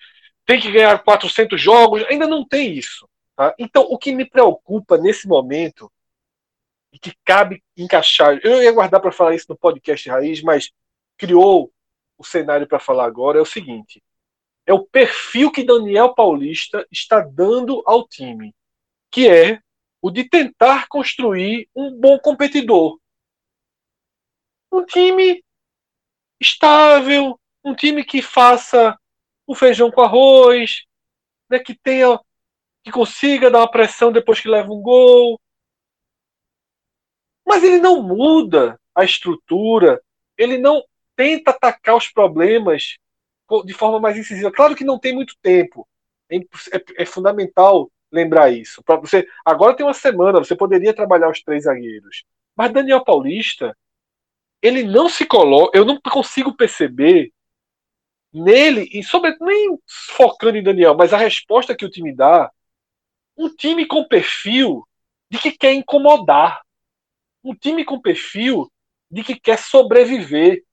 Tem 0.46 0.60
que 0.60 0.70
ganhar 0.70 1.02
400 1.02 1.60
jogos, 1.60 2.04
ainda 2.08 2.26
não 2.26 2.46
tem 2.46 2.74
isso. 2.74 3.08
Tá? 3.34 3.54
Então, 3.58 3.82
o 3.88 3.96
que 3.96 4.12
me 4.12 4.28
preocupa 4.28 4.98
nesse 4.98 5.26
momento 5.26 5.90
e 6.92 6.98
que 6.98 7.12
cabe 7.24 7.62
encaixar. 7.76 8.38
Eu 8.42 8.62
ia 8.62 8.72
guardar 8.72 9.00
para 9.00 9.12
falar 9.12 9.34
isso 9.34 9.46
no 9.48 9.56
podcast 9.56 10.08
Raiz, 10.08 10.42
mas 10.42 10.70
criou 11.16 11.72
o 12.18 12.24
cenário 12.24 12.66
para 12.66 12.78
falar 12.78 13.06
agora. 13.06 13.38
É 13.38 13.42
o 13.42 13.46
seguinte: 13.46 14.02
é 14.70 14.72
o 14.72 14.86
perfil 14.86 15.50
que 15.50 15.64
Daniel 15.64 16.14
Paulista 16.14 16.86
está 16.92 17.18
dando 17.18 17.82
ao 17.84 18.06
time, 18.06 18.54
que 19.10 19.28
é 19.28 19.60
o 20.00 20.12
de 20.12 20.22
tentar 20.22 20.86
construir 20.86 21.68
um 21.74 21.90
bom 21.98 22.16
competidor. 22.20 23.00
Um 24.70 24.86
time 24.86 25.44
estável, 26.40 27.36
um 27.64 27.74
time 27.74 28.04
que 28.04 28.22
faça 28.22 28.96
um 29.48 29.56
feijão 29.56 29.90
com 29.90 30.02
arroz, 30.02 30.84
né, 31.50 31.58
que 31.58 31.74
tenha 31.74 32.20
que 32.84 32.92
consiga 32.92 33.50
dar 33.50 33.58
uma 33.58 33.70
pressão 33.70 34.12
depois 34.12 34.38
que 34.38 34.48
leva 34.48 34.70
um 34.70 34.80
gol, 34.80 35.38
mas 37.44 37.64
ele 37.64 37.80
não 37.80 38.00
muda 38.04 38.80
a 38.94 39.02
estrutura, 39.02 40.00
ele 40.38 40.58
não 40.58 40.80
tenta 41.16 41.50
atacar 41.50 41.96
os 41.96 42.08
problemas 42.08 42.99
de 43.64 43.72
forma 43.74 44.00
mais 44.00 44.16
incisiva. 44.16 44.50
Claro 44.50 44.74
que 44.74 44.84
não 44.84 44.98
tem 44.98 45.14
muito 45.14 45.34
tempo. 45.42 45.86
É, 46.30 46.36
é, 46.36 46.84
é 46.98 47.06
fundamental 47.06 47.90
lembrar 48.10 48.50
isso. 48.50 48.82
Para 48.82 48.96
você, 48.96 49.26
agora 49.44 49.74
tem 49.74 49.84
uma 49.84 49.94
semana, 49.94 50.38
você 50.38 50.56
poderia 50.56 50.94
trabalhar 50.94 51.30
os 51.30 51.42
três 51.42 51.64
zagueiros. 51.64 52.24
Mas 52.56 52.72
Daniel 52.72 53.04
Paulista, 53.04 53.76
ele 54.62 54.82
não 54.82 55.08
se 55.08 55.24
coloca, 55.26 55.76
eu 55.76 55.84
não 55.84 56.00
consigo 56.00 56.56
perceber 56.56 57.32
nele 58.32 58.88
e 58.92 59.02
sobre 59.02 59.36
nem 59.40 59.78
focando 59.86 60.56
em 60.56 60.62
Daniel, 60.62 60.94
mas 60.94 61.12
a 61.12 61.16
resposta 61.16 61.74
que 61.74 61.84
o 61.84 61.90
time 61.90 62.14
dá, 62.14 62.50
um 63.36 63.48
time 63.48 63.86
com 63.86 64.06
perfil 64.06 64.86
de 65.30 65.38
que 65.38 65.52
quer 65.52 65.72
incomodar 65.72 66.60
um 67.42 67.54
time 67.54 67.84
com 67.84 68.00
perfil 68.00 68.70
de 69.10 69.24
que 69.24 69.38
quer 69.38 69.58
sobreviver, 69.58 70.64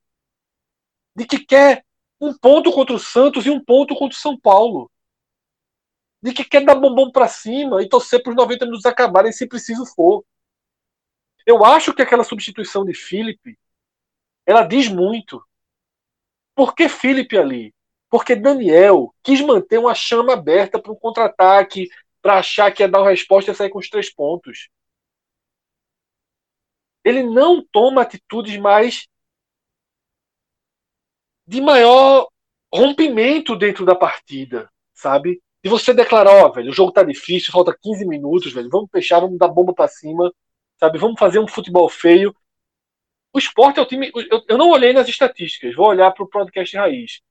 de 1.15 1.25
que 1.25 1.39
quer 1.39 1.83
um 2.19 2.35
ponto 2.37 2.71
contra 2.71 2.95
o 2.95 2.99
Santos 2.99 3.45
e 3.45 3.49
um 3.49 3.63
ponto 3.63 3.95
contra 3.95 4.17
o 4.17 4.19
São 4.19 4.39
Paulo, 4.39 4.91
de 6.21 6.33
que 6.33 6.43
quer 6.43 6.65
dar 6.65 6.75
bombom 6.75 7.11
para 7.11 7.27
cima 7.27 7.81
e 7.81 7.89
torcer 7.89 8.21
para 8.23 8.31
os 8.31 8.35
90 8.35 8.65
minutos 8.65 8.85
acabarem 8.85 9.31
se 9.31 9.47
preciso 9.47 9.85
for. 9.85 10.25
Eu 11.45 11.63
acho 11.63 11.93
que 11.93 12.01
aquela 12.01 12.23
substituição 12.23 12.83
de 12.83 12.93
Felipe, 12.93 13.57
ela 14.45 14.63
diz 14.63 14.87
muito. 14.87 15.43
Por 16.55 16.73
que 16.73 16.89
Felipe 16.89 17.37
ali? 17.37 17.73
Porque 18.09 18.35
Daniel 18.35 19.13
quis 19.21 19.41
manter 19.41 19.77
uma 19.77 19.93
chama 19.93 20.33
aberta 20.33 20.81
para 20.81 20.91
um 20.91 20.95
contra-ataque, 20.95 21.87
para 22.21 22.39
achar 22.39 22.71
que 22.71 22.81
ia 22.81 22.89
dar 22.89 23.01
uma 23.01 23.11
resposta 23.11 23.51
e 23.51 23.55
sair 23.55 23.69
com 23.69 23.79
os 23.79 23.89
três 23.89 24.11
pontos 24.13 24.69
ele 27.07 27.23
não 27.23 27.63
toma 27.63 28.01
atitudes 28.01 28.57
mais 28.57 29.07
de 31.47 31.61
maior 31.61 32.27
rompimento 32.73 33.55
dentro 33.55 33.85
da 33.85 33.95
partida, 33.95 34.69
sabe? 34.93 35.41
De 35.63 35.69
você 35.69 35.93
declarar, 35.93 36.31
ó, 36.31 36.47
oh, 36.47 36.51
velho, 36.51 36.69
o 36.69 36.73
jogo 36.73 36.91
tá 36.91 37.03
difícil, 37.03 37.51
falta 37.51 37.77
15 37.81 38.05
minutos, 38.05 38.51
velho, 38.51 38.69
vamos 38.69 38.89
fechar, 38.91 39.19
vamos 39.19 39.37
dar 39.37 39.47
bomba 39.47 39.73
para 39.73 39.87
cima, 39.87 40.31
sabe? 40.79 40.97
Vamos 40.97 41.19
fazer 41.19 41.39
um 41.39 41.47
futebol 41.47 41.87
feio. 41.89 42.35
O 43.33 43.39
esporte 43.39 43.79
é 43.79 43.81
o 43.81 43.85
time. 43.85 44.11
Eu, 44.13 44.43
eu 44.47 44.57
não 44.57 44.69
olhei 44.69 44.93
nas 44.93 45.07
estatísticas, 45.07 45.75
vou 45.75 45.87
olhar 45.87 46.11
para 46.11 46.23
o 46.23 46.29
podcast 46.29 46.75
raiz. 46.75 47.21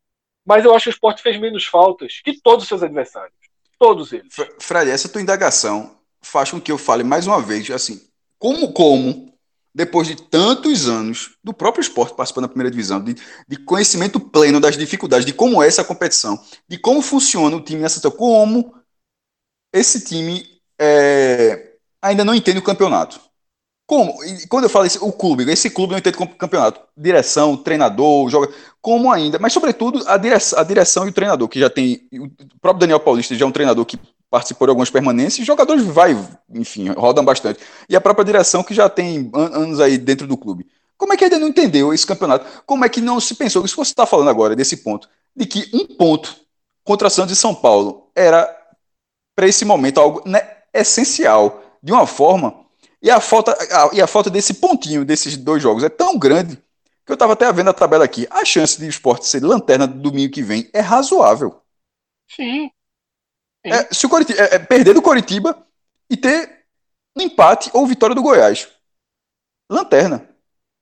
Mas 0.45 0.65
eu 0.65 0.75
acho 0.75 0.85
que 0.85 0.91
o 0.91 0.93
esporte 0.93 1.23
fez 1.23 1.39
menos 1.39 1.65
faltas 1.65 2.21
que 2.25 2.41
todos 2.41 2.63
os 2.63 2.69
seus 2.69 2.83
adversários. 2.83 3.35
Todos 3.79 4.13
eles. 4.13 4.35
Fred, 4.61 4.91
essa 4.91 5.09
tua 5.09 5.21
indagação 5.21 5.99
faz 6.23 6.51
com 6.51 6.61
que 6.61 6.73
eu 6.73 6.79
fale 6.79 7.05
mais 7.05 7.27
uma 7.27 7.43
vez, 7.43 7.71
assim, 7.71 8.01
como, 8.39 8.73
como 8.73 9.36
depois 9.77 10.09
de 10.09 10.17
tantos 10.17 10.89
anos 10.89 11.37
do 11.45 11.53
próprio 11.53 11.83
esporte 11.83 12.17
participando 12.17 12.45
da 12.45 12.49
primeira 12.49 12.71
divisão, 12.71 12.99
de, 12.99 13.15
de, 13.47 13.57
conhecimento 13.59 14.19
pleno 14.19 14.59
das 14.59 14.75
dificuldades, 14.75 15.27
de 15.27 15.35
como 15.35 15.63
é 15.63 15.67
essa 15.67 15.85
competição, 15.85 16.43
de 16.67 16.79
como 16.79 17.03
funciona 17.03 17.55
o 17.55 17.61
time 17.61 17.83
nessa 17.83 18.11
como 18.11 18.75
esse 19.71 20.03
time 20.03 20.47
é, 20.81 21.75
ainda 22.01 22.25
não 22.25 22.35
entende 22.35 22.59
o 22.59 22.63
campeonato. 22.63 23.21
Como? 23.87 24.25
E 24.25 24.47
quando 24.49 24.65
eu 24.65 24.71
falo 24.71 24.87
isso, 24.87 25.05
o 25.07 25.13
clube, 25.13 25.45
esse 25.51 25.69
clube 25.69 25.93
não 25.93 25.99
entende 25.99 26.17
o 26.19 26.27
campeonato. 26.27 26.81
Direção, 26.97 27.55
treinador, 27.55 28.31
joga. 28.31 28.53
Como 28.81 29.13
ainda, 29.13 29.39
mas 29.39 29.53
sobretudo 29.53 30.03
a 30.09 30.17
direção, 30.17 30.59
a 30.59 30.63
direção 30.65 31.07
e 31.07 31.11
o 31.11 31.13
treinador, 31.13 31.49
que 31.49 31.61
já 31.61 31.69
tem. 31.69 32.09
O 32.13 32.59
próprio 32.61 32.81
Daniel 32.81 32.99
Paulista 32.99 33.35
já 33.35 33.45
é 33.45 33.49
um 33.49 33.53
treinador 33.53 33.85
que 33.85 33.99
participou 34.31 34.67
de 34.67 34.71
algumas 34.71 34.91
permanências, 34.91 35.47
jogadores 35.47 35.85
vai, 35.85 36.17
enfim, 36.53 36.89
rodam 36.91 37.25
bastante. 37.25 37.61
E 37.89 37.97
a 37.97 38.01
própria 38.01 38.25
direção 38.25 38.63
que 38.63 38.75
já 38.75 38.89
tem 38.89 39.31
an 39.35 39.63
anos 39.63 39.81
aí 39.81 39.97
dentro 39.99 40.27
do 40.27 40.37
clube. 40.37 40.67
Como 40.97 41.13
é 41.13 41.17
que 41.17 41.25
ainda 41.25 41.39
não 41.39 41.49
entendeu 41.49 41.93
esse 41.93 42.07
campeonato? 42.07 42.63
Como 42.65 42.85
é 42.85 42.89
que 42.89 43.01
não 43.01 43.21
se 43.21 43.35
pensou, 43.35 43.65
isso 43.65 43.75
que 43.75 43.85
você 43.85 43.93
está 43.93 44.07
falando 44.07 44.31
agora, 44.31 44.57
desse 44.57 44.79
ponto, 44.79 45.09
de 45.35 45.47
que 45.47 45.69
um 45.73 45.87
ponto 45.87 46.35
contra 46.83 47.11
Santos 47.11 47.37
e 47.37 47.41
São 47.41 47.55
Paulo 47.55 48.11
era, 48.15 48.49
para 49.35 49.47
esse 49.47 49.65
momento, 49.65 50.01
algo 50.01 50.23
né, 50.27 50.41
essencial, 50.73 51.63
de 51.83 51.93
uma 51.93 52.07
forma, 52.07 52.67
e 53.03 53.11
a, 53.11 53.21
falta, 53.21 53.53
a, 53.53 53.91
e 53.95 54.01
a 54.01 54.07
falta 54.07 54.31
desse 54.31 54.55
pontinho 54.55 55.05
desses 55.05 55.37
dois 55.37 55.63
jogos 55.63 55.85
é 55.85 55.89
tão 55.89 56.19
grande 56.19 56.57
que 57.05 57.13
eu 57.13 57.15
estava 57.15 57.35
até 57.35 57.51
vendo 57.53 57.71
a 57.71 57.75
tabela 57.75 58.05
aqui. 58.05 58.27
A 58.31 58.45
chance 58.45 58.79
de 58.79 58.87
o 58.87 58.89
esporte 58.89 59.27
ser 59.27 59.43
lanterna 59.43 59.87
do 59.87 59.99
domingo 59.99 60.33
que 60.33 60.43
vem 60.43 60.69
é 60.73 60.81
razoável. 60.81 61.61
Sim, 62.29 62.71
É, 63.73 63.95
se 63.95 64.07
o 64.07 64.09
Coritiba, 64.09 64.41
é, 64.41 64.55
é 64.55 64.59
perder 64.59 64.95
do 64.95 65.03
Coritiba 65.03 65.67
e 66.09 66.17
ter 66.17 66.65
um 67.17 67.23
empate 67.23 67.71
ou 67.73 67.87
vitória 67.87 68.15
do 68.15 68.23
Goiás. 68.23 68.69
Lanterna. 69.71 70.29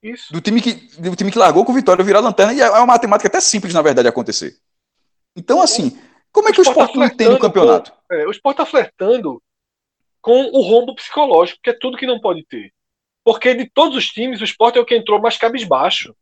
Isso. 0.02 0.32
Do 0.32 0.40
time 0.40 0.60
que, 0.60 0.74
do 1.00 1.16
time 1.16 1.32
que 1.32 1.38
largou 1.38 1.64
com 1.64 1.72
vitória 1.72 2.04
virar 2.04 2.20
lanterna. 2.20 2.52
E 2.52 2.60
é 2.60 2.68
uma 2.70 2.86
matemática 2.86 3.28
até 3.28 3.40
simples, 3.40 3.72
na 3.72 3.80
verdade, 3.80 4.06
acontecer. 4.06 4.58
Então, 5.34 5.62
assim, 5.62 5.98
como 6.30 6.48
é 6.48 6.52
que 6.52 6.60
o 6.60 6.62
esporte 6.62 6.92
tá 6.92 6.98
não 6.98 7.16
tem 7.16 7.28
no 7.28 7.38
campeonato? 7.38 7.90
Com, 7.90 8.14
é, 8.14 8.26
o 8.26 8.30
esporte 8.30 8.60
está 8.60 8.70
flertando 8.70 9.42
com 10.20 10.42
o 10.52 10.60
rombo 10.60 10.94
psicológico, 10.94 11.60
que 11.62 11.70
é 11.70 11.78
tudo 11.78 11.96
que 11.96 12.06
não 12.06 12.20
pode 12.20 12.44
ter. 12.44 12.72
Porque 13.24 13.54
de 13.54 13.70
todos 13.70 13.96
os 13.96 14.06
times, 14.08 14.42
o 14.42 14.44
esporte 14.44 14.78
é 14.78 14.80
o 14.80 14.84
que 14.84 14.94
entrou 14.94 15.18
mais 15.18 15.38
cabisbaixo. 15.38 16.14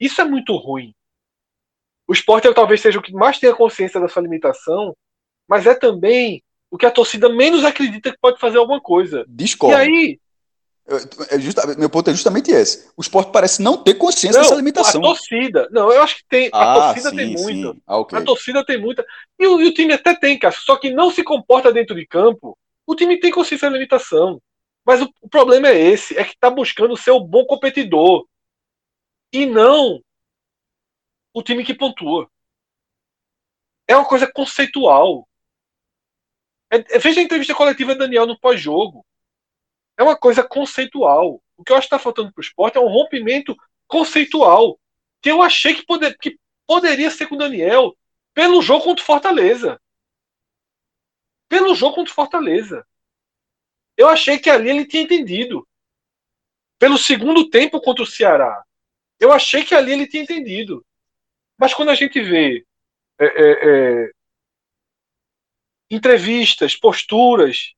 Isso 0.00 0.20
é 0.20 0.24
muito 0.24 0.56
ruim. 0.56 0.92
O 2.08 2.12
esporte 2.12 2.48
é, 2.48 2.52
talvez 2.52 2.80
seja 2.80 2.98
o 2.98 3.02
que 3.02 3.12
mais 3.12 3.38
tenha 3.38 3.54
consciência 3.54 4.00
da 4.00 4.08
sua 4.08 4.22
limitação, 4.22 4.96
mas 5.48 5.66
é 5.66 5.74
também 5.74 6.42
o 6.70 6.78
que 6.78 6.86
a 6.86 6.90
torcida 6.90 7.28
menos 7.28 7.64
acredita 7.64 8.10
que 8.10 8.18
pode 8.20 8.40
fazer 8.40 8.58
alguma 8.58 8.80
coisa. 8.80 9.24
Discordo. 9.28 9.76
E 9.76 9.80
aí. 9.80 10.20
É 11.30 11.38
justa, 11.38 11.66
meu 11.78 11.88
ponto 11.88 12.10
é 12.10 12.12
justamente 12.12 12.50
esse. 12.50 12.90
O 12.96 13.02
esporte 13.02 13.30
parece 13.30 13.62
não 13.62 13.76
ter 13.76 13.94
consciência 13.94 14.40
não, 14.40 14.42
dessa 14.42 14.56
limitação. 14.56 15.00
A 15.00 15.04
torcida. 15.04 15.68
Não, 15.70 15.92
eu 15.92 16.02
acho 16.02 16.16
que 16.16 16.24
tem. 16.28 16.50
Ah, 16.52 16.72
a 16.72 16.86
torcida 16.86 17.10
sim, 17.10 17.16
tem 17.16 17.32
muita. 17.34 17.80
Ah, 17.86 17.98
okay. 17.98 18.18
A 18.18 18.22
torcida 18.24 18.64
tem 18.64 18.80
muita. 18.80 19.06
E 19.38 19.46
o, 19.46 19.60
e 19.60 19.68
o 19.68 19.74
time 19.74 19.92
até 19.92 20.14
tem, 20.14 20.38
cara. 20.38 20.54
Só 20.58 20.76
que 20.76 20.90
não 20.90 21.10
se 21.10 21.22
comporta 21.22 21.72
dentro 21.72 21.94
de 21.94 22.06
campo. 22.06 22.58
O 22.86 22.96
time 22.96 23.20
tem 23.20 23.30
consciência 23.30 23.68
da 23.68 23.74
limitação. 23.74 24.40
Mas 24.84 25.00
o, 25.00 25.08
o 25.20 25.28
problema 25.28 25.68
é 25.68 25.78
esse: 25.78 26.18
é 26.18 26.24
que 26.24 26.32
está 26.32 26.50
buscando 26.50 26.96
ser 26.96 27.12
o 27.12 27.20
bom 27.20 27.44
competidor. 27.44 28.26
E 29.32 29.46
não 29.46 30.00
o 31.32 31.42
time 31.42 31.64
que 31.64 31.74
pontua. 31.74 32.28
É 33.86 33.96
uma 33.96 34.06
coisa 34.06 34.30
conceitual. 34.30 35.28
É, 36.72 36.96
é, 36.96 36.98
veja 36.98 37.20
a 37.20 37.22
entrevista 37.22 37.54
coletiva 37.54 37.92
de 37.92 37.98
Daniel 37.98 38.26
no 38.26 38.38
pós-jogo. 38.38 39.04
É 39.98 40.02
uma 40.02 40.16
coisa 40.16 40.42
conceitual. 40.42 41.42
O 41.54 41.62
que 41.62 41.70
eu 41.70 41.76
acho 41.76 41.86
que 41.86 41.94
está 41.94 42.02
faltando 42.02 42.32
para 42.32 42.40
o 42.40 42.42
esporte 42.44 42.78
é 42.78 42.80
um 42.80 42.88
rompimento 42.88 43.54
conceitual. 43.86 44.80
Que 45.20 45.30
eu 45.30 45.42
achei 45.42 45.74
que, 45.74 45.84
poder, 45.84 46.16
que 46.16 46.38
poderia 46.66 47.10
ser 47.10 47.26
com 47.26 47.34
o 47.34 47.38
Daniel 47.38 47.94
pelo 48.32 48.62
jogo 48.62 48.84
contra 48.84 49.02
o 49.02 49.06
Fortaleza. 49.06 49.78
Pelo 51.46 51.74
jogo 51.74 51.96
contra 51.96 52.10
o 52.10 52.14
Fortaleza. 52.14 52.86
Eu 53.94 54.08
achei 54.08 54.38
que 54.38 54.48
ali 54.48 54.70
ele 54.70 54.86
tinha 54.86 55.02
entendido. 55.02 55.68
Pelo 56.78 56.96
segundo 56.96 57.50
tempo 57.50 57.82
contra 57.82 58.02
o 58.02 58.06
Ceará. 58.06 58.64
Eu 59.20 59.30
achei 59.30 59.62
que 59.62 59.74
ali 59.74 59.92
ele 59.92 60.06
tinha 60.06 60.22
entendido. 60.22 60.84
Mas 61.58 61.74
quando 61.74 61.90
a 61.90 61.94
gente 61.94 62.18
vê 62.22 62.66
é, 63.20 63.26
é, 63.26 63.50
é, 64.06 64.12
entrevistas, 65.94 66.76
posturas, 66.76 67.74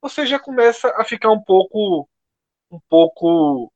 você 0.00 0.26
já 0.26 0.38
começa 0.38 0.88
a 0.96 1.04
ficar 1.04 1.30
um 1.30 1.42
pouco, 1.42 2.08
um 2.70 2.80
pouco, 2.88 3.72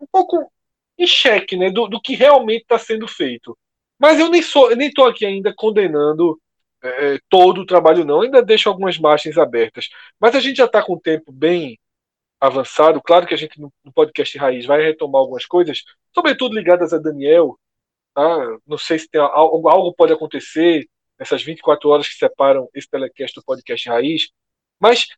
um 0.00 0.06
pouco 0.10 0.50
em 0.98 1.06
xeque, 1.06 1.56
né, 1.56 1.70
do, 1.70 1.88
do 1.88 2.00
que 2.00 2.14
realmente 2.14 2.62
está 2.62 2.78
sendo 2.78 3.08
feito. 3.08 3.56
Mas 3.98 4.18
eu 4.20 4.28
nem 4.28 4.42
sou, 4.42 4.70
eu 4.70 4.76
nem 4.76 4.88
estou 4.88 5.06
aqui 5.06 5.24
ainda 5.24 5.54
condenando 5.56 6.40
é, 6.82 7.18
todo 7.28 7.62
o 7.62 7.66
trabalho, 7.66 8.04
não. 8.04 8.22
Ainda 8.22 8.42
deixo 8.42 8.68
algumas 8.68 8.98
margens 8.98 9.38
abertas. 9.38 9.88
Mas 10.20 10.34
a 10.34 10.40
gente 10.40 10.56
já 10.56 10.66
está 10.66 10.82
com 10.82 10.94
o 10.94 11.00
tempo 11.00 11.32
bem 11.32 11.78
avançado. 12.40 13.00
Claro 13.02 13.26
que 13.26 13.34
a 13.34 13.36
gente 13.38 13.60
no 13.60 13.72
podcast 13.94 14.36
Raiz 14.38 14.66
vai 14.66 14.82
retomar 14.82 15.20
algumas 15.20 15.46
coisas, 15.46 15.82
sobretudo 16.14 16.54
ligadas 16.54 16.92
a 16.92 16.98
Daniel, 16.98 17.58
Tá? 18.14 18.58
Não 18.66 18.78
sei 18.78 18.98
se 19.00 19.08
tem 19.08 19.20
algo, 19.20 19.68
algo 19.68 19.92
pode 19.92 20.12
acontecer 20.12 20.88
nessas 21.18 21.42
24 21.42 21.88
horas 21.88 22.08
que 22.08 22.14
separam 22.14 22.68
esse 22.74 22.88
telecast 22.88 23.34
do 23.34 23.44
podcast 23.44 23.88
Raiz, 23.88 24.30
mas 24.80 25.08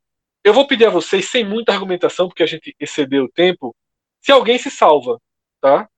eu 0.45 0.53
vou 0.55 0.67
pedir 0.67 0.87
a 0.87 0.91
vocês, 0.91 1.29
sem 1.29 1.45
muita 1.45 1.73
argumentação, 1.73 2.29
porque 2.29 2.43
a 2.43 2.47
gente 2.47 2.75
excedeu 2.79 3.25
o 3.25 3.33
tempo, 3.33 3.75
se 4.21 4.31
alguém 4.31 4.59
se 4.59 4.71
salva, 4.71 5.21
tá? 5.61 5.89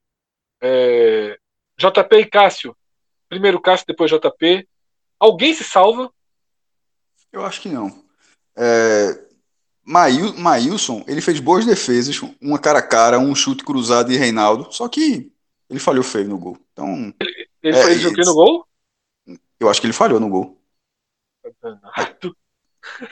É, 0.61 1.39
JP 1.79 2.17
e 2.17 2.27
Cássio. 2.27 2.77
Primeiro 3.29 3.61
Cássio, 3.61 3.87
depois 3.87 4.11
JP. 4.11 4.67
Alguém 5.19 5.53
se 5.53 5.65
salva? 5.65 6.11
Eu 7.33 7.45
acho 7.45 7.61
que 7.61 7.69
não. 7.69 8.05
É, 8.57 9.29
Mail, 9.85 10.35
Mailson, 10.39 11.05
ele 11.07 11.21
fez 11.21 11.41
boas 11.41 11.65
defesas, 11.65 12.21
uma 12.41 12.59
cara 12.59 12.81
a 12.81 12.87
cara, 12.87 13.19
um 13.19 13.35
chute 13.35 13.65
cruzado 13.65 14.11
de 14.11 14.17
Reinaldo, 14.17 14.71
só 14.71 14.89
que 14.89 15.33
ele 15.71 15.79
falhou 15.79 16.05
feio 16.05 16.29
no 16.29 16.39
gol. 16.39 16.59
Então. 16.73 17.15
Ele, 17.21 17.49
ele 17.63 17.77
é, 17.77 17.85
fez 17.85 18.05
o 18.05 18.13
que 18.13 18.25
no 18.25 18.35
gol? 18.35 18.68
Eu 19.61 19.69
acho 19.69 19.81
que 19.81 19.87
ele 19.87 19.95
falhou 19.95 20.21
no 20.21 20.29
gol. 20.29 20.59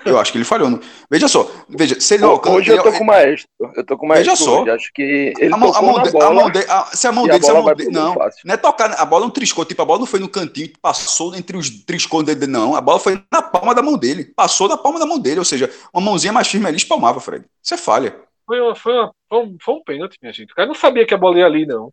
Eu 0.05 0.19
acho 0.19 0.33
que 0.33 0.39
ele 0.39 0.45
falhou. 0.45 0.71
No... 0.71 0.81
Veja 1.11 1.29
só, 1.29 1.51
veja, 1.69 2.01
se 2.01 2.15
ele 2.15 2.25
Hoje 2.25 2.73
eu 2.73 2.83
tô 2.83 2.93
com 2.93 3.03
o 3.03 3.07
maestro. 3.07 3.49
Eu 3.75 3.85
tô 3.85 3.99
com 3.99 4.07
o 4.07 4.09
maestro. 4.09 4.31
Veja 4.31 4.45
só. 4.45 4.63
Hoje. 4.63 4.71
Acho 4.71 4.93
que 4.93 5.35
ele 5.39 5.53
a 5.53 5.57
mão, 5.57 5.75
a 5.75 5.83
mão, 5.83 6.03
de, 6.03 6.11
bola, 6.11 6.27
a 6.27 6.31
mão 6.31 6.51
de, 6.51 6.59
a, 6.69 6.85
se 6.87 7.07
a 7.07 7.13
mão 7.13 7.25
dele, 7.25 7.39
a 7.39 7.43
se 7.43 7.51
a 7.51 7.55
mão 7.55 7.75
dele, 7.75 7.91
não, 7.91 8.15
não 8.15 8.55
é 8.55 8.57
tocar, 8.57 8.93
a 8.93 9.05
bola 9.05 9.25
não 9.25 9.31
triscou, 9.31 9.65
tipo, 9.65 9.83
a 9.83 9.85
bola 9.85 10.01
não 10.01 10.07
foi 10.07 10.21
no 10.21 10.29
cantinho, 10.29 10.71
passou 10.81 11.35
entre 11.35 11.57
os 11.57 11.69
triscos 11.85 12.25
dele, 12.25 12.47
não. 12.47 12.75
A 12.75 12.81
bola 12.81 12.99
foi 12.99 13.23
na 13.31 13.43
palma 13.43 13.75
da 13.75 13.83
mão 13.83 13.97
dele, 13.97 14.25
passou 14.25 14.69
na 14.69 14.77
palma 14.77 14.99
da 14.99 15.07
mão 15.07 15.19
dele, 15.19 15.39
ou 15.39 15.45
seja, 15.45 15.71
uma 15.93 16.03
mãozinha 16.03 16.33
mais 16.33 16.49
firme 16.49 16.67
ali 16.67 16.77
espalmava, 16.77 17.21
Fred. 17.21 17.45
Isso 17.63 17.75
é 17.75 17.77
falha. 17.77 18.17
Foi, 18.47 18.61
uma, 18.61 18.75
foi, 18.75 18.93
uma, 18.93 19.13
foi, 19.29 19.39
um, 19.39 19.57
foi 19.61 19.75
um 19.75 19.83
pênalti, 19.83 20.19
minha 20.23 20.33
gente. 20.33 20.53
O 20.53 20.55
cara 20.55 20.69
não 20.69 20.75
sabia 20.75 21.05
que 21.05 21.15
a 21.15 21.19
bola 21.19 21.39
ia 21.39 21.47
ali, 21.47 21.67
não. 21.67 21.93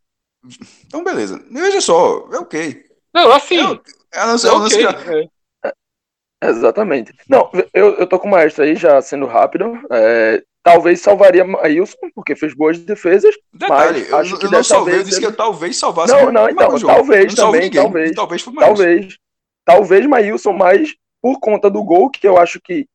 Então, 0.85 1.03
beleza. 1.03 1.43
Veja 1.49 1.81
só, 1.81 2.27
é 2.31 2.37
ok. 2.37 2.92
Não, 3.13 3.31
assim. 3.31 3.57
É, 3.57 4.19
é, 4.19 4.25
não, 4.25 4.33
é 4.33 4.65
okay, 4.65 4.85
é. 4.85 6.49
Exatamente. 6.49 7.13
Não, 7.29 7.49
eu, 7.73 7.95
eu 7.95 8.07
tô 8.07 8.19
com 8.19 8.27
o 8.27 8.31
maestro 8.31 8.63
aí, 8.63 8.75
já 8.75 9.01
sendo 9.01 9.25
rápido. 9.25 9.79
É, 9.89 10.43
talvez 10.61 11.01
salvaria 11.01 11.45
Maílson, 11.45 11.97
porque 12.13 12.35
fez 12.35 12.53
boas 12.53 12.79
defesas. 12.79 13.33
Detalhe, 13.53 13.99
mas 14.01 14.09
eu, 14.09 14.17
acho 14.17 14.37
que 14.37 14.45
eu 14.45 14.51
não 14.51 14.63
salvei, 14.63 14.95
eu 14.95 15.03
disse 15.03 15.19
que 15.19 15.25
eu 15.25 15.35
talvez 15.35 15.77
salvasse. 15.77 16.13
Não, 16.13 16.31
não, 16.31 16.49
então, 16.49 16.79
talvez 16.79 17.33
também, 17.33 17.61
ninguém, 17.61 17.81
talvez. 17.81 18.15
Talvez 18.15 18.41
foi 18.41 18.53
Talvez. 18.55 19.17
Talvez 19.65 20.05
Maílson, 20.05 20.51
mas 20.51 20.93
por 21.21 21.39
conta 21.39 21.69
do 21.69 21.83
gol, 21.83 22.09
que 22.09 22.27
eu 22.27 22.37
acho 22.37 22.59
que, 22.61 22.85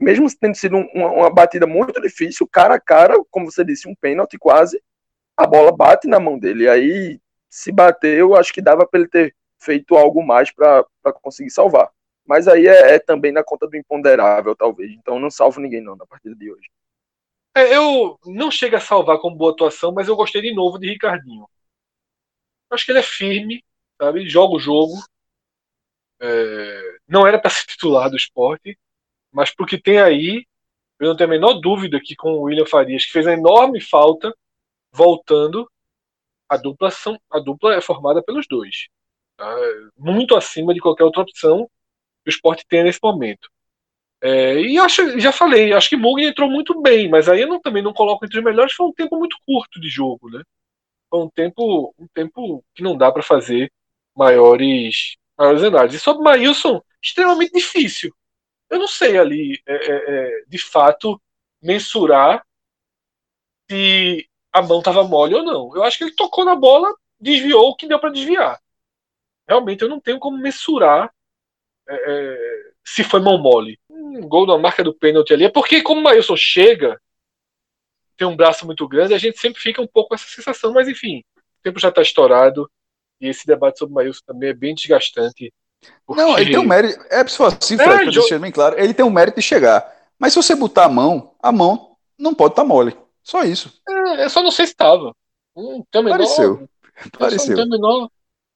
mesmo 0.00 0.26
tendo 0.40 0.56
sido 0.56 0.76
um, 0.76 0.88
uma, 0.92 1.12
uma, 1.12 1.30
batida 1.30 1.66
muito 1.66 2.00
difícil, 2.00 2.48
cara 2.50 2.74
a 2.74 2.80
cara, 2.80 3.14
como 3.30 3.50
você 3.50 3.64
disse, 3.64 3.88
um 3.88 3.94
pênalti 3.94 4.36
quase, 4.36 4.82
a 5.36 5.46
bola 5.46 5.70
bate 5.70 6.08
na 6.08 6.18
mão 6.18 6.36
dele. 6.36 6.64
E 6.64 6.68
aí, 6.68 7.20
se 7.48 7.70
bater, 7.70 8.18
eu 8.18 8.34
acho 8.34 8.52
que 8.52 8.60
dava 8.60 8.84
para 8.84 8.98
ele 8.98 9.08
ter 9.08 9.34
feito 9.58 9.96
algo 9.96 10.24
mais 10.24 10.52
para 10.52 10.84
conseguir 11.22 11.50
salvar. 11.50 11.90
Mas 12.26 12.46
aí 12.46 12.66
é, 12.66 12.96
é, 12.96 12.98
também 12.98 13.32
na 13.32 13.42
conta 13.42 13.66
do 13.66 13.76
imponderável, 13.76 14.54
talvez. 14.54 14.92
Então 14.92 15.18
não 15.18 15.30
salvo 15.30 15.60
ninguém 15.60 15.80
não 15.80 15.96
na 15.96 16.06
partida 16.06 16.34
de 16.34 16.52
hoje. 16.52 16.68
É, 17.56 17.74
eu 17.74 18.18
não 18.26 18.50
chego 18.50 18.76
a 18.76 18.80
salvar 18.80 19.18
como 19.18 19.36
boa 19.36 19.52
atuação, 19.52 19.92
mas 19.92 20.08
eu 20.08 20.16
gostei 20.16 20.42
de 20.42 20.54
novo 20.54 20.78
de 20.78 20.88
Ricardinho. 20.88 21.48
Acho 22.70 22.84
que 22.84 22.92
ele 22.92 22.98
é 22.98 23.02
firme, 23.02 23.64
sabe? 24.00 24.28
Joga 24.28 24.56
o 24.56 24.60
jogo. 24.60 24.94
É, 26.20 26.98
não 27.08 27.26
era 27.26 27.38
para 27.38 27.50
ser 27.50 27.64
titular 27.66 28.10
do 28.10 28.16
esporte, 28.16 28.78
mas 29.32 29.54
porque 29.54 29.80
tem 29.80 29.98
aí, 29.98 30.46
eu 31.00 31.08
não 31.08 31.16
tenho 31.16 31.30
a 31.30 31.32
menor 31.32 31.54
dúvida 31.54 32.00
que 32.00 32.14
com 32.14 32.32
o 32.32 32.42
William 32.42 32.66
Farias, 32.66 33.06
que 33.06 33.12
fez 33.12 33.26
uma 33.26 33.34
enorme 33.34 33.80
falta, 33.80 34.34
voltando, 34.92 35.70
a 36.48 36.56
dupla, 36.56 36.90
são, 36.90 37.18
a 37.30 37.38
dupla 37.38 37.74
é 37.74 37.80
formada 37.80 38.22
pelos 38.22 38.46
dois. 38.46 38.88
Tá? 39.38 39.56
Muito 39.96 40.36
acima 40.36 40.74
de 40.74 40.80
qualquer 40.80 41.04
outra 41.04 41.22
opção 41.22 41.70
que 42.24 42.30
o 42.30 42.30
esporte 42.30 42.66
tem 42.68 42.84
nesse 42.84 42.98
momento. 43.02 43.48
É, 44.20 44.60
e 44.60 44.78
acho, 44.78 45.18
já 45.20 45.30
falei, 45.32 45.72
acho 45.72 45.88
que 45.88 45.96
Mugni 45.96 46.26
entrou 46.26 46.50
muito 46.50 46.80
bem, 46.82 47.08
mas 47.08 47.28
aí 47.28 47.42
eu 47.42 47.48
não, 47.48 47.60
também 47.60 47.82
não 47.82 47.92
coloco 47.92 48.24
entre 48.26 48.38
os 48.38 48.44
melhores, 48.44 48.72
foi 48.74 48.86
um 48.88 48.92
tempo 48.92 49.16
muito 49.16 49.36
curto 49.46 49.80
de 49.80 49.88
jogo, 49.88 50.28
né? 50.30 50.42
Foi 51.10 51.20
um 51.20 51.30
tempo, 51.30 51.94
um 51.98 52.08
tempo 52.08 52.64
que 52.74 52.82
não 52.82 52.96
dá 52.96 53.12
para 53.12 53.22
fazer 53.22 53.72
maiores, 54.16 55.16
maiores 55.38 55.62
análises. 55.62 56.00
E 56.00 56.04
sobre 56.04 56.24
Maílson, 56.24 56.82
extremamente 57.02 57.52
difícil. 57.52 58.12
Eu 58.70 58.78
não 58.80 58.88
sei 58.88 59.18
ali, 59.18 59.62
é, 59.66 59.74
é, 59.74 60.40
é 60.42 60.44
de 60.48 60.58
fato, 60.58 61.20
mensurar 61.62 62.44
se 63.70 64.28
a 64.52 64.62
mão 64.62 64.78
estava 64.80 65.04
mole 65.04 65.34
ou 65.34 65.44
não. 65.44 65.76
Eu 65.76 65.84
acho 65.84 65.98
que 65.98 66.04
ele 66.04 66.14
tocou 66.14 66.44
na 66.44 66.56
bola, 66.56 66.92
desviou 67.20 67.70
o 67.70 67.76
que 67.76 67.86
deu 67.86 68.00
para 68.00 68.10
desviar. 68.10 68.60
Realmente 69.48 69.82
eu 69.82 69.88
não 69.88 69.98
tenho 69.98 70.18
como 70.18 70.36
mensurar 70.36 71.10
é, 71.88 71.94
é, 71.94 72.70
se 72.84 73.02
foi 73.02 73.20
mão 73.20 73.38
mole. 73.38 73.78
Um 73.88 74.20
gol 74.28 74.46
na 74.46 74.58
marca 74.58 74.84
do 74.84 74.92
pênalti 74.92 75.32
ali. 75.32 75.44
É 75.44 75.48
porque, 75.48 75.82
como 75.82 76.00
o 76.00 76.04
Maílson 76.04 76.36
chega, 76.36 77.00
tem 78.16 78.26
um 78.26 78.36
braço 78.36 78.66
muito 78.66 78.86
grande, 78.86 79.14
a 79.14 79.18
gente 79.18 79.38
sempre 79.38 79.60
fica 79.60 79.80
um 79.80 79.86
pouco 79.86 80.10
com 80.10 80.14
essa 80.14 80.26
sensação. 80.26 80.72
Mas, 80.72 80.88
enfim, 80.88 81.22
o 81.36 81.62
tempo 81.62 81.80
já 81.80 81.88
está 81.88 82.02
estourado. 82.02 82.70
E 83.20 83.28
esse 83.28 83.46
debate 83.46 83.78
sobre 83.78 83.92
o 83.92 83.94
Maílson 83.94 84.20
também 84.26 84.50
é 84.50 84.54
bem 84.54 84.74
desgastante. 84.74 85.52
Porque... 86.06 86.20
Não, 86.20 86.38
ele 86.38 86.50
tem 86.50 86.58
um 86.58 86.66
mérito. 86.66 87.02
É, 87.10 87.20
assim, 87.20 87.76
Fred, 87.76 87.90
é, 87.90 88.02
pra 88.02 88.10
deixar 88.10 88.38
bem 88.38 88.52
claro, 88.52 88.78
ele 88.78 88.94
tem 88.94 89.04
um 89.04 89.10
mérito 89.10 89.40
de 89.40 89.46
chegar. 89.46 89.96
Mas 90.18 90.32
se 90.32 90.42
você 90.42 90.54
botar 90.54 90.84
a 90.84 90.88
mão, 90.88 91.34
a 91.40 91.50
mão 91.50 91.96
não 92.18 92.34
pode 92.34 92.52
estar 92.52 92.62
tá 92.62 92.68
mole. 92.68 92.96
Só 93.22 93.44
isso. 93.44 93.80
É, 93.88 94.24
eu 94.24 94.30
só 94.30 94.42
não 94.42 94.50
sei 94.50 94.66
se 94.66 94.72
estava. 94.72 95.14
Hum, 95.56 95.82
Pareceu. 95.90 96.68
Pareceu. 97.18 97.56
Não 97.56 97.56
tem 97.56 97.64
a 97.64 97.78
menor 97.78 98.10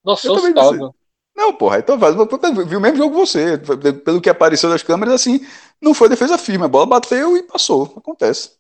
noção 0.05 0.39
se 0.39 0.49
estava. 0.49 0.95
Não, 1.35 1.55
porra, 1.55 1.79
então 1.79 1.99
viu 2.67 2.79
o 2.79 2.83
mesmo 2.83 2.99
jogo 2.99 3.15
que 3.15 3.27
você. 3.27 3.59
Pelo 4.05 4.21
que 4.21 4.29
apareceu 4.29 4.69
das 4.69 4.83
câmeras, 4.83 5.15
assim, 5.15 5.41
não 5.81 5.95
foi 5.95 6.09
defesa 6.09 6.37
firme. 6.37 6.65
A 6.65 6.69
bola 6.69 6.87
bateu 6.87 7.37
e 7.37 7.43
passou. 7.43 7.95
Acontece. 7.97 8.53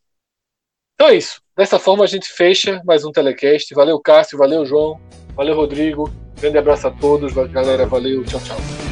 Então 0.94 1.08
é 1.08 1.16
isso. 1.16 1.42
Dessa 1.56 1.78
forma 1.78 2.04
a 2.04 2.06
gente 2.06 2.28
fecha 2.28 2.80
mais 2.84 3.04
um 3.04 3.12
telecast. 3.12 3.74
Valeu, 3.74 4.00
Cássio. 4.00 4.38
Valeu, 4.38 4.64
João. 4.64 5.00
Valeu, 5.34 5.54
Rodrigo. 5.54 6.10
Grande 6.40 6.58
abraço 6.58 6.88
a 6.88 6.90
todos. 6.90 7.32
Galera, 7.34 7.86
valeu. 7.86 8.24
Tchau, 8.24 8.40
tchau. 8.40 8.91